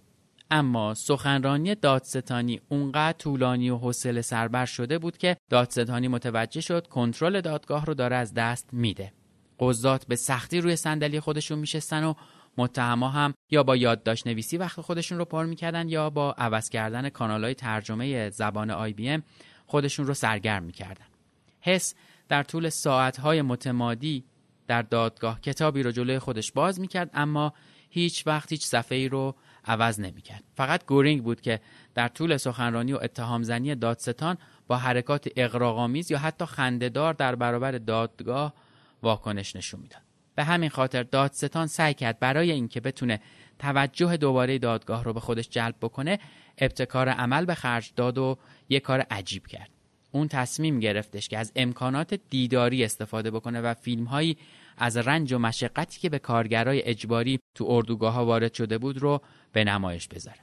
اما 0.52 0.94
سخنرانی 0.94 1.76
دادستانی 1.76 2.62
اونقدر 2.70 3.18
طولانی 3.18 3.70
و 3.70 3.78
حوصله 3.78 4.22
سربر 4.22 4.66
شده 4.66 4.98
بود 4.98 5.18
که 5.18 5.38
دادستانی 5.50 6.08
متوجه 6.08 6.62
شد 6.62 6.88
کنترل 6.88 7.42
دادگاه 7.42 7.86
رو 7.86 7.94
داره 7.94 8.16
از 8.16 8.34
دست 8.34 8.70
میده. 8.72 9.14
قضات 9.60 10.08
به 10.08 10.16
سختی 10.16 10.62
روی 10.62 10.76
صندلی 10.76 11.20
خودشون 11.20 11.60
میشستن 11.60 12.04
و 12.04 12.14
متهما 12.58 13.10
هم 13.10 13.34
یا 13.52 13.64
با 13.64 13.76
یادداشت 13.76 14.28
نویسی 14.28 14.58
وقت 14.58 14.82
خودشون 14.82 15.18
رو 15.18 15.26
پر 15.26 15.46
می‌کردن 15.46 15.90
یا 15.90 16.10
با 16.10 16.32
عوض 16.32 16.70
کردن 16.70 17.10
کانال 17.10 17.44
های 17.44 17.54
ترجمه 17.54 18.30
زبان 18.30 18.72
آی 18.72 18.94
بی 18.94 19.10
ام 19.10 19.24
خودشون 19.66 20.08
رو 20.08 20.14
سرگرم 20.14 20.64
می‌کردن. 20.64 21.06
حس 21.62 21.96
در 22.30 22.44
طول 22.44 22.70
ساعتهای 22.70 23.42
متمادی 23.42 24.24
در 24.68 24.82
دادگاه 24.82 25.42
کتابی 25.42 25.84
رو 25.84 25.92
جلوی 25.92 26.20
خودش 26.20 26.52
باز 26.52 26.80
می‌کرد 26.80 27.10
اما 27.14 27.54
هیچ 27.90 28.28
وقت 28.28 28.52
هیچ 28.52 28.66
صفحه 28.66 28.98
ای 28.98 29.10
رو 29.10 29.36
عوض 29.70 30.00
نمی‌کرد. 30.00 30.44
فقط 30.56 30.86
گورینگ 30.86 31.24
بود 31.24 31.42
که 31.42 31.60
در 31.96 32.08
طول 32.08 32.38
سخنرانی 32.38 32.94
و 32.94 33.00
اتهام 33.02 33.44
زنی 33.44 33.76
دادستان 33.76 34.38
با 34.68 34.78
حرکات 34.78 35.28
اقراق‌آمیز 35.36 36.12
یا 36.12 36.18
حتی 36.18 36.46
خندهدار 36.46 37.14
در 37.14 37.36
برابر 37.36 37.72
دادگاه 37.72 38.54
واکنش 39.04 39.56
نشون 39.56 39.80
می‌داد. 39.80 40.02
به 40.36 40.44
همین 40.44 40.70
خاطر 40.70 41.04
دادستان 41.04 41.68
سعی 41.68 41.94
کرد 41.94 42.20
برای 42.20 42.52
اینکه 42.52 42.80
بتونه 42.80 43.20
توجه 43.60 44.18
دوباره 44.18 44.58
دادگاه 44.58 45.04
رو 45.04 45.14
به 45.14 45.20
خودش 45.20 45.50
جلب 45.50 45.76
بکنه 45.82 46.20
ابتکار 46.58 47.10
عمل 47.10 47.46
به 47.46 47.56
خرج 47.56 47.92
داد 47.96 48.18
و 48.18 48.38
یه 48.70 48.80
کار 48.80 49.00
عجیب 49.00 49.48
کرد. 49.48 49.70
اون 50.12 50.28
تصمیم 50.28 50.80
گرفتش 50.80 51.30
که 51.30 51.38
از 51.38 51.52
امکانات 51.56 52.20
دیداری 52.30 52.84
استفاده 52.84 53.32
بکنه 53.32 53.62
و 53.62 53.74
فیلم 53.74 54.04
هایی 54.04 54.38
از 54.80 54.98
رنج 54.98 55.34
و 55.34 55.40
مشقتی 55.40 56.00
که 56.00 56.10
به 56.10 56.20
کارگرای 56.20 56.84
اجباری 56.84 57.40
تو 57.56 57.66
اردوگاه 57.68 58.14
ها 58.14 58.26
وارد 58.26 58.54
شده 58.54 58.78
بود 58.78 58.98
رو 58.98 59.22
به 59.52 59.64
نمایش 59.64 60.08
بذاره. 60.08 60.40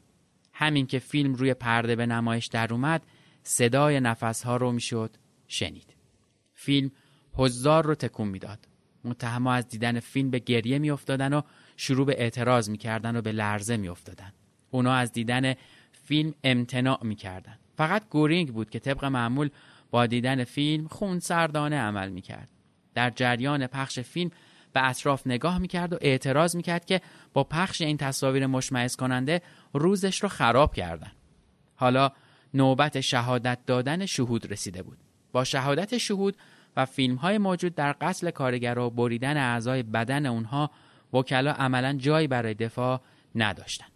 همین 0.53 0.87
که 0.87 0.99
فیلم 0.99 1.34
روی 1.34 1.55
پرده 1.55 1.97
به 1.97 2.07
نمایش 2.07 2.47
در 2.47 2.72
اومد 2.72 3.03
صدای 3.43 3.97
ها 4.45 4.57
رو 4.57 4.72
می‌شد 4.72 5.16
شنید. 5.49 5.95
فیلم 6.55 6.91
حضار 7.32 7.84
رو 7.84 7.95
تکون 7.95 8.28
می‌داد. 8.28 8.68
متهما 9.05 9.53
از 9.53 9.68
دیدن 9.68 10.01
فیلم 10.01 10.30
به 10.30 10.39
گریه 10.39 10.78
میافتادن 10.78 11.32
و 11.32 11.43
شروع 11.76 12.07
به 12.07 12.20
اعتراض 12.22 12.70
می‌کردن 12.70 13.16
و 13.16 13.22
به 13.22 13.32
لرزه 13.32 13.76
میافتادن. 13.76 14.32
اونا 14.70 14.95
از 14.95 15.12
دیدن 15.12 15.55
فیلم 16.05 16.34
امتناع 16.45 17.05
می‌کردن. 17.05 17.59
فقط 17.76 18.09
گورینگ 18.09 18.53
بود 18.53 18.70
که 18.70 18.78
طبق 18.78 19.05
معمول 19.05 19.51
با 19.91 20.07
دیدن 20.07 20.45
فیلم 20.45 20.89
خون 20.89 21.20
سردانه 21.20 21.76
عمل 21.76 22.09
می‌کرد. 22.09 22.49
در 22.97 23.11
جریان 23.11 23.66
پخش 23.66 23.99
فیلم 23.99 24.30
به 24.72 24.88
اطراف 24.88 25.26
نگاه 25.26 25.59
می‌کرد 25.59 25.92
و 25.92 25.99
اعتراض 26.01 26.57
می‌کرد 26.57 26.84
که 26.84 27.01
با 27.32 27.44
پخش 27.44 27.80
این 27.80 27.97
تصاویر 27.97 28.47
مشمئز 28.47 28.97
کننده 28.97 29.42
روزش 29.72 30.22
رو 30.22 30.28
خراب 30.28 30.74
کردن. 30.74 31.12
حالا 31.74 32.12
نوبت 32.55 33.01
شهادت 33.01 33.59
دادن 33.66 34.07
شهود 34.07 34.53
رسیده 34.53 34.82
بود. 34.82 34.99
با 35.32 35.44
شهادت 35.44 35.99
شهود 35.99 36.36
و 36.76 36.84
فیلم 36.84 37.14
های 37.14 37.38
موجود 37.38 37.74
در 37.74 37.92
قتل 37.92 38.30
کارگرها 38.30 38.86
و 38.86 38.90
بریدن 38.90 39.36
اعضای 39.36 39.82
بدن 39.82 40.26
اونها 40.26 40.70
وکلا 41.12 41.53
عملا 41.53 41.92
جایی 41.92 42.26
برای 42.26 42.55
دفاع 42.55 43.01
نداشتند. 43.34 43.92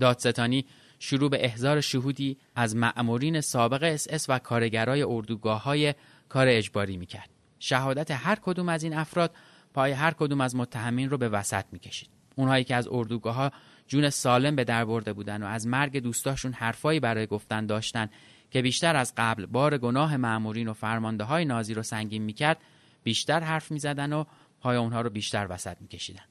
دادستانی 0.00 0.66
شروع 0.98 1.30
به 1.30 1.44
احضار 1.44 1.80
شهودی 1.80 2.38
از 2.56 2.76
مأمورین 2.76 3.40
سابق 3.40 3.82
اس 3.82 4.06
اس 4.10 4.30
و 4.30 4.38
کارگرای 4.38 5.02
اردوگاه 5.02 5.62
های 5.62 5.94
کار 6.28 6.46
اجباری 6.48 6.96
می‌کرد. 6.96 7.31
شهادت 7.64 8.10
هر 8.10 8.38
کدوم 8.42 8.68
از 8.68 8.82
این 8.82 8.94
افراد 8.94 9.34
پای 9.74 9.92
هر 9.92 10.10
کدوم 10.10 10.40
از 10.40 10.56
متهمین 10.56 11.10
رو 11.10 11.18
به 11.18 11.28
وسط 11.28 11.64
می‌کشید. 11.72 12.10
اونهایی 12.36 12.64
که 12.64 12.76
از 12.76 12.88
اردوگاه 12.90 13.34
ها 13.34 13.50
جون 13.86 14.10
سالم 14.10 14.56
به 14.56 14.64
در 14.64 14.84
برده 14.84 15.12
بودن 15.12 15.42
و 15.42 15.46
از 15.46 15.66
مرگ 15.66 15.98
دوستاشون 15.98 16.52
حرفایی 16.52 17.00
برای 17.00 17.26
گفتن 17.26 17.66
داشتن 17.66 18.08
که 18.50 18.62
بیشتر 18.62 18.96
از 18.96 19.12
قبل 19.16 19.46
بار 19.46 19.78
گناه 19.78 20.16
معمورین 20.16 20.68
و 20.68 20.72
فرمانده 20.72 21.24
های 21.24 21.44
نازی 21.44 21.74
رو 21.74 21.82
سنگین 21.82 22.22
می‌کرد 22.22 22.58
بیشتر 23.02 23.40
حرف 23.40 23.70
می‌زدن 23.70 24.12
و 24.12 24.24
پای 24.60 24.76
اونها 24.76 25.00
رو 25.00 25.10
بیشتر 25.10 25.46
وسط 25.50 25.76
میکشیدن. 25.80 26.24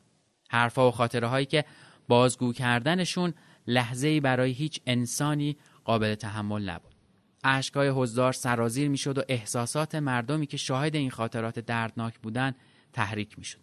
حرفها 0.50 0.88
و 0.88 0.92
خاطره 0.92 1.28
هایی 1.28 1.46
که 1.46 1.66
بازگو 2.08 2.54
کردنشون 2.54 3.34
لحظه 3.68 4.08
ای 4.08 4.20
برای 4.20 4.52
هیچ 4.52 4.82
انسانی 4.86 5.58
قابل 5.84 6.16
تحمل 6.16 6.70
نبود. 6.70 6.91
اشکای 7.44 7.90
حضار 7.90 8.34
سرازیر 8.34 8.90
می‌شد 8.90 9.18
و 9.18 9.22
احساسات 9.28 9.96
مردمی 9.96 10.48
که 10.48 10.58
شاهد 10.58 10.96
این 10.96 11.12
خاطرات 11.12 11.60
دردناک 11.60 12.20
بودند 12.20 12.56
تحریک 12.94 13.40
می‌شد. 13.40 13.60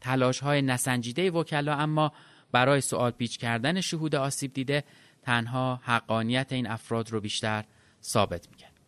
تلاش 0.00 0.40
های 0.40 0.62
نسنجیده 0.62 1.30
وکلا 1.30 1.74
اما 1.74 2.12
برای 2.52 2.80
سوال 2.80 3.10
پیچ 3.10 3.38
کردن 3.38 3.80
شهود 3.80 4.14
آسیب 4.14 4.52
دیده 4.52 4.84
تنها 5.22 5.80
حقانیت 5.82 6.52
این 6.52 6.66
افراد 6.66 7.10
رو 7.10 7.20
بیشتر 7.20 7.64
ثابت 8.02 8.48
می‌کرد. 8.50 8.80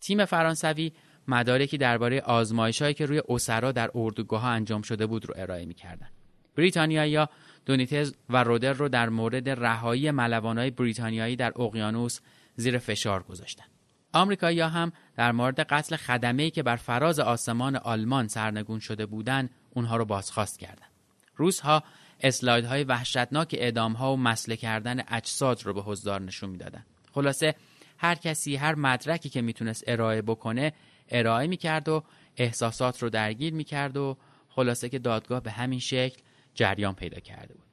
تیم 0.00 0.24
فرانسوی 0.24 0.92
مدارکی 1.28 1.78
درباره 1.78 2.20
آزمایشهایی 2.20 2.94
که 2.94 3.06
روی 3.06 3.22
اسرا 3.28 3.72
در 3.72 3.90
اردوگاه 3.94 4.44
انجام 4.44 4.82
شده 4.82 5.06
بود 5.06 5.26
رو 5.26 5.34
ارائه 5.36 5.64
می‌کردن. 5.64 6.08
بریتانیایی 6.56 7.26
دونیتز 7.66 8.14
و 8.28 8.44
رودر 8.44 8.72
رو 8.72 8.88
در 8.88 9.08
مورد 9.08 9.48
رهایی 9.48 10.10
ملوانای 10.10 10.70
بریتانیایی 10.70 11.36
در 11.36 11.52
اقیانوس 11.56 12.20
زیر 12.56 12.78
فشار 12.78 13.22
گذاشتن. 13.22 13.64
آمریکایی‌ها 14.12 14.68
هم 14.68 14.92
در 15.16 15.32
مورد 15.32 15.60
قتل 15.60 15.96
خدمه‌ای 15.96 16.50
که 16.50 16.62
بر 16.62 16.76
فراز 16.76 17.20
آسمان 17.20 17.76
آلمان 17.76 18.28
سرنگون 18.28 18.78
شده 18.78 19.06
بودند، 19.06 19.50
اونها 19.70 19.96
رو 19.96 20.04
بازخواست 20.04 20.58
کردند. 20.58 20.90
روزها 21.36 21.82
اسلایدهای 22.20 22.84
وحشتناک 22.84 23.56
اعدامها 23.58 24.12
و 24.12 24.16
مسله 24.16 24.56
کردن 24.56 25.02
اجساد 25.08 25.66
رو 25.66 25.74
به 25.74 25.82
حضار 25.82 26.20
نشون 26.20 26.50
می‌دادن. 26.50 26.86
خلاصه 27.12 27.54
هر 27.98 28.14
کسی 28.14 28.56
هر 28.56 28.74
مدرکی 28.74 29.28
که 29.28 29.42
می‌تونست 29.42 29.84
ارائه 29.86 30.22
بکنه 30.22 30.72
ارائه 31.08 31.46
می‌کرد 31.46 31.88
و 31.88 32.04
احساسات 32.36 33.02
رو 33.02 33.10
درگیر 33.10 33.54
می‌کرد 33.54 33.96
و 33.96 34.16
خلاصه 34.48 34.88
که 34.88 34.98
دادگاه 34.98 35.40
به 35.40 35.50
همین 35.50 35.78
شکل 35.78 36.22
جریان 36.54 36.94
پیدا 36.94 37.20
کرده 37.20 37.54
بود. 37.54 37.66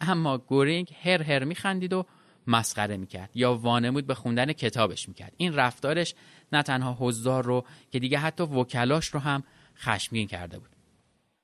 اما 0.00 0.38
گورینگ 0.38 0.94
هر 1.02 1.22
هر 1.22 1.44
میخندید 1.44 1.92
و 1.92 2.06
مسخره 2.46 2.96
می‌کرد 2.96 3.30
یا 3.34 3.54
وانمود 3.54 4.06
به 4.06 4.14
خوندن 4.14 4.52
کتابش 4.52 5.08
می‌کرد. 5.08 5.32
این 5.36 5.54
رفتارش 5.54 6.14
نه 6.52 6.62
تنها 6.62 6.96
حضار 7.00 7.44
رو 7.44 7.64
که 7.90 7.98
دیگه 7.98 8.18
حتی 8.18 8.42
وکلاش 8.42 9.06
رو 9.06 9.20
هم 9.20 9.44
خشمگین 9.76 10.26
کرده 10.28 10.58
بود. 10.58 10.68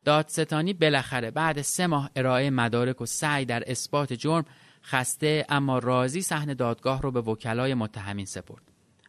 دادستانی 0.04 0.72
بالاخره 0.72 1.30
بعد 1.30 1.62
سه 1.62 1.86
ماه 1.86 2.10
ارائه 2.16 2.50
مدارک 2.50 3.00
و 3.00 3.06
سعی 3.06 3.44
در 3.44 3.70
اثبات 3.70 4.12
جرم 4.12 4.44
خسته 4.82 5.46
اما 5.48 5.78
راضی 5.78 6.22
صحنه 6.22 6.54
دادگاه 6.54 7.02
رو 7.02 7.10
به 7.10 7.20
وکلای 7.20 7.74
متهمین 7.74 8.26
سپرد. 8.26 8.62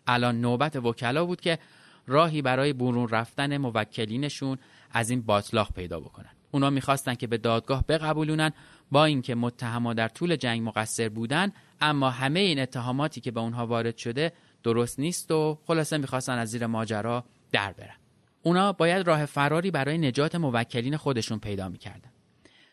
الان 0.07 0.41
نوبت 0.41 0.75
وکلا 0.75 1.25
بود 1.25 1.41
که 1.41 1.59
راهی 2.07 2.41
برای 2.41 2.73
برون 2.73 3.09
رفتن 3.09 3.57
موکلینشون 3.57 4.57
از 4.91 5.09
این 5.09 5.21
باطلاق 5.21 5.73
پیدا 5.73 5.99
بکنن. 5.99 6.31
اونا 6.51 6.69
می‌خواستن 6.69 7.15
که 7.15 7.27
به 7.27 7.37
دادگاه 7.37 7.83
بقبولونن 7.87 8.51
با 8.91 9.05
اینکه 9.05 9.35
متهما 9.35 9.93
در 9.93 10.07
طول 10.07 10.35
جنگ 10.35 10.61
مقصر 10.61 11.09
بودن 11.09 11.51
اما 11.81 12.09
همه 12.09 12.39
این 12.39 12.59
اتهاماتی 12.59 13.21
که 13.21 13.31
به 13.31 13.39
اونها 13.39 13.67
وارد 13.67 13.97
شده 13.97 14.33
درست 14.63 14.99
نیست 14.99 15.31
و 15.31 15.59
خلاصه 15.65 15.97
می‌خواستن 15.97 16.37
از 16.37 16.49
زیر 16.49 16.67
ماجرا 16.67 17.23
در 17.51 17.73
برن 17.73 17.95
اونا 18.43 18.73
باید 18.73 19.07
راه 19.07 19.25
فراری 19.25 19.71
برای 19.71 19.97
نجات 19.97 20.35
موکلین 20.35 20.97
خودشون 20.97 21.39
پیدا 21.39 21.69
می‌کردن 21.69 22.11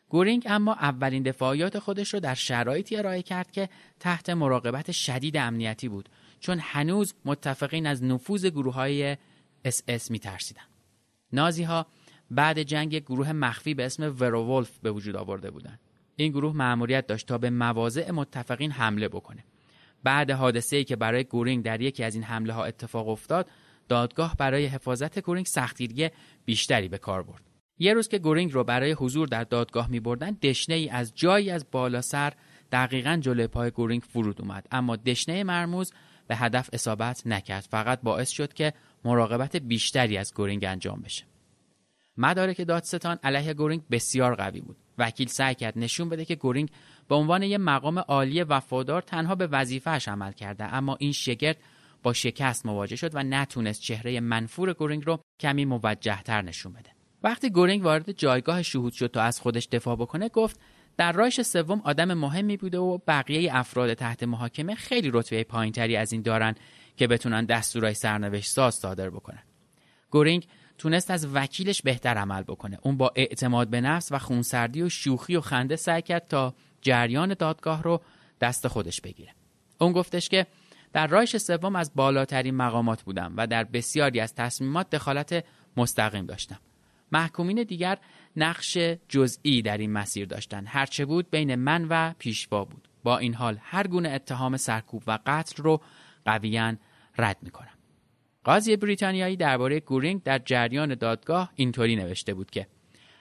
گورینگ 0.09 0.43
اما 0.47 0.75
اولین 0.75 1.23
دفاعیات 1.23 1.79
خودش 1.79 2.15
رو 2.15 2.21
در 2.21 2.35
شرایطی 2.35 2.97
ارائه 2.97 3.23
کرد 3.23 3.51
که 3.51 3.69
تحت 4.01 4.31
مراقبت 4.31 4.93
شدید 4.93 5.37
امنیتی 5.37 5.89
بود 5.89 6.09
چون 6.41 6.59
هنوز 6.63 7.15
متفقین 7.25 7.87
از 7.87 8.05
نفوذ 8.05 8.47
گروه 8.47 8.75
های 8.75 9.17
اس 9.65 9.83
اس 9.89 10.11
می 10.11 10.19
ترسیدن. 10.19 10.63
نازی 11.33 11.63
ها 11.63 11.87
بعد 12.31 12.63
جنگ 12.63 12.99
گروه 12.99 13.33
مخفی 13.33 13.75
به 13.75 13.87
اسم 13.87 14.17
وروولف 14.21 14.79
به 14.79 14.91
وجود 14.91 15.17
آورده 15.17 15.51
بودند. 15.51 15.81
این 16.17 16.33
گروه 16.33 16.57
مأموریت 16.57 17.07
داشت 17.07 17.27
تا 17.27 17.39
به 17.39 17.51
مواضع 17.51 18.11
متفقین 18.11 18.71
حمله 18.71 19.09
بکنه. 19.09 19.45
بعد 20.05 20.31
حادثه 20.31 20.77
ای 20.77 20.85
که 20.85 20.97
برای 20.97 21.25
گورینگ 21.25 21.65
در 21.65 21.81
یکی 21.81 22.05
از 22.05 22.15
این 22.15 22.25
حمله 22.25 22.53
ها 22.53 22.65
اتفاق 22.65 23.09
افتاد، 23.09 23.51
دادگاه 23.89 24.37
برای 24.37 24.67
حفاظت 24.67 25.19
گورینگ 25.19 25.47
سختگیری 25.47 26.11
بیشتری 26.45 26.89
به 26.89 26.99
کار 26.99 27.23
برد. 27.23 27.43
یه 27.79 27.95
روز 27.95 28.09
که 28.09 28.19
گورینگ 28.19 28.53
رو 28.53 28.65
برای 28.65 28.93
حضور 28.93 29.29
در 29.29 29.45
دادگاه 29.45 29.91
می 29.91 30.01
بردن 30.01 30.31
دشنه 30.31 30.75
ای 30.75 30.89
از 30.89 31.13
جایی 31.15 31.51
از 31.51 31.67
بالا 31.71 32.01
سر 32.01 32.33
دقیقا 32.73 33.19
جلوی 33.21 33.47
پای 33.47 33.71
گورینگ 33.71 34.03
فرود 34.03 34.41
اومد 34.41 34.67
اما 34.71 34.97
دشنه 34.97 35.45
مرموز 35.45 35.93
به 36.27 36.37
هدف 36.37 36.71
اصابت 36.73 37.27
نکرد 37.27 37.67
فقط 37.71 38.01
باعث 38.03 38.31
شد 38.31 38.53
که 38.53 38.73
مراقبت 39.05 39.57
بیشتری 39.57 40.17
از 40.17 40.35
گورینگ 40.35 40.65
انجام 40.65 41.01
بشه 41.01 41.25
مدارک 42.19 42.61
دادستان 42.67 43.19
علیه 43.23 43.55
گورینگ 43.55 43.83
بسیار 43.91 44.35
قوی 44.35 44.61
بود 44.61 44.77
وکیل 44.99 45.29
سعی 45.29 45.55
کرد 45.55 45.79
نشون 45.79 46.09
بده 46.09 46.25
که 46.25 46.35
گورینگ 46.35 46.71
به 47.09 47.15
عنوان 47.15 47.43
یک 47.43 47.61
مقام 47.61 47.99
عالی 47.99 48.43
وفادار 48.43 49.03
تنها 49.03 49.35
به 49.35 49.47
وظیفهش 49.47 50.09
عمل 50.09 50.33
کرده 50.33 50.65
اما 50.65 50.97
این 51.01 51.13
شگرد 51.13 51.57
با 52.03 52.13
شکست 52.13 52.67
مواجه 52.67 52.97
شد 52.97 53.11
و 53.15 53.23
نتونست 53.23 53.81
چهره 53.81 54.21
منفور 54.21 54.73
گورینگ 54.73 55.07
رو 55.07 55.21
کمی 55.41 55.65
موجهتر 55.65 56.43
نشون 56.43 56.73
بده 56.73 56.91
وقتی 57.23 57.51
گورینگ 57.51 57.85
وارد 57.85 58.13
جایگاه 58.13 58.63
شهود 58.63 58.93
شد 58.93 59.07
تا 59.07 59.23
از 59.23 59.41
خودش 59.41 59.69
دفاع 59.69 59.97
بکنه 59.97 60.29
گفت 60.29 60.61
در 60.97 61.13
رایش 61.13 61.41
سوم 61.41 61.81
آدم 61.85 62.15
مهمی 62.15 62.57
بوده 62.57 62.79
و 62.79 62.99
بقیه 63.07 63.57
افراد 63.57 63.95
تحت 63.95 64.23
محاکمه 64.23 64.75
خیلی 64.75 65.11
رتبه 65.13 65.45
پایینتری 65.45 65.97
از 65.97 66.13
این 66.13 66.23
دارن 66.23 66.55
که 66.97 67.07
بتونن 67.07 67.45
دستورای 67.45 67.95
سرنوشت 67.95 68.51
ساز 68.51 68.75
صادر 68.75 69.11
بکنن. 69.11 69.43
گورینگ 70.11 70.47
تونست 70.79 71.11
از 71.11 71.27
وکیلش 71.35 71.83
بهتر 71.83 72.15
عمل 72.15 72.43
بکنه. 72.43 72.79
اون 72.83 72.97
با 72.97 73.13
اعتماد 73.15 73.69
به 73.69 73.81
نفس 73.81 74.13
و 74.13 74.19
خونسردی 74.19 74.83
و 74.83 74.89
شوخی 74.89 75.37
و 75.37 75.41
خنده 75.41 75.77
سعی 75.77 76.03
کرد 76.03 76.27
تا 76.27 76.55
جریان 76.83 77.35
دادگاه 77.35 77.83
رو 77.83 78.01
دست 78.41 78.69
خودش 78.69 79.01
بگیره. 79.01 79.35
اون 79.81 79.93
گفتش 79.93 80.29
که 80.29 80.47
در 80.93 81.07
رایش 81.07 81.37
سوم 81.37 81.77
از 81.77 81.93
بالاترین 81.95 82.55
مقامات 82.55 83.03
بودم 83.03 83.35
و 83.37 83.47
در 83.47 83.65
بسیاری 83.65 84.21
از 84.21 84.35
تصمیمات 84.35 84.91
دخالت 84.91 85.45
مستقیم 85.77 86.27
داشتم. 86.27 86.59
محکومین 87.13 87.63
دیگر 87.63 87.99
نقش 88.37 88.79
جزئی 89.09 89.63
در 89.63 89.79
این 89.79 89.93
مسیر 89.93 90.27
داشتند 90.27 90.65
هرچه 90.69 91.05
بود 91.05 91.31
بین 91.31 91.55
من 91.55 91.87
و 91.91 92.15
پیشوا 92.19 92.65
بود 92.65 92.89
با 93.03 93.19
این 93.19 93.35
حال 93.35 93.59
هر 93.63 93.87
گونه 93.87 94.09
اتهام 94.09 94.57
سرکوب 94.57 95.03
و 95.07 95.19
قتل 95.27 95.63
رو 95.63 95.81
قویا 96.25 96.77
رد 97.19 97.37
می‌کنم 97.43 97.78
قاضی 98.49 98.77
بریتانیایی 98.77 99.37
درباره 99.37 99.81
گورینگ 99.81 100.23
در 100.23 100.39
جریان 100.39 100.95
دادگاه 100.95 101.53
اینطوری 101.55 101.97
نوشته 101.97 102.35
بود 102.35 102.51
که 102.51 102.67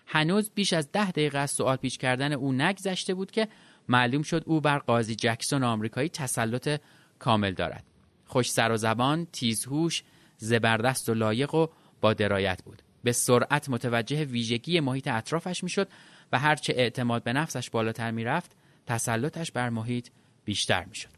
هنوز 0.05 0.51
بیش 0.55 0.73
از 0.73 0.91
ده 0.91 1.11
دقیقه 1.11 1.37
از 1.37 1.51
سوال 1.51 1.75
پیچ 1.75 1.97
کردن 1.97 2.33
او 2.33 2.53
نگذشته 2.53 3.13
بود 3.13 3.31
که 3.31 3.47
معلوم 3.87 4.21
شد 4.21 4.43
او 4.45 4.61
بر 4.61 4.77
قاضی 4.77 5.15
جکسون 5.15 5.63
آمریکایی 5.63 6.09
تسلط 6.09 6.81
کامل 7.19 7.53
دارد. 7.53 7.83
خوش 8.25 8.51
سر 8.51 8.71
و 8.71 8.77
زبان 8.77 9.27
تیزهوش 9.31 10.03
زبردست 10.37 11.09
و 11.09 11.13
لایق 11.13 11.55
و 11.55 11.67
با 12.01 12.13
درایت 12.13 12.63
بود. 12.63 12.81
به 13.03 13.11
سرعت 13.11 13.69
متوجه 13.69 14.23
ویژگی 14.23 14.79
محیط 14.79 15.07
اطرافش 15.07 15.63
می‌شد 15.63 15.87
و 16.31 16.39
هرچه 16.39 16.73
اعتماد 16.73 17.23
به 17.23 17.33
نفسش 17.33 17.69
بالاتر 17.69 18.11
می‌رفت 18.11 18.51
تسلطش 18.85 19.51
بر 19.51 19.69
محیط 19.69 20.07
بیشتر 20.45 20.85
می‌شد. 20.85 21.16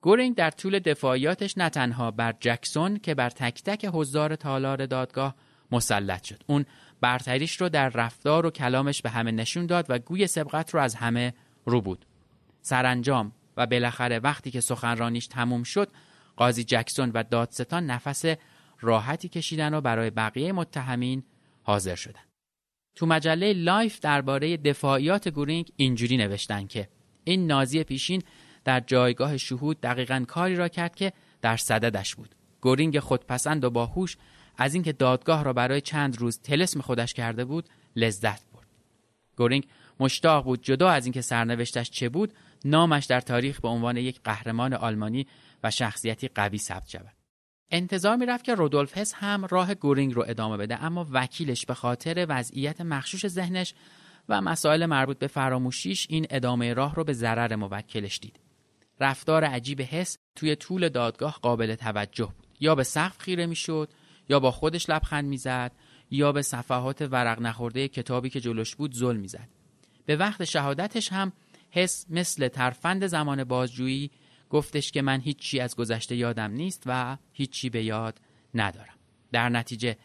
گورینگ 0.00 0.36
در 0.36 0.50
طول 0.50 0.78
دفاعیاتش 0.78 1.58
نه 1.58 1.68
تنها 1.68 2.10
بر 2.10 2.34
جکسون 2.40 2.98
که 2.98 3.14
بر 3.14 3.30
تک 3.30 3.62
تک 3.62 3.84
حضار 3.92 4.36
تالار 4.36 4.86
دادگاه 4.86 5.34
مسلط 5.72 6.24
شد 6.24 6.42
اون 6.46 6.66
برتریش 7.00 7.60
رو 7.60 7.68
در 7.68 7.88
رفتار 7.88 8.46
و 8.46 8.50
کلامش 8.50 9.02
به 9.02 9.10
همه 9.10 9.30
نشون 9.30 9.66
داد 9.66 9.86
و 9.88 9.98
گوی 9.98 10.26
سبقت 10.26 10.74
رو 10.74 10.80
از 10.80 10.94
همه 10.94 11.34
ربود 11.64 12.06
سرانجام 12.62 13.32
و 13.56 13.66
بالاخره 13.66 14.18
وقتی 14.18 14.50
که 14.50 14.60
سخنرانیش 14.60 15.26
تموم 15.26 15.62
شد 15.62 15.88
قاضی 16.36 16.64
جکسون 16.64 17.10
و 17.14 17.22
دادستان 17.22 17.86
نفس 17.86 18.24
راحتی 18.80 19.28
کشیدن 19.28 19.74
و 19.74 19.80
برای 19.80 20.10
بقیه 20.10 20.52
متهمین 20.52 21.22
حاضر 21.62 21.94
شدن. 21.94 22.20
تو 22.94 23.06
مجله 23.06 23.52
لایف 23.52 24.00
درباره 24.00 24.56
دفاعیات 24.56 25.28
گورینگ 25.28 25.72
اینجوری 25.76 26.16
نوشتن 26.16 26.66
که 26.66 26.88
این 27.24 27.46
نازی 27.46 27.84
پیشین 27.84 28.22
در 28.64 28.80
جایگاه 28.80 29.36
شهود 29.36 29.80
دقیقا 29.80 30.24
کاری 30.28 30.56
را 30.56 30.68
کرد 30.68 30.94
که 30.94 31.12
در 31.42 31.56
صددش 31.56 32.14
بود. 32.14 32.34
گورینگ 32.60 32.98
خودپسند 32.98 33.64
و 33.64 33.70
باهوش 33.70 34.16
از 34.56 34.74
اینکه 34.74 34.92
دادگاه 34.92 35.44
را 35.44 35.52
برای 35.52 35.80
چند 35.80 36.18
روز 36.18 36.40
تلسم 36.40 36.80
خودش 36.80 37.14
کرده 37.14 37.44
بود 37.44 37.68
لذت 37.96 38.42
برد. 38.52 38.66
گورینگ 39.36 39.66
مشتاق 40.00 40.44
بود 40.44 40.62
جدا 40.62 40.90
از 40.90 41.06
اینکه 41.06 41.20
سرنوشتش 41.20 41.90
چه 41.90 42.08
بود 42.08 42.34
نامش 42.64 43.04
در 43.06 43.20
تاریخ 43.20 43.60
به 43.60 43.68
عنوان 43.68 43.96
یک 43.96 44.20
قهرمان 44.24 44.74
آلمانی 44.74 45.26
و 45.64 45.70
شخصیتی 45.70 46.28
قوی 46.28 46.58
ثبت 46.58 46.88
شود. 46.88 47.12
انتظار 47.70 48.16
می‌رفت 48.16 48.44
که 48.44 48.54
رودولف 48.54 48.98
هس 48.98 49.14
هم 49.14 49.44
راه 49.44 49.74
گورینگ 49.74 50.14
رو 50.14 50.24
ادامه 50.28 50.56
بده 50.56 50.84
اما 50.84 51.06
وکیلش 51.10 51.66
به 51.66 51.74
خاطر 51.74 52.26
وضعیت 52.28 52.80
مخشوش 52.80 53.28
ذهنش 53.28 53.74
و 54.28 54.40
مسائل 54.40 54.86
مربوط 54.86 55.18
به 55.18 55.26
فراموشیش 55.26 56.06
این 56.10 56.26
ادامه 56.30 56.74
راه 56.74 56.94
رو 56.94 57.04
به 57.04 57.12
ضرر 57.12 57.56
موکلش 57.56 58.18
دید. 58.22 58.49
رفتار 59.00 59.44
عجیب 59.44 59.82
حس 59.82 60.16
توی 60.36 60.56
طول 60.56 60.88
دادگاه 60.88 61.38
قابل 61.42 61.74
توجه 61.74 62.24
بود. 62.24 62.46
یا 62.60 62.74
به 62.74 62.82
سقف 62.82 63.18
خیره 63.18 63.46
می‌شد 63.46 63.88
یا 64.28 64.40
با 64.40 64.50
خودش 64.50 64.90
لبخند 64.90 65.24
می‌زد 65.24 65.72
یا 66.10 66.32
به 66.32 66.42
صفحات 66.42 67.02
ورق 67.02 67.40
نخورده 67.40 67.88
کتابی 67.88 68.30
که 68.30 68.40
جلوش 68.40 68.76
بود 68.76 68.92
زل 68.94 69.16
می‌زد. 69.16 69.48
به 70.06 70.16
وقت 70.16 70.44
شهادتش 70.44 71.12
هم 71.12 71.32
حس 71.70 72.06
مثل 72.10 72.48
ترفند 72.48 73.06
زمان 73.06 73.44
بازجویی 73.44 74.10
گفتش 74.50 74.92
که 74.92 75.02
من 75.02 75.20
هیچی 75.20 75.60
از 75.60 75.76
گذشته 75.76 76.16
یادم 76.16 76.50
نیست 76.50 76.82
و 76.86 77.16
هیچی 77.32 77.70
به 77.70 77.84
یاد 77.84 78.20
ندارم 78.54 78.94
در 79.32 79.48
نتیجه 79.48 79.96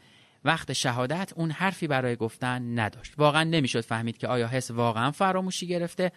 وقت 0.43 0.73
شهادت 0.73 1.33
اون 1.35 1.51
حرفی 1.51 1.87
برای 1.87 2.15
گفتن 2.15 2.79
نداشت 2.79 3.13
واقعا 3.17 3.43
نمی‌شد 3.43 3.81
فهمید 3.81 4.17
که 4.17 4.27
آیا 4.27 4.47
حس 4.47 4.71
واقعا 4.71 5.11
فراموشی 5.11 5.67
گرفته 5.67 6.11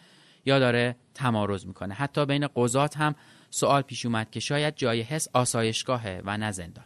یا 0.48 0.58
داره 0.58 0.96
تمارز 1.14 1.66
می‌کنه. 1.66 1.94
حتی 1.94 2.26
بین 2.26 2.48
قضات 2.56 2.96
هم 2.96 3.14
سوال 3.50 3.82
پیش 3.82 4.06
اومد 4.06 4.30
که 4.30 4.40
شاید 4.40 4.76
جای 4.76 5.00
حس 5.00 5.28
آسایشگاهه 5.32 6.22
و 6.24 6.36
نه 6.36 6.50
زندان. 6.52 6.84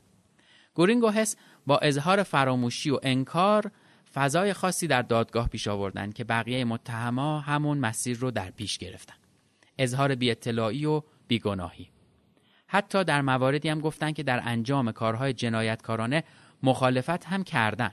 گورینگ 0.75 1.05
و 1.05 1.11
حس 1.11 1.37
با 1.67 1.79
اظهار 1.79 2.23
فراموشی 2.23 2.91
و 2.91 2.99
انکار 3.03 3.71
فضای 4.15 4.53
خاصی 4.53 4.87
در 4.87 5.03
دادگاه 5.03 5.49
پیش 5.49 5.69
آوردن 5.69 6.13
که 6.13 6.25
بقیه 6.25 6.65
متهما 6.65 7.41
همون 7.41 7.79
مسیر 7.79 8.19
رو 8.19 8.31
در 8.31 8.51
پیش 8.51 8.79
گرفتن. 8.79 9.15
اظهار 9.79 10.15
بی 10.15 10.31
اطلاعی 10.31 10.87
و 10.87 11.03
بیگناهی. 11.29 11.89
حتی 12.67 13.05
در 13.05 13.23
مواردی 13.23 13.69
هم 13.69 13.81
گفتن 13.81 14.13
که 14.13 14.23
در 14.23 14.41
انجام 14.45 14.93
کارهای 14.93 15.33
جنایتکارانه 15.33 16.25
مخالفت 16.63 17.25
هم 17.25 17.45
کردن. 17.45 17.91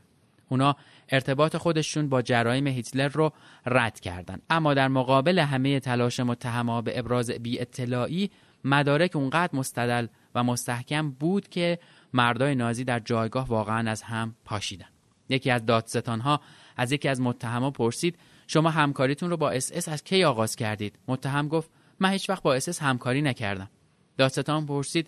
اونا 0.49 0.75
ارتباط 1.09 1.57
خودشون 1.57 2.09
با 2.09 2.21
جرایم 2.21 2.67
هیتلر 2.67 3.07
رو 3.07 3.31
رد 3.65 3.99
کردن. 3.99 4.39
اما 4.49 4.73
در 4.73 4.87
مقابل 4.87 5.39
همه 5.39 5.79
تلاش 5.79 6.19
متهما 6.19 6.81
به 6.81 6.99
ابراز 6.99 7.31
بی 7.31 7.59
اطلاعی 7.59 8.29
مدارک 8.63 9.15
اونقدر 9.15 9.55
مستدل 9.55 10.07
و 10.35 10.43
مستحکم 10.43 11.11
بود 11.11 11.49
که 11.49 11.79
مردای 12.13 12.55
نازی 12.55 12.83
در 12.83 12.99
جایگاه 12.99 13.47
واقعا 13.47 13.91
از 13.91 14.01
هم 14.01 14.35
پاشیدن. 14.45 14.89
یکی 15.29 15.51
از 15.51 15.65
دادستانها 15.65 16.41
از 16.77 16.91
یکی 16.91 17.07
از 17.07 17.21
متهما 17.21 17.71
پرسید 17.71 18.19
شما 18.47 18.69
همکاریتون 18.69 19.29
رو 19.29 19.37
با 19.37 19.49
اس 19.49 19.71
اس 19.73 19.89
از 19.89 20.03
کی 20.03 20.23
آغاز 20.23 20.55
کردید؟ 20.55 20.99
متهم 21.07 21.47
گفت 21.47 21.69
من 21.99 22.09
هیچ 22.09 22.29
وقت 22.29 22.43
با 22.43 22.53
اس 22.53 22.69
اس 22.69 22.81
همکاری 22.81 23.21
نکردم. 23.21 23.69
دادستان 24.17 24.65
پرسید 24.65 25.07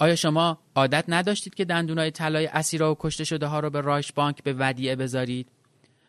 آیا 0.00 0.16
شما 0.16 0.58
عادت 0.74 1.04
نداشتید 1.08 1.54
که 1.54 1.64
دندونای 1.64 2.10
طلای 2.10 2.46
اسیرا 2.46 2.92
و 2.92 2.96
کشته 3.00 3.24
شده 3.24 3.46
ها 3.46 3.60
رو 3.60 3.70
به 3.70 3.80
رایش 3.80 4.12
بانک 4.12 4.42
به 4.42 4.52
ودیعه 4.58 4.96
بذارید؟ 4.96 5.48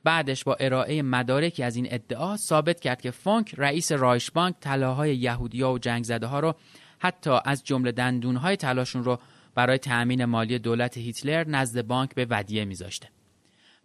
بعدش 0.03 0.43
با 0.43 0.55
ارائه 0.59 1.01
مدارکی 1.01 1.63
از 1.63 1.75
این 1.75 1.87
ادعا 1.89 2.37
ثابت 2.37 2.79
کرد 2.79 3.01
که 3.01 3.11
فانک 3.11 3.55
رئیس 3.57 3.91
رایش 3.91 4.31
بانک 4.31 4.55
طلاهای 4.59 5.15
یهودیا 5.15 5.71
و 5.71 5.79
جنگ 5.79 6.03
زده 6.03 6.27
ها 6.27 6.39
رو 6.39 6.55
حتی 6.99 7.37
از 7.45 7.63
جمله 7.63 7.91
دندونهای 7.91 8.55
طلاشون 8.55 9.03
رو 9.03 9.19
برای 9.55 9.77
تأمین 9.77 10.25
مالی 10.25 10.59
دولت 10.59 10.97
هیتلر 10.97 11.47
نزد 11.47 11.81
بانک 11.81 12.15
به 12.15 12.27
ودیعه 12.29 12.65
میذاشته. 12.65 13.09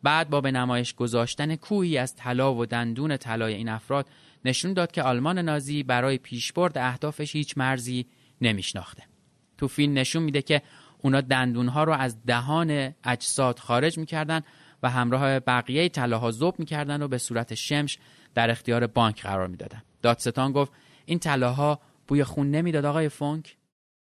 بعد 0.03 0.31
با 0.31 0.41
به 0.41 0.51
نمایش 0.51 0.95
گذاشتن 0.95 1.57
کوهی 1.57 1.99
از 1.99 2.17
طلا 2.17 2.55
و 2.55 2.67
دندون 2.67 3.17
طلای 3.17 3.55
این 3.55 3.69
افراد 3.69 4.07
نشون 4.45 4.73
داد 4.73 4.93
که 4.93 5.03
آلمان 5.03 5.39
نازی 5.39 5.83
برای 5.83 6.19
پیشبرد 6.19 6.79
اهدافش 6.79 7.37
هیچ 7.37 7.59
مرزی 7.59 8.07
نمیشناخته. 8.41 9.14
تو 9.59 9.69
فیلم 9.69 9.99
نشون 9.99 10.23
میده 10.23 10.43
که 10.43 10.63
اونا 11.03 11.21
دندونها 11.21 11.85
رو 11.85 11.93
از 11.93 12.25
دهان 12.27 12.95
اجساد 13.05 13.59
خارج 13.59 13.99
می‌کردن 13.99 14.41
و 14.83 14.91
همراه 14.91 15.41
بقیه 15.41 15.89
طلاها 15.89 16.31
ذوب 16.31 16.59
می‌کردن 16.59 17.03
و 17.03 17.09
به 17.09 17.19
صورت 17.19 17.55
شمش 17.55 17.99
در 18.35 18.51
اختیار 18.51 18.87
بانک 18.87 19.23
قرار 19.23 19.49
می‌دادن 19.49 19.83
دادستان 20.03 20.53
گفت 20.53 20.73
این 21.05 21.19
طلاها 21.19 21.81
بوی 22.09 22.25
خون 22.25 22.51
نمی‌داد 22.51 22.85
آقای 22.85 23.09
فونک 23.09 23.57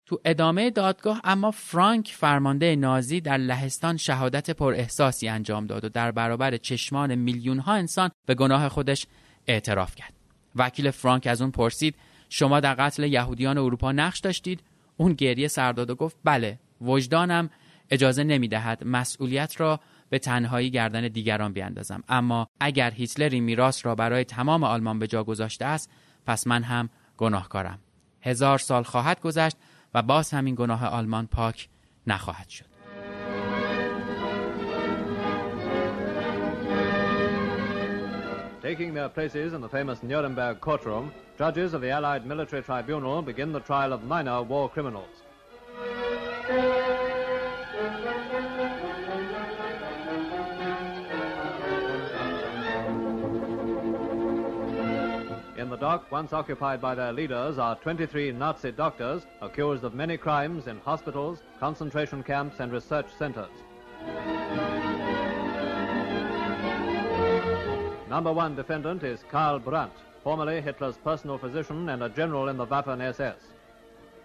تو 0.05 0.19
ادامه 0.25 0.69
دادگاه 0.69 1.21
اما 1.23 1.51
فرانک 1.51 2.13
فرمانده 2.17 2.75
نازی 2.75 3.21
در 3.21 3.37
لهستان 3.37 3.97
شهادت 3.97 4.51
پر 4.51 4.73
احساسی 4.73 5.27
انجام 5.27 5.65
داد 5.65 5.85
و 5.85 5.89
در 5.89 6.11
برابر 6.11 6.57
چشمان 6.57 7.15
میلیون 7.15 7.59
ها 7.59 7.73
انسان 7.73 8.11
به 8.25 8.35
گناه 8.35 8.69
خودش 8.69 9.05
اعتراف 9.47 9.95
کرد. 9.95 10.13
وکیل 10.55 10.91
فرانک 10.91 11.27
از 11.27 11.41
اون 11.41 11.51
پرسید 11.51 11.95
شما 12.29 12.59
در 12.59 12.73
قتل 12.73 13.03
یهودیان 13.03 13.57
اروپا 13.57 13.91
نقش 13.91 14.19
داشتید؟ 14.19 14.63
اون 14.97 15.13
گریه 15.13 15.47
سرداد 15.47 15.89
و 15.89 15.95
گفت 15.95 16.17
بله 16.23 16.59
وجدانم 16.81 17.49
اجازه 17.89 18.23
نمی‌دهد 18.23 18.83
مسئولیت 18.83 19.59
را 19.59 19.79
به 20.09 20.19
تنهایی 20.19 20.69
گردن 20.69 21.07
دیگران 21.07 21.53
بیاندازم. 21.53 22.03
اما 22.09 22.47
اگر 22.59 22.91
هیتلر 22.91 23.39
میراث 23.39 23.85
را 23.85 23.95
برای 23.95 24.23
تمام 24.23 24.63
آلمان 24.63 24.99
به 24.99 25.07
جا 25.07 25.23
گذاشته 25.23 25.65
است 25.65 25.91
پس 26.25 26.47
من 26.47 26.63
هم 26.63 26.89
گناهکارم. 27.17 27.79
هزار 28.21 28.57
سال 28.57 28.83
خواهد 28.83 29.21
گذشت 29.21 29.57
و 29.93 30.01
باز 30.01 30.33
همین 30.33 30.55
گناه 30.55 30.85
آلمان 30.85 31.27
پاک 31.27 31.69
نخواهد 32.07 32.49
شد. 32.49 32.65
Taking 38.63 38.93
their 38.93 39.09
places 39.17 39.53
in 39.53 39.61
the 39.61 39.69
famous 39.69 39.99
Nuremberg 40.03 40.59
courtroom, 40.59 41.05
judges 41.37 41.75
of 41.75 41.81
the 41.81 41.91
Allied 41.91 42.25
Military 42.25 42.63
Tribunal 42.63 43.21
begin 43.21 43.51
the 43.51 43.59
trial 43.59 43.93
of 43.93 44.03
minor 44.03 44.41
war 44.41 44.67
criminals. 44.67 45.07
In 55.57 55.69
the 55.69 55.77
dock, 55.79 56.11
once 56.11 56.33
occupied 56.33 56.81
by 56.81 56.95
their 56.95 57.13
leaders, 57.13 57.59
are 57.59 57.75
23 57.75 58.31
Nazi 58.31 58.71
doctors 58.71 59.27
accused 59.41 59.83
of 59.83 59.93
many 59.93 60.17
crimes 60.17 60.65
in 60.65 60.79
hospitals, 60.79 61.43
concentration 61.59 62.23
camps, 62.23 62.59
and 62.59 62.71
research 62.71 63.07
centers. 63.19 63.51
Number 68.09 68.33
one 68.33 68.55
defendant 68.55 69.03
is 69.03 69.19
Karl 69.29 69.59
Brandt, 69.59 69.93
formerly 70.27 70.59
Hitler's 70.59 70.97
personal 70.97 71.37
physician 71.37 71.87
and 71.87 72.03
a 72.03 72.09
general 72.09 72.49
in 72.49 72.57
the 72.57 72.67
Waffen 72.67 72.99
SS. 72.99 73.37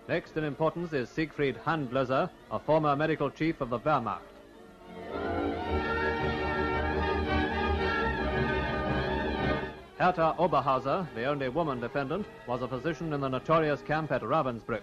Next 0.08 0.36
in 0.36 0.42
importance 0.42 0.92
is 0.92 1.08
Siegfried 1.08 1.56
Handleser, 1.64 2.28
a 2.50 2.58
former 2.58 2.96
medical 2.96 3.30
chief 3.30 3.60
of 3.60 3.70
the 3.70 3.78
Wehrmacht. 3.78 4.18
Hertha 9.96 10.34
Oberhauser, 10.40 11.06
the 11.14 11.26
only 11.26 11.48
woman 11.48 11.78
defendant, 11.78 12.26
was 12.48 12.62
a 12.62 12.66
physician 12.66 13.12
in 13.12 13.20
the 13.20 13.28
notorious 13.28 13.80
camp 13.82 14.10
at 14.10 14.22
Ravensbrück. 14.22 14.82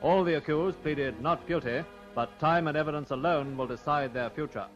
All 0.00 0.22
the 0.22 0.34
accused 0.34 0.80
pleaded 0.84 1.20
not 1.20 1.44
guilty, 1.48 1.82
but 2.14 2.38
time 2.38 2.68
and 2.68 2.76
evidence 2.76 3.10
alone 3.10 3.56
will 3.56 3.66
decide 3.66 4.14
their 4.14 4.30
future. 4.30 4.66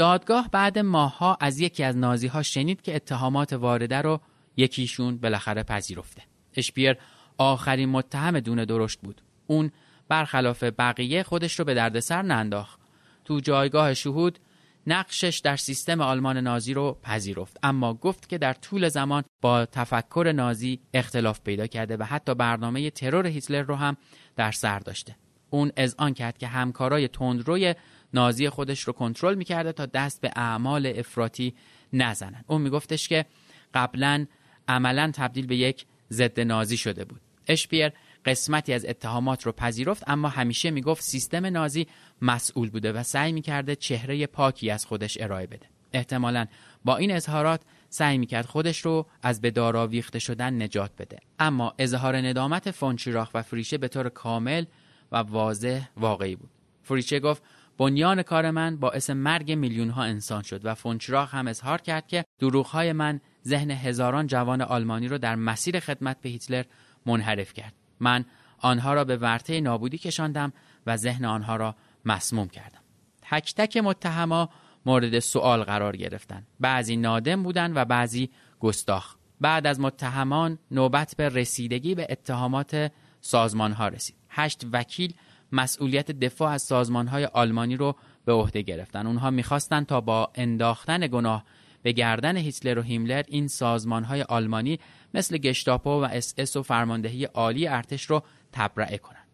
دادگاه 0.00 0.48
بعد 0.52 0.78
ماهها 0.78 1.36
از 1.40 1.60
یکی 1.60 1.84
از 1.84 1.96
نازی 1.96 2.26
ها 2.26 2.42
شنید 2.42 2.82
که 2.82 2.96
اتهامات 2.96 3.52
وارده 3.52 4.00
رو 4.00 4.20
یکیشون 4.56 5.16
بالاخره 5.16 5.62
پذیرفته. 5.62 6.22
اشپیر 6.56 6.96
آخرین 7.38 7.88
متهم 7.88 8.40
دونه 8.40 8.64
درشت 8.64 9.00
بود. 9.00 9.22
اون 9.46 9.70
برخلاف 10.08 10.62
بقیه 10.62 11.22
خودش 11.22 11.58
رو 11.58 11.64
به 11.64 11.74
دردسر 11.74 12.22
ننداخت. 12.22 12.80
تو 13.24 13.40
جایگاه 13.40 13.94
شهود 13.94 14.38
نقشش 14.86 15.40
در 15.44 15.56
سیستم 15.56 16.00
آلمان 16.00 16.36
نازی 16.36 16.74
رو 16.74 16.98
پذیرفت 17.02 17.56
اما 17.62 17.94
گفت 17.94 18.28
که 18.28 18.38
در 18.38 18.52
طول 18.52 18.88
زمان 18.88 19.24
با 19.40 19.66
تفکر 19.66 20.32
نازی 20.34 20.80
اختلاف 20.94 21.40
پیدا 21.40 21.66
کرده 21.66 21.96
و 21.96 22.02
حتی 22.02 22.34
برنامه 22.34 22.90
ترور 22.90 23.26
هیتلر 23.26 23.62
رو 23.62 23.74
هم 23.74 23.96
در 24.36 24.52
سر 24.52 24.78
داشته 24.78 25.16
اون 25.50 25.72
آن 25.98 26.14
کرد 26.14 26.38
که 26.38 26.46
همکارای 26.46 27.08
تندروی 27.08 27.74
نازی 28.14 28.48
خودش 28.48 28.80
رو 28.80 28.92
کنترل 28.92 29.34
می‌کرده 29.34 29.72
تا 29.72 29.86
دست 29.86 30.20
به 30.20 30.30
اعمال 30.36 30.92
افراطی 30.96 31.54
نزنن. 31.92 32.44
اون 32.46 32.62
میگفتش 32.62 33.08
که 33.08 33.26
قبلا 33.74 34.26
عملا 34.68 35.10
تبدیل 35.14 35.46
به 35.46 35.56
یک 35.56 35.86
ضد 36.10 36.40
نازی 36.40 36.76
شده 36.76 37.04
بود. 37.04 37.20
اشپیر 37.48 37.92
قسمتی 38.24 38.72
از 38.72 38.84
اتهامات 38.84 39.46
رو 39.46 39.52
پذیرفت 39.52 40.04
اما 40.06 40.28
همیشه 40.28 40.70
می‌گفت 40.70 41.02
سیستم 41.02 41.46
نازی 41.46 41.86
مسئول 42.22 42.70
بوده 42.70 42.92
و 42.92 43.02
سعی 43.02 43.32
می‌کرده 43.32 43.76
چهره 43.76 44.26
پاکی 44.26 44.70
از 44.70 44.86
خودش 44.86 45.18
ارائه 45.20 45.46
بده. 45.46 45.66
احتمالا 45.92 46.46
با 46.84 46.96
این 46.96 47.10
اظهارات 47.10 47.60
سعی 47.88 48.18
می‌کرد 48.18 48.46
خودش 48.46 48.80
رو 48.80 49.06
از 49.22 49.40
به 49.40 49.50
داراویخته 49.50 50.18
شدن 50.18 50.62
نجات 50.62 50.90
بده. 50.98 51.18
اما 51.38 51.74
اظهار 51.78 52.16
ندامت 52.16 52.70
فونچیراخ 52.70 53.30
و 53.34 53.42
فریشه 53.42 53.78
به 53.78 53.88
طور 53.88 54.08
کامل 54.08 54.64
و 55.12 55.16
واضح 55.16 55.88
واقعی 55.96 56.36
بود. 56.36 56.50
فریشه 56.82 57.20
گفت 57.20 57.42
بنیان 57.80 58.22
کار 58.22 58.50
من 58.50 58.76
باعث 58.76 59.10
مرگ 59.10 59.52
میلیون 59.52 59.90
ها 59.90 60.02
انسان 60.02 60.42
شد 60.42 60.60
و 60.64 60.74
فونچراخ 60.74 61.34
هم 61.34 61.48
اظهار 61.48 61.80
کرد 61.80 62.06
که 62.06 62.24
های 62.66 62.92
من 62.92 63.20
ذهن 63.46 63.70
هزاران 63.70 64.26
جوان 64.26 64.62
آلمانی 64.62 65.08
رو 65.08 65.18
در 65.18 65.34
مسیر 65.34 65.80
خدمت 65.80 66.20
به 66.20 66.28
هیتلر 66.28 66.64
منحرف 67.06 67.52
کرد. 67.52 67.74
من 68.00 68.24
آنها 68.58 68.94
را 68.94 69.04
به 69.04 69.16
ورطه 69.16 69.60
نابودی 69.60 69.98
کشاندم 69.98 70.52
و 70.86 70.96
ذهن 70.96 71.24
آنها 71.24 71.56
را 71.56 71.76
مسموم 72.04 72.48
کردم. 72.48 72.80
تک 73.22 73.54
تک 73.54 73.76
متهما 73.76 74.50
مورد 74.86 75.18
سوال 75.18 75.62
قرار 75.62 75.96
گرفتند. 75.96 76.46
بعضی 76.60 76.96
نادم 76.96 77.42
بودند 77.42 77.72
و 77.76 77.84
بعضی 77.84 78.30
گستاخ. 78.60 79.16
بعد 79.40 79.66
از 79.66 79.80
متهمان 79.80 80.58
نوبت 80.70 81.14
به 81.16 81.28
رسیدگی 81.28 81.94
به 81.94 82.06
اتهامات 82.10 82.92
سازمان 83.20 83.72
ها 83.72 83.88
رسید. 83.88 84.16
هشت 84.28 84.66
وکیل 84.72 85.14
مسئولیت 85.52 86.10
دفاع 86.10 86.52
از 86.52 86.62
سازمان 86.62 87.06
های 87.06 87.24
آلمانی 87.24 87.76
رو 87.76 87.96
به 88.24 88.32
عهده 88.32 88.62
گرفتن 88.62 89.06
اونها 89.06 89.30
می‌خواستند 89.30 89.86
تا 89.86 90.00
با 90.00 90.30
انداختن 90.34 91.06
گناه 91.06 91.44
به 91.82 91.92
گردن 91.92 92.36
هیتلر 92.36 92.78
و 92.78 92.82
هیملر 92.82 93.22
این 93.28 93.48
سازمان 93.48 94.04
های 94.04 94.22
آلمانی 94.22 94.78
مثل 95.14 95.38
گشتاپو 95.38 95.90
و 95.90 96.08
اس 96.12 96.34
اس 96.38 96.56
و 96.56 96.62
فرماندهی 96.62 97.24
عالی 97.24 97.68
ارتش 97.68 98.04
رو 98.04 98.22
تبرئه 98.52 98.98
کنند. 98.98 99.28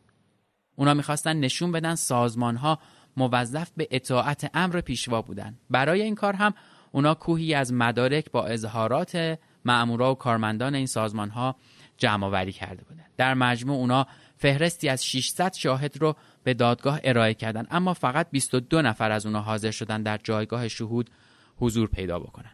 اونا 0.77 0.95
می‌خواستن 0.95 1.37
نشون 1.37 1.73
بدن 1.73 1.95
سازمان 1.95 2.57
ها 2.57 2.79
موظف 3.17 3.71
به 3.77 3.89
اطاعت 3.91 4.51
امر 4.55 4.81
پیشوا 4.81 5.23
بودن. 5.23 5.59
برای 5.71 6.03
این 6.03 6.15
کار 6.15 6.35
هم 6.35 6.55
اونا 6.93 7.15
کوهی 7.15 7.55
از 7.55 7.73
مدارک 7.73 8.31
با 8.31 8.47
اظهارات 8.47 9.39
مأمورا 9.65 10.13
و 10.13 10.15
کارمندان 10.15 10.75
این 10.75 10.87
سازمان 10.87 11.31
ها 11.31 11.57
جمع 11.99 12.51
کرده 12.51 12.85
بودند 12.85 13.11
در 13.17 13.35
مجموع 13.35 13.77
اونا 13.77 14.07
فهرستی 14.37 14.89
از 14.89 15.07
600 15.07 15.55
شاهد 15.55 16.01
رو 16.01 16.17
به 16.45 16.55
دادگاه 16.55 17.01
ارائه 17.05 17.35
کردند 17.35 17.67
اما 17.71 17.95
فقط 17.95 18.31
22 18.31 18.83
نفر 18.83 19.11
از 19.11 19.27
اونا 19.27 19.41
حاضر 19.41 19.71
شدن 19.71 20.03
در 20.03 20.21
جایگاه 20.25 20.69
شهود 20.69 21.11
حضور 21.57 21.89
پیدا 21.89 22.19
بکنن. 22.19 22.53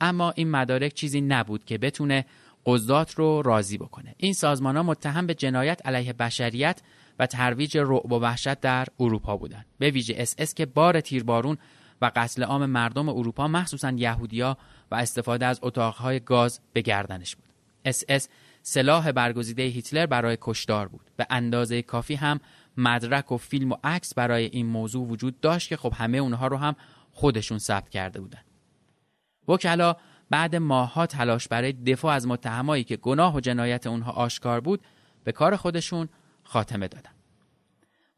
اما 0.00 0.30
این 0.30 0.50
مدارک 0.50 0.94
چیزی 0.94 1.20
نبود 1.20 1.64
که 1.64 1.78
بتونه 1.78 2.26
قضات 2.66 3.14
رو 3.14 3.42
راضی 3.42 3.78
بکنه. 3.78 4.14
این 4.16 4.32
سازمان 4.32 4.76
ها 4.76 4.82
متهم 4.82 5.26
به 5.26 5.34
جنایت 5.34 5.86
علیه 5.86 6.12
بشریت 6.12 6.82
و 7.18 7.26
ترویج 7.26 7.78
رعب 7.78 8.12
و 8.12 8.20
وحشت 8.20 8.60
در 8.60 8.86
اروپا 9.00 9.36
بودند. 9.36 9.66
به 9.78 9.90
ویژه 9.90 10.14
اس 10.16 10.34
اس 10.38 10.54
که 10.54 10.66
بار 10.66 11.00
تیربارون 11.00 11.58
و 12.02 12.10
قتل 12.16 12.42
عام 12.42 12.66
مردم 12.66 13.08
اروپا 13.08 13.48
مخصوصا 13.48 13.90
یهودیا 13.90 14.56
و 14.90 14.94
استفاده 14.94 15.46
از 15.46 15.60
اتاقهای 15.62 16.20
گاز 16.20 16.60
به 16.72 16.80
گردنش 16.80 17.36
بود. 17.36 17.44
اس 17.84 18.04
اس 18.08 18.28
سلاح 18.70 19.12
برگزیده 19.12 19.62
هیتلر 19.62 20.06
برای 20.06 20.38
کشتار 20.40 20.88
بود 20.88 21.10
به 21.16 21.26
اندازه 21.30 21.82
کافی 21.82 22.14
هم 22.14 22.40
مدرک 22.76 23.32
و 23.32 23.36
فیلم 23.36 23.72
و 23.72 23.76
عکس 23.84 24.14
برای 24.14 24.44
این 24.44 24.66
موضوع 24.66 25.06
وجود 25.06 25.40
داشت 25.40 25.68
که 25.68 25.76
خب 25.76 25.92
همه 25.96 26.18
اونها 26.18 26.46
رو 26.46 26.56
هم 26.56 26.76
خودشون 27.12 27.58
ثبت 27.58 27.88
کرده 27.88 28.20
بودن. 28.20 28.40
وکلا 29.48 29.96
بعد 30.30 30.56
ماهها 30.56 31.06
تلاش 31.06 31.48
برای 31.48 31.72
دفاع 31.72 32.14
از 32.14 32.26
متهمایی 32.26 32.84
که 32.84 32.96
گناه 32.96 33.36
و 33.36 33.40
جنایت 33.40 33.86
اونها 33.86 34.12
آشکار 34.12 34.60
بود 34.60 34.80
به 35.24 35.32
کار 35.32 35.56
خودشون 35.56 36.08
خاتمه 36.44 36.88
دادن. 36.88 37.12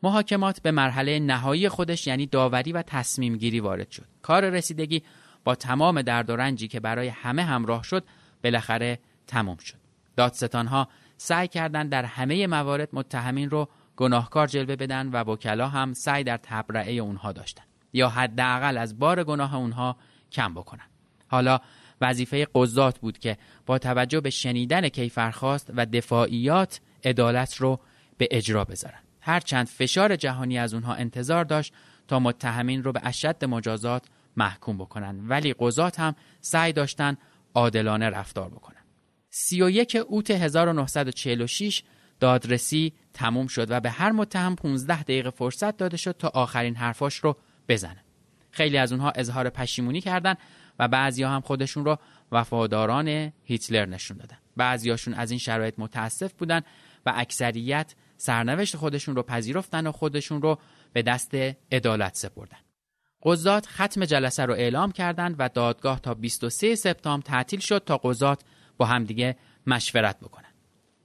محاکمات 0.03 0.63
به 0.63 0.71
مرحله 0.71 1.19
نهایی 1.19 1.69
خودش 1.69 2.07
یعنی 2.07 2.27
داوری 2.27 2.73
و 2.73 2.83
تصمیم 2.83 3.37
گیری 3.37 3.61
وارد 3.61 3.91
شد. 3.91 4.07
کار 4.23 4.51
رسیدگی 4.51 5.03
با 5.45 5.55
تمام 5.55 6.03
درد 6.03 6.31
و 6.31 6.37
رنجی 6.37 6.69
که 6.69 6.81
برای 6.81 7.09
همه 7.09 7.43
همراه 7.43 7.83
شد 7.83 8.05
بالاخره 8.45 8.99
تمام 9.27 9.57
شد. 9.57 9.82
دادستان 10.17 10.67
ها 10.67 10.89
سعی 11.17 11.49
کردند 11.49 11.91
در 11.91 12.05
همه 12.05 12.47
موارد 12.47 12.89
متهمین 12.93 13.51
رو 13.51 13.69
گناهکار 13.97 14.47
جلوه 14.47 14.77
بدن 14.77 15.09
و 15.09 15.17
وکلا 15.17 15.69
هم 15.69 15.93
سعی 15.93 16.25
در 16.25 16.37
تبرعه 16.37 16.93
اونها 16.93 17.33
داشتند 17.33 17.67
یا 17.93 18.09
حداقل 18.09 18.79
از 18.79 18.99
بار 18.99 19.25
گناه 19.25 19.57
اونها 19.57 19.97
کم 20.33 20.55
بکنن. 20.55 20.87
حالا 21.29 21.61
وظیفه 22.01 22.47
قضات 22.55 22.99
بود 22.99 23.19
که 23.19 23.39
با 23.67 23.79
توجه 23.79 24.21
به 24.21 24.31
شنیدن 24.31 24.89
کیفرخواست 24.89 25.71
و 25.77 25.87
دفاعیات 25.87 26.81
عدالت 27.05 27.57
رو 27.57 27.81
به 28.19 28.29
اجرا 28.31 28.65
بذارن. 28.65 28.99
هرچند 29.21 29.67
فشار 29.67 30.17
جهانی 30.17 30.59
از 30.59 30.75
اونها 30.75 30.95
انتظار 30.95 31.45
داشت 31.45 31.75
تا 32.09 32.19
متهمین 32.19 32.85
رو 32.85 32.93
به 32.93 33.01
اشد 33.05 33.45
مجازات 33.45 34.07
محکوم 34.37 34.79
بکنن 34.79 35.29
ولی 35.29 35.55
قضات 35.59 36.01
هم 36.01 36.15
سعی 36.41 36.73
داشتن 36.73 37.17
عادلانه 37.55 38.11
رفتار 38.11 38.49
بکنن. 38.49 38.82
31 39.35 39.97
اوت 39.97 40.31
1946 40.31 41.83
دادرسی 42.21 42.93
تموم 43.15 43.47
شد 43.47 43.71
و 43.71 43.81
به 43.81 43.91
هر 43.91 44.13
متهم 44.13 44.57
15 44.57 45.03
دقیقه 45.03 45.31
فرصت 45.31 45.77
داده 45.77 45.97
شد 45.97 46.17
تا 46.19 46.29
آخرین 46.29 46.77
حرفاش 46.77 47.17
رو 47.17 47.37
بزنه. 47.69 48.05
خیلی 48.51 48.79
از 48.79 48.93
اونها 48.93 49.11
اظهار 49.11 49.51
پشیمونی 49.51 50.01
کردند 50.01 50.39
و 50.79 50.89
بعضی 50.89 51.23
هم 51.23 51.41
خودشون 51.41 51.85
رو 51.85 51.99
وفاداران 52.33 53.33
هیتلر 53.45 53.87
نشون 53.87 54.17
دادن. 54.17 54.39
بعضیاشون 54.57 55.15
از 55.15 55.31
این 55.31 55.39
شرایط 55.39 55.75
متاسف 55.79 56.33
بودن 56.33 56.63
و 57.07 57.13
اکثریت 57.17 57.95
سرنوشت 58.17 58.77
خودشون 58.77 59.17
رو 59.17 59.23
پذیرفتن 59.23 59.87
و 59.87 59.93
خودشون 59.93 60.43
رو 60.43 60.59
به 60.93 61.03
دست 61.03 61.35
عدالت 61.73 62.15
سپردن. 62.15 62.59
قضات 63.23 63.67
ختم 63.67 64.05
جلسه 64.05 64.45
رو 64.45 64.53
اعلام 64.53 64.93
کردند 64.93 65.37
و 65.39 65.49
دادگاه 65.49 66.01
تا 66.01 66.15
23 66.15 66.75
سپتامبر 66.75 67.27
تعطیل 67.27 67.61
شد 67.61 67.83
تا 67.87 67.97
قضات 67.97 68.43
با 68.77 68.87
همدیگه 68.87 69.37
مشورت 69.67 70.21
بکنن. 70.21 70.49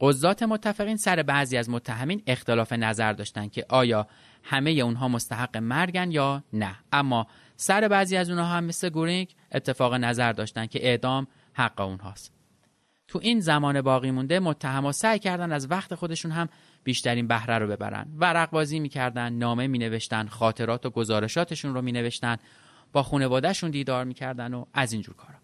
قضات 0.01 0.43
متفقین 0.43 0.97
سر 0.97 1.23
بعضی 1.23 1.57
از 1.57 1.69
متهمین 1.69 2.23
اختلاف 2.27 2.73
نظر 2.73 3.13
داشتند 3.13 3.51
که 3.51 3.65
آیا 3.69 4.07
همه 4.43 4.71
اونها 4.71 5.07
مستحق 5.07 5.57
مرگن 5.57 6.11
یا 6.11 6.43
نه. 6.53 6.75
اما 6.91 7.27
سر 7.55 7.87
بعضی 7.87 8.17
از 8.17 8.29
اونها 8.29 8.45
هم 8.45 8.63
مثل 8.63 8.89
گورینگ 8.89 9.35
اتفاق 9.51 9.93
نظر 9.93 10.31
داشتن 10.31 10.65
که 10.65 10.87
اعدام 10.87 11.27
حق 11.53 11.81
اونهاست. 11.81 12.33
تو 13.07 13.19
این 13.21 13.39
زمان 13.39 13.81
باقی 13.81 14.11
مونده 14.11 14.39
متهما 14.39 14.91
سعی 14.91 15.19
کردن 15.19 15.51
از 15.51 15.71
وقت 15.71 15.95
خودشون 15.95 16.31
هم 16.31 16.49
بیشترین 16.83 17.27
بهره 17.27 17.57
رو 17.57 17.67
ببرن. 17.67 18.07
ورق 18.17 18.49
بازی 18.49 18.79
می‌کردن 18.79 19.33
نامه 19.33 19.67
مینوشتن 19.67 20.27
خاطرات 20.27 20.85
و 20.85 20.89
گزارشاتشون 20.89 21.73
رو 21.73 21.81
مینوشتن 21.81 22.37
با 22.93 23.03
خانوادهشون 23.03 23.71
دیدار 23.71 24.05
می‌کردن 24.05 24.53
و 24.53 24.65
از 24.73 24.93
اینجور 24.93 25.15
کارا. 25.15 25.36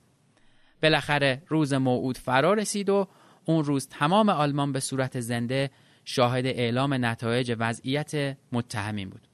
بالاخره 0.83 1.41
روز 1.47 1.73
موعود 1.73 2.17
فرا 2.17 2.53
رسید 2.53 2.89
و 2.89 3.07
اون 3.45 3.63
روز 3.63 3.87
تمام 3.87 4.29
آلمان 4.29 4.71
به 4.71 4.79
صورت 4.79 5.19
زنده 5.19 5.71
شاهد 6.05 6.45
اعلام 6.45 7.05
نتایج 7.05 7.55
وضعیت 7.59 8.37
متهمین 8.51 9.09
بود. 9.09 9.27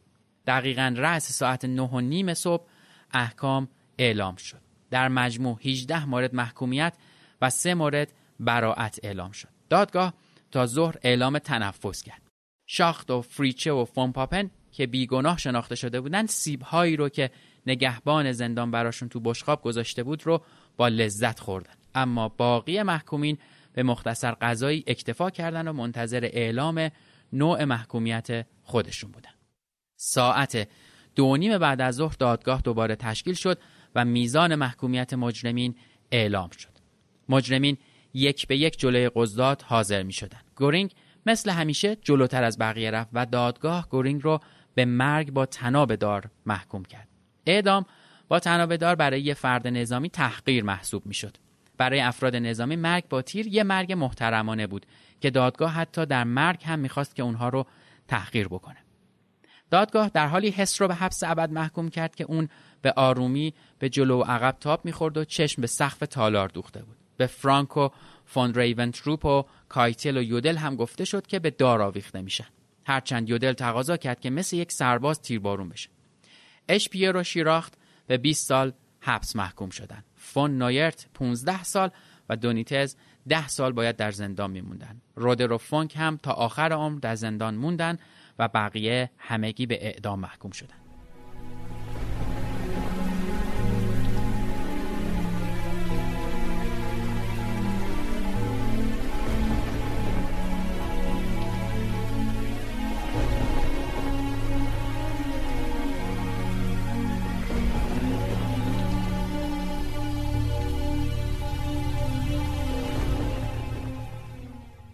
دقیقا 0.48 0.96
رأس 0.98 1.32
ساعت 1.32 1.66
نه 1.66 1.82
و 1.82 2.00
نیم 2.00 2.34
صبح 2.34 2.66
احکام 3.12 3.68
اعلام 3.98 4.36
شد. 4.36 4.62
در 4.92 5.08
مجموع 5.08 5.60
18 5.66 6.06
مورد 6.06 6.36
محکومیت 6.36 6.94
و 7.42 7.50
سه 7.50 7.74
مورد 7.74 8.14
براعت 8.40 9.00
اعلام 9.04 9.32
شد. 9.32 9.50
دادگاه 9.70 10.14
تا 10.52 10.66
ظهر 10.66 10.96
اعلام 11.04 11.40
تنفس 11.40 12.04
کرد. 12.04 12.22
شاخت 12.68 13.12
و 13.12 13.22
فریچه 13.22 13.72
و 13.72 13.86
فون 13.86 14.12
پاپن 14.12 14.50
که 14.72 14.88
بیگناه 14.88 15.38
شناخته 15.38 15.76
شده 15.76 16.02
بودند 16.02 16.30
سیبهایی 16.30 16.96
رو 16.96 17.10
که 17.10 17.32
نگهبان 17.66 18.32
زندان 18.32 18.72
براشون 18.72 19.10
تو 19.10 19.20
بشقاب 19.20 19.62
گذاشته 19.62 20.04
بود 20.04 20.26
رو 20.26 20.44
با 20.80 20.88
لذت 20.88 21.40
خوردن 21.40 21.74
اما 21.96 22.30
باقی 22.30 22.84
محکومین 22.84 23.38
به 23.74 23.84
مختصر 23.84 24.32
قضایی 24.32 24.84
اکتفا 24.88 25.30
کردن 25.30 25.68
و 25.68 25.74
منتظر 25.74 26.30
اعلام 26.34 26.92
نوع 27.34 27.64
محکومیت 27.64 28.46
خودشون 28.64 29.12
بودن 29.12 29.30
ساعت 29.96 30.68
دو 31.16 31.38
نیم 31.38 31.58
بعد 31.58 31.82
از 31.82 31.96
ظهر 31.96 32.16
دادگاه 32.20 32.62
دوباره 32.62 32.96
تشکیل 32.96 33.34
شد 33.34 33.60
و 33.96 34.06
میزان 34.06 34.56
محکومیت 34.56 35.14
مجرمین 35.14 35.76
اعلام 36.12 36.50
شد 36.50 36.72
مجرمین 37.30 37.78
یک 38.14 38.48
به 38.48 38.58
یک 38.58 38.80
جلوی 38.80 39.10
قضات 39.16 39.64
حاضر 39.64 40.04
می 40.04 40.14
شدن. 40.14 40.40
گورینگ 40.56 40.94
مثل 41.26 41.50
همیشه 41.50 41.96
جلوتر 41.96 42.44
از 42.44 42.58
بقیه 42.58 42.92
رفت 42.92 43.10
و 43.14 43.26
دادگاه 43.26 43.90
گورینگ 43.90 44.24
رو 44.24 44.40
به 44.76 44.86
مرگ 44.86 45.32
با 45.32 45.46
طناب 45.46 45.96
دار 45.96 46.30
محکوم 46.46 46.86
کرد. 46.86 47.08
اعدام 47.46 47.86
با 48.30 48.40
طناب 48.40 48.76
دار 48.76 48.96
برای 48.96 49.22
یه 49.22 49.34
فرد 49.34 49.68
نظامی 49.68 50.10
تحقیر 50.10 50.64
محسوب 50.64 51.06
می 51.06 51.14
شد. 51.14 51.38
برای 51.78 52.00
افراد 52.00 52.36
نظامی 52.36 52.76
مرگ 52.76 53.08
با 53.10 53.22
تیر 53.22 53.48
یه 53.48 53.64
مرگ 53.64 53.94
محترمانه 53.94 54.68
بود 54.68 54.86
که 55.22 55.30
دادگاه 55.30 55.72
حتی 55.72 56.06
در 56.06 56.24
مرگ 56.24 56.64
هم 56.64 56.80
می‌خواست 56.80 57.16
که 57.16 57.24
اونها 57.24 57.50
رو 57.50 57.66
تحقیر 58.08 58.48
بکنه. 58.48 58.78
دادگاه 59.72 60.10
در 60.14 60.28
حالی 60.28 60.50
هس 60.50 60.82
رو 60.82 60.88
به 60.88 60.96
حبس 60.96 61.24
ابد 61.24 61.52
محکوم 61.52 61.90
کرد 61.90 62.16
که 62.16 62.24
اون 62.24 62.50
به 62.82 62.92
آرومی 62.92 63.54
به 63.80 63.90
جلو 63.90 64.20
و 64.20 64.24
عقب 64.24 64.58
تاب 64.60 64.86
می‌خورد 64.86 65.18
و 65.18 65.26
چشم 65.26 65.62
به 65.62 65.68
سقف 65.68 66.00
تالار 66.00 66.48
دوخته 66.48 66.84
بود. 66.84 66.98
به 67.18 67.28
فرانک 67.28 67.79
و 67.79 67.90
فون 68.26 68.54
ریبنتروپ 68.54 69.26
و 69.26 69.44
کایتل 69.70 70.18
و 70.18 70.22
یودل 70.22 70.58
هم 70.58 70.76
گفته 70.76 71.06
شد 71.06 71.28
که 71.28 71.40
به 71.40 71.50
دار 71.50 71.82
آویخته 71.82 72.22
میشن. 72.22 72.48
هرچند 72.86 73.30
یودل 73.30 73.54
تقاضا 73.54 73.98
کرد 73.98 74.20
که 74.20 74.30
مثل 74.30 74.56
یک 74.56 74.72
سرباز 74.72 75.22
تیربارون 75.22 75.70
بشه. 75.70 75.90
اش 76.70 76.90
پیرو 76.90 77.24
شیراخت 77.24 77.74
به 78.10 78.18
20 78.18 78.48
سال 78.48 78.74
حبس 79.02 79.36
محکوم 79.36 79.70
شدند. 79.70 80.06
فون 80.16 80.58
نایرت 80.58 81.08
15 81.14 81.64
سال 81.64 81.90
و 82.30 82.36
دونیتز 82.36 82.96
10 83.28 83.48
سال 83.48 83.72
باید 83.72 83.96
در 83.96 84.12
زندان 84.12 84.52
میموندن. 84.52 85.02
رودر 85.16 85.52
و 85.52 85.58
فونک 85.58 85.96
هم 85.98 86.18
تا 86.24 86.32
آخر 86.32 86.74
عمر 86.74 87.00
در 87.00 87.16
زندان 87.16 87.56
موندن 87.56 87.98
و 88.40 88.48
بقیه 88.48 89.12
همگی 89.18 89.66
به 89.66 89.86
اعدام 89.86 90.20
محکوم 90.20 90.52
شدند. 90.52 90.79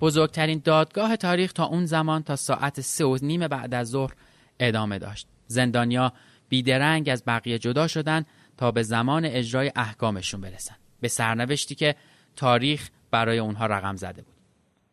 بزرگترین 0.05 0.61
دادگاه 0.63 1.15
تاریخ 1.15 1.53
تا 1.53 1.65
اون 1.65 1.85
زمان 1.85 2.23
تا 2.23 2.35
ساعت 2.35 2.81
سه 2.81 3.05
و 3.05 3.17
نیم 3.21 3.47
بعد 3.47 3.73
از 3.73 3.87
ظهر 3.87 4.13
ادامه 4.59 4.99
داشت. 4.99 5.27
زندانیا 5.47 6.13
بیدرنگ 6.49 7.09
از 7.09 7.23
بقیه 7.27 7.59
جدا 7.59 7.87
شدن 7.87 8.25
تا 8.57 8.71
به 8.71 8.83
زمان 8.83 9.25
اجرای 9.25 9.71
احکامشون 9.75 10.41
برسن. 10.41 10.75
به 11.01 11.07
سرنوشتی 11.07 11.75
که 11.75 11.95
تاریخ 12.35 12.89
برای 13.11 13.37
اونها 13.37 13.65
رقم 13.65 13.95
زده 13.95 14.21
بود. 14.21 14.33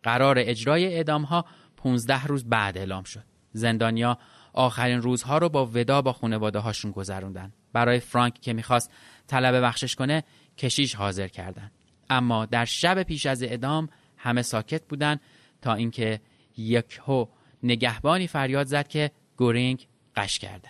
قرار 0.02 0.36
اجرای 0.38 0.94
اعدام 0.94 1.22
ها 1.22 1.44
15 1.76 2.24
روز 2.24 2.44
بعد 2.44 2.78
اعلام 2.78 3.04
شد. 3.04 3.24
زندانیا 3.52 4.18
آخرین 4.52 5.02
روزها 5.02 5.38
رو 5.38 5.48
با 5.48 5.66
ودا 5.66 6.02
با 6.02 6.12
خانواده 6.12 6.58
هاشون 6.58 6.90
گذروندن. 6.90 7.52
برای 7.72 8.00
فرانک 8.00 8.40
که 8.40 8.52
می‌خواست 8.52 8.90
طلب 9.26 9.64
بخشش 9.64 9.94
کنه 9.94 10.24
کشیش 10.58 10.94
حاضر 10.94 11.28
کردند. 11.28 11.72
اما 12.10 12.46
در 12.46 12.64
شب 12.64 13.02
پیش 13.02 13.26
از 13.26 13.42
اعدام 13.42 13.88
همه 14.22 14.42
ساکت 14.42 14.88
بودند 14.88 15.20
تا 15.62 15.74
اینکه 15.74 16.20
یکهو 16.56 17.26
نگهبانی 17.62 18.26
فریاد 18.26 18.66
زد 18.66 18.88
که 18.88 19.10
گورینگ 19.36 19.86
غش 20.16 20.38
کرده. 20.38 20.68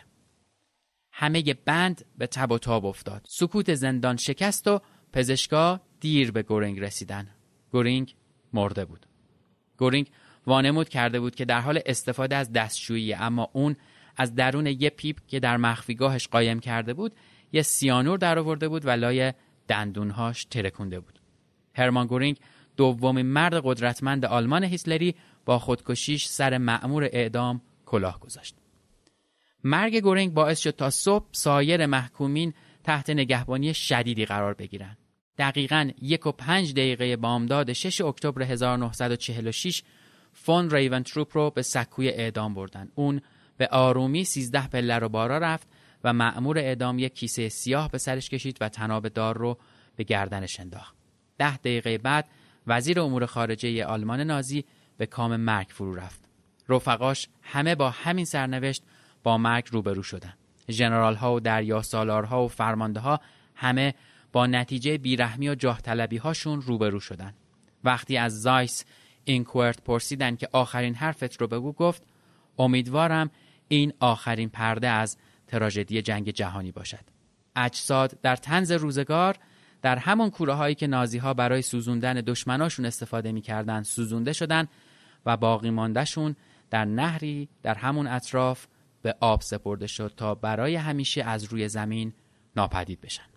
همه 1.13 1.55
بند 1.55 2.05
به 2.19 2.27
تب 2.27 2.53
و 2.53 2.59
تاب 2.59 2.87
افتاد. 2.87 3.27
سکوت 3.29 3.75
زندان 3.75 4.17
شکست 4.17 4.69
و 4.69 4.81
پزشکا 5.13 5.81
دیر 6.01 6.31
به 6.31 6.43
گورینگ 6.43 6.81
رسیدن. 6.81 7.29
گورینگ 7.71 8.15
مرده 8.53 8.85
بود. 8.85 9.07
گورینگ 9.77 10.11
وانمود 10.47 10.89
کرده 10.89 11.21
بود 11.21 11.35
که 11.35 11.45
در 11.45 11.61
حال 11.61 11.81
استفاده 11.87 12.37
از 12.37 12.53
دستشویی 12.53 13.15
اما 13.15 13.51
اون 13.53 13.77
از 14.17 14.35
درون 14.35 14.67
یه 14.67 14.91
پیپ 14.91 15.19
که 15.27 15.41
در 15.41 15.57
مخفیگاهش 15.57 16.29
قایم 16.29 16.61
کرده 16.61 16.95
بود 16.95 17.13
یه 17.53 17.63
سیانور 17.63 18.19
در 18.19 18.39
آورده 18.39 18.69
بود 18.69 18.87
و 18.87 18.91
لای 18.91 19.33
دندونهاش 19.69 20.45
ترکونده 20.45 21.01
بود. 21.01 21.21
هرمان 21.75 22.07
گورینگ 22.07 22.37
دومین 22.77 23.27
مرد 23.27 23.61
قدرتمند 23.65 24.25
آلمان 24.25 24.65
هیتلری 24.65 25.15
با 25.45 25.59
خودکشیش 25.59 26.27
سر 26.27 26.59
مأمور 26.59 27.05
اعدام 27.13 27.61
کلاه 27.87 28.21
گذاشت. 28.21 28.55
مرگ 29.65 29.97
گورینگ 30.01 30.35
باعث 30.35 30.61
شد 30.61 30.71
تا 30.71 30.91
صبح 30.91 31.27
سایر 31.33 31.87
محکومین 31.87 32.55
تحت 32.85 33.11
نگهبانی 33.11 33.75
شدیدی 33.75 34.25
قرار 34.25 34.55
بگیرند. 34.55 34.99
دقیقا 35.39 35.91
یک 36.03 36.27
و 36.27 36.33
پنج 36.33 36.73
دقیقه 36.73 37.17
بامداد 37.17 37.73
6 37.73 38.01
اکتبر 38.01 38.43
1946 38.43 39.83
فون 40.33 40.71
ریبنتروپ 40.71 41.37
رو 41.37 41.51
به 41.51 41.63
سکوی 41.63 42.09
اعدام 42.09 42.55
بردن. 42.55 42.89
اون 42.95 43.21
به 43.57 43.69
آرومی 43.69 44.25
13 44.25 44.69
پله 44.69 44.99
رو 44.99 45.09
بارا 45.09 45.39
رفت 45.39 45.69
و 46.05 46.13
معمور 46.13 46.59
اعدام 46.59 46.99
یک 46.99 47.15
کیسه 47.15 47.49
سیاه 47.49 47.91
به 47.91 47.99
سرش 47.99 48.29
کشید 48.29 48.59
و 48.61 48.69
تناب 48.69 49.09
دار 49.09 49.39
رو 49.39 49.59
به 49.97 50.05
گردنش 50.05 50.61
انداخت. 50.61 50.97
ده 51.39 51.57
دقیقه 51.57 51.99
بعد 51.99 52.29
وزیر 52.67 53.01
امور 53.01 53.27
خارجه 53.27 53.85
آلمان 53.85 54.21
نازی 54.21 54.65
به 54.97 55.07
کام 55.07 55.37
مرگ 55.37 55.67
فرو 55.71 55.95
رفت. 55.95 56.21
رفقاش 56.69 57.29
همه 57.43 57.75
با 57.75 57.91
همین 57.91 58.25
سرنوشت 58.25 58.83
با 59.23 59.39
مرگ 59.39 59.69
روبرو 59.71 60.03
شدند 60.03 60.39
ژنرال 60.71 61.15
ها 61.15 61.35
و 61.35 61.41
دریا 61.41 61.83
سالارها 61.83 62.45
و 62.45 62.49
فرمانده 62.49 63.01
ها 63.01 63.21
همه 63.55 63.95
با 64.33 64.47
نتیجه 64.47 64.99
بیرحمی 64.99 65.49
و 65.49 65.55
جاه 65.55 65.81
طلبی 65.81 66.17
هاشون 66.17 66.63
روبرو 66.63 67.01
شدن. 67.01 67.35
وقتی 67.85 68.17
از 68.17 68.43
زایس 68.43 68.85
اینکورت 69.25 69.83
پرسیدن 69.83 70.37
که 70.37 70.49
آخرین 70.53 70.95
حرفت 70.95 71.41
رو 71.41 71.47
بگو 71.47 71.73
گفت 71.73 72.03
امیدوارم 72.59 73.31
این 73.69 73.93
آخرین 74.01 74.49
پرده 74.49 74.89
از 74.89 75.17
تراژدی 75.47 76.03
جنگ 76.03 76.31
جهانی 76.31 76.73
باشد. 76.73 77.05
اجساد 77.57 78.19
در 78.23 78.37
تنز 78.37 78.73
روزگار 78.73 79.37
در 79.83 79.99
همون 79.99 80.31
کوره 80.31 80.55
هایی 80.55 80.75
که 80.75 80.87
نازی 80.87 81.19
ها 81.19 81.35
برای 81.35 81.63
سوزوندن 81.63 82.15
دشمناشون 82.15 82.87
استفاده 82.87 83.33
می‌کردند 83.33 83.85
سوزونده 83.85 84.33
شدن 84.33 84.69
و 85.27 85.37
باقی 85.37 85.71
ماندهشون 85.71 86.37
در 86.71 86.85
نهری 86.85 87.49
در 87.63 87.75
همون 87.75 88.07
اطراف 88.07 88.67
به 89.03 89.15
آب 89.21 89.41
سپرده 89.41 89.87
شد 89.87 90.13
تا 90.17 90.35
برای 90.35 90.77
همیشه 90.77 91.23
از 91.23 91.45
روی 91.45 91.69
زمین 91.69 92.13
ناپدید 92.57 93.01
بشن. 93.01 93.32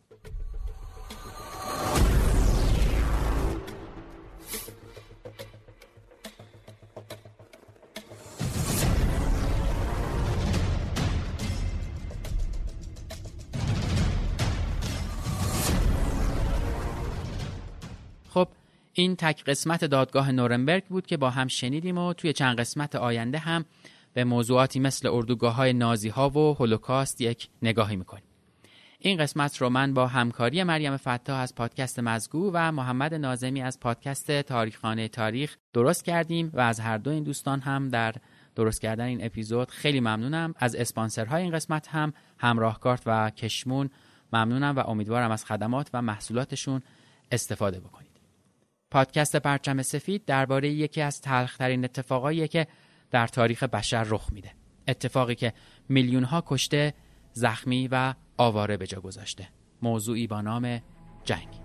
این 18.97 19.15
تک 19.15 19.43
قسمت 19.43 19.85
دادگاه 19.85 20.31
نورنبرگ 20.31 20.85
بود 20.85 21.07
که 21.07 21.17
با 21.17 21.29
هم 21.29 21.47
شنیدیم 21.47 21.97
و 21.97 22.13
توی 22.13 22.33
چند 22.33 22.59
قسمت 22.59 22.95
آینده 22.95 23.37
هم 23.37 23.65
به 24.13 24.23
موضوعاتی 24.23 24.79
مثل 24.79 25.07
اردوگاه 25.07 25.55
های 25.55 25.73
نازی 25.73 26.09
ها 26.09 26.29
و 26.29 26.53
هولوکاست 26.53 27.21
یک 27.21 27.49
نگاهی 27.61 27.95
می‌کنیم. 27.95 28.23
این 28.99 29.17
قسمت 29.17 29.57
رو 29.57 29.69
من 29.69 29.93
با 29.93 30.07
همکاری 30.07 30.63
مریم 30.63 30.97
فتا 30.97 31.37
از 31.37 31.55
پادکست 31.55 31.99
مزگو 31.99 32.51
و 32.53 32.71
محمد 32.71 33.13
نازمی 33.13 33.61
از 33.61 33.79
پادکست 33.79 34.41
تاریخخانه 34.41 35.07
تاریخ 35.07 35.57
درست 35.73 36.05
کردیم 36.05 36.51
و 36.53 36.59
از 36.59 36.79
هر 36.79 36.97
دو 36.97 37.11
این 37.11 37.23
دوستان 37.23 37.59
هم 37.59 37.89
در 37.89 38.15
درست 38.55 38.81
کردن 38.81 39.05
این 39.05 39.25
اپیزود 39.25 39.71
خیلی 39.71 39.99
ممنونم. 39.99 40.53
از 40.57 40.75
اسپانسرهای 40.75 41.43
این 41.43 41.51
قسمت 41.51 41.87
هم 41.87 42.13
همراه 42.37 42.79
کارت 42.79 43.01
و 43.05 43.29
کشمون 43.29 43.89
ممنونم 44.33 44.75
و 44.75 44.79
امیدوارم 44.79 45.31
از 45.31 45.45
خدمات 45.45 45.89
و 45.93 46.01
محصولاتشون 46.01 46.81
استفاده 47.31 47.79
بکنید. 47.79 48.04
پادکست 48.95 49.35
پرچم 49.35 49.81
سفید 49.81 50.25
درباره 50.25 50.69
یکی 50.69 51.01
از 51.01 51.21
تلخترین 51.21 51.83
اتفاقایی 51.83 52.47
که 52.47 52.67
در 53.11 53.27
تاریخ 53.27 53.63
بشر 53.63 54.03
رخ 54.03 54.31
میده. 54.31 54.51
اتفاقی 54.87 55.35
که 55.35 55.53
میلیون 55.89 56.23
ها 56.23 56.43
کشته 56.47 56.93
زخمی 57.33 57.87
و 57.91 58.13
آواره 58.37 58.77
به 58.77 58.87
جا 58.87 59.01
گذاشته. 59.01 59.47
موضوعی 59.81 60.27
با 60.27 60.41
نام 60.41 60.81
جنگ. 61.23 61.64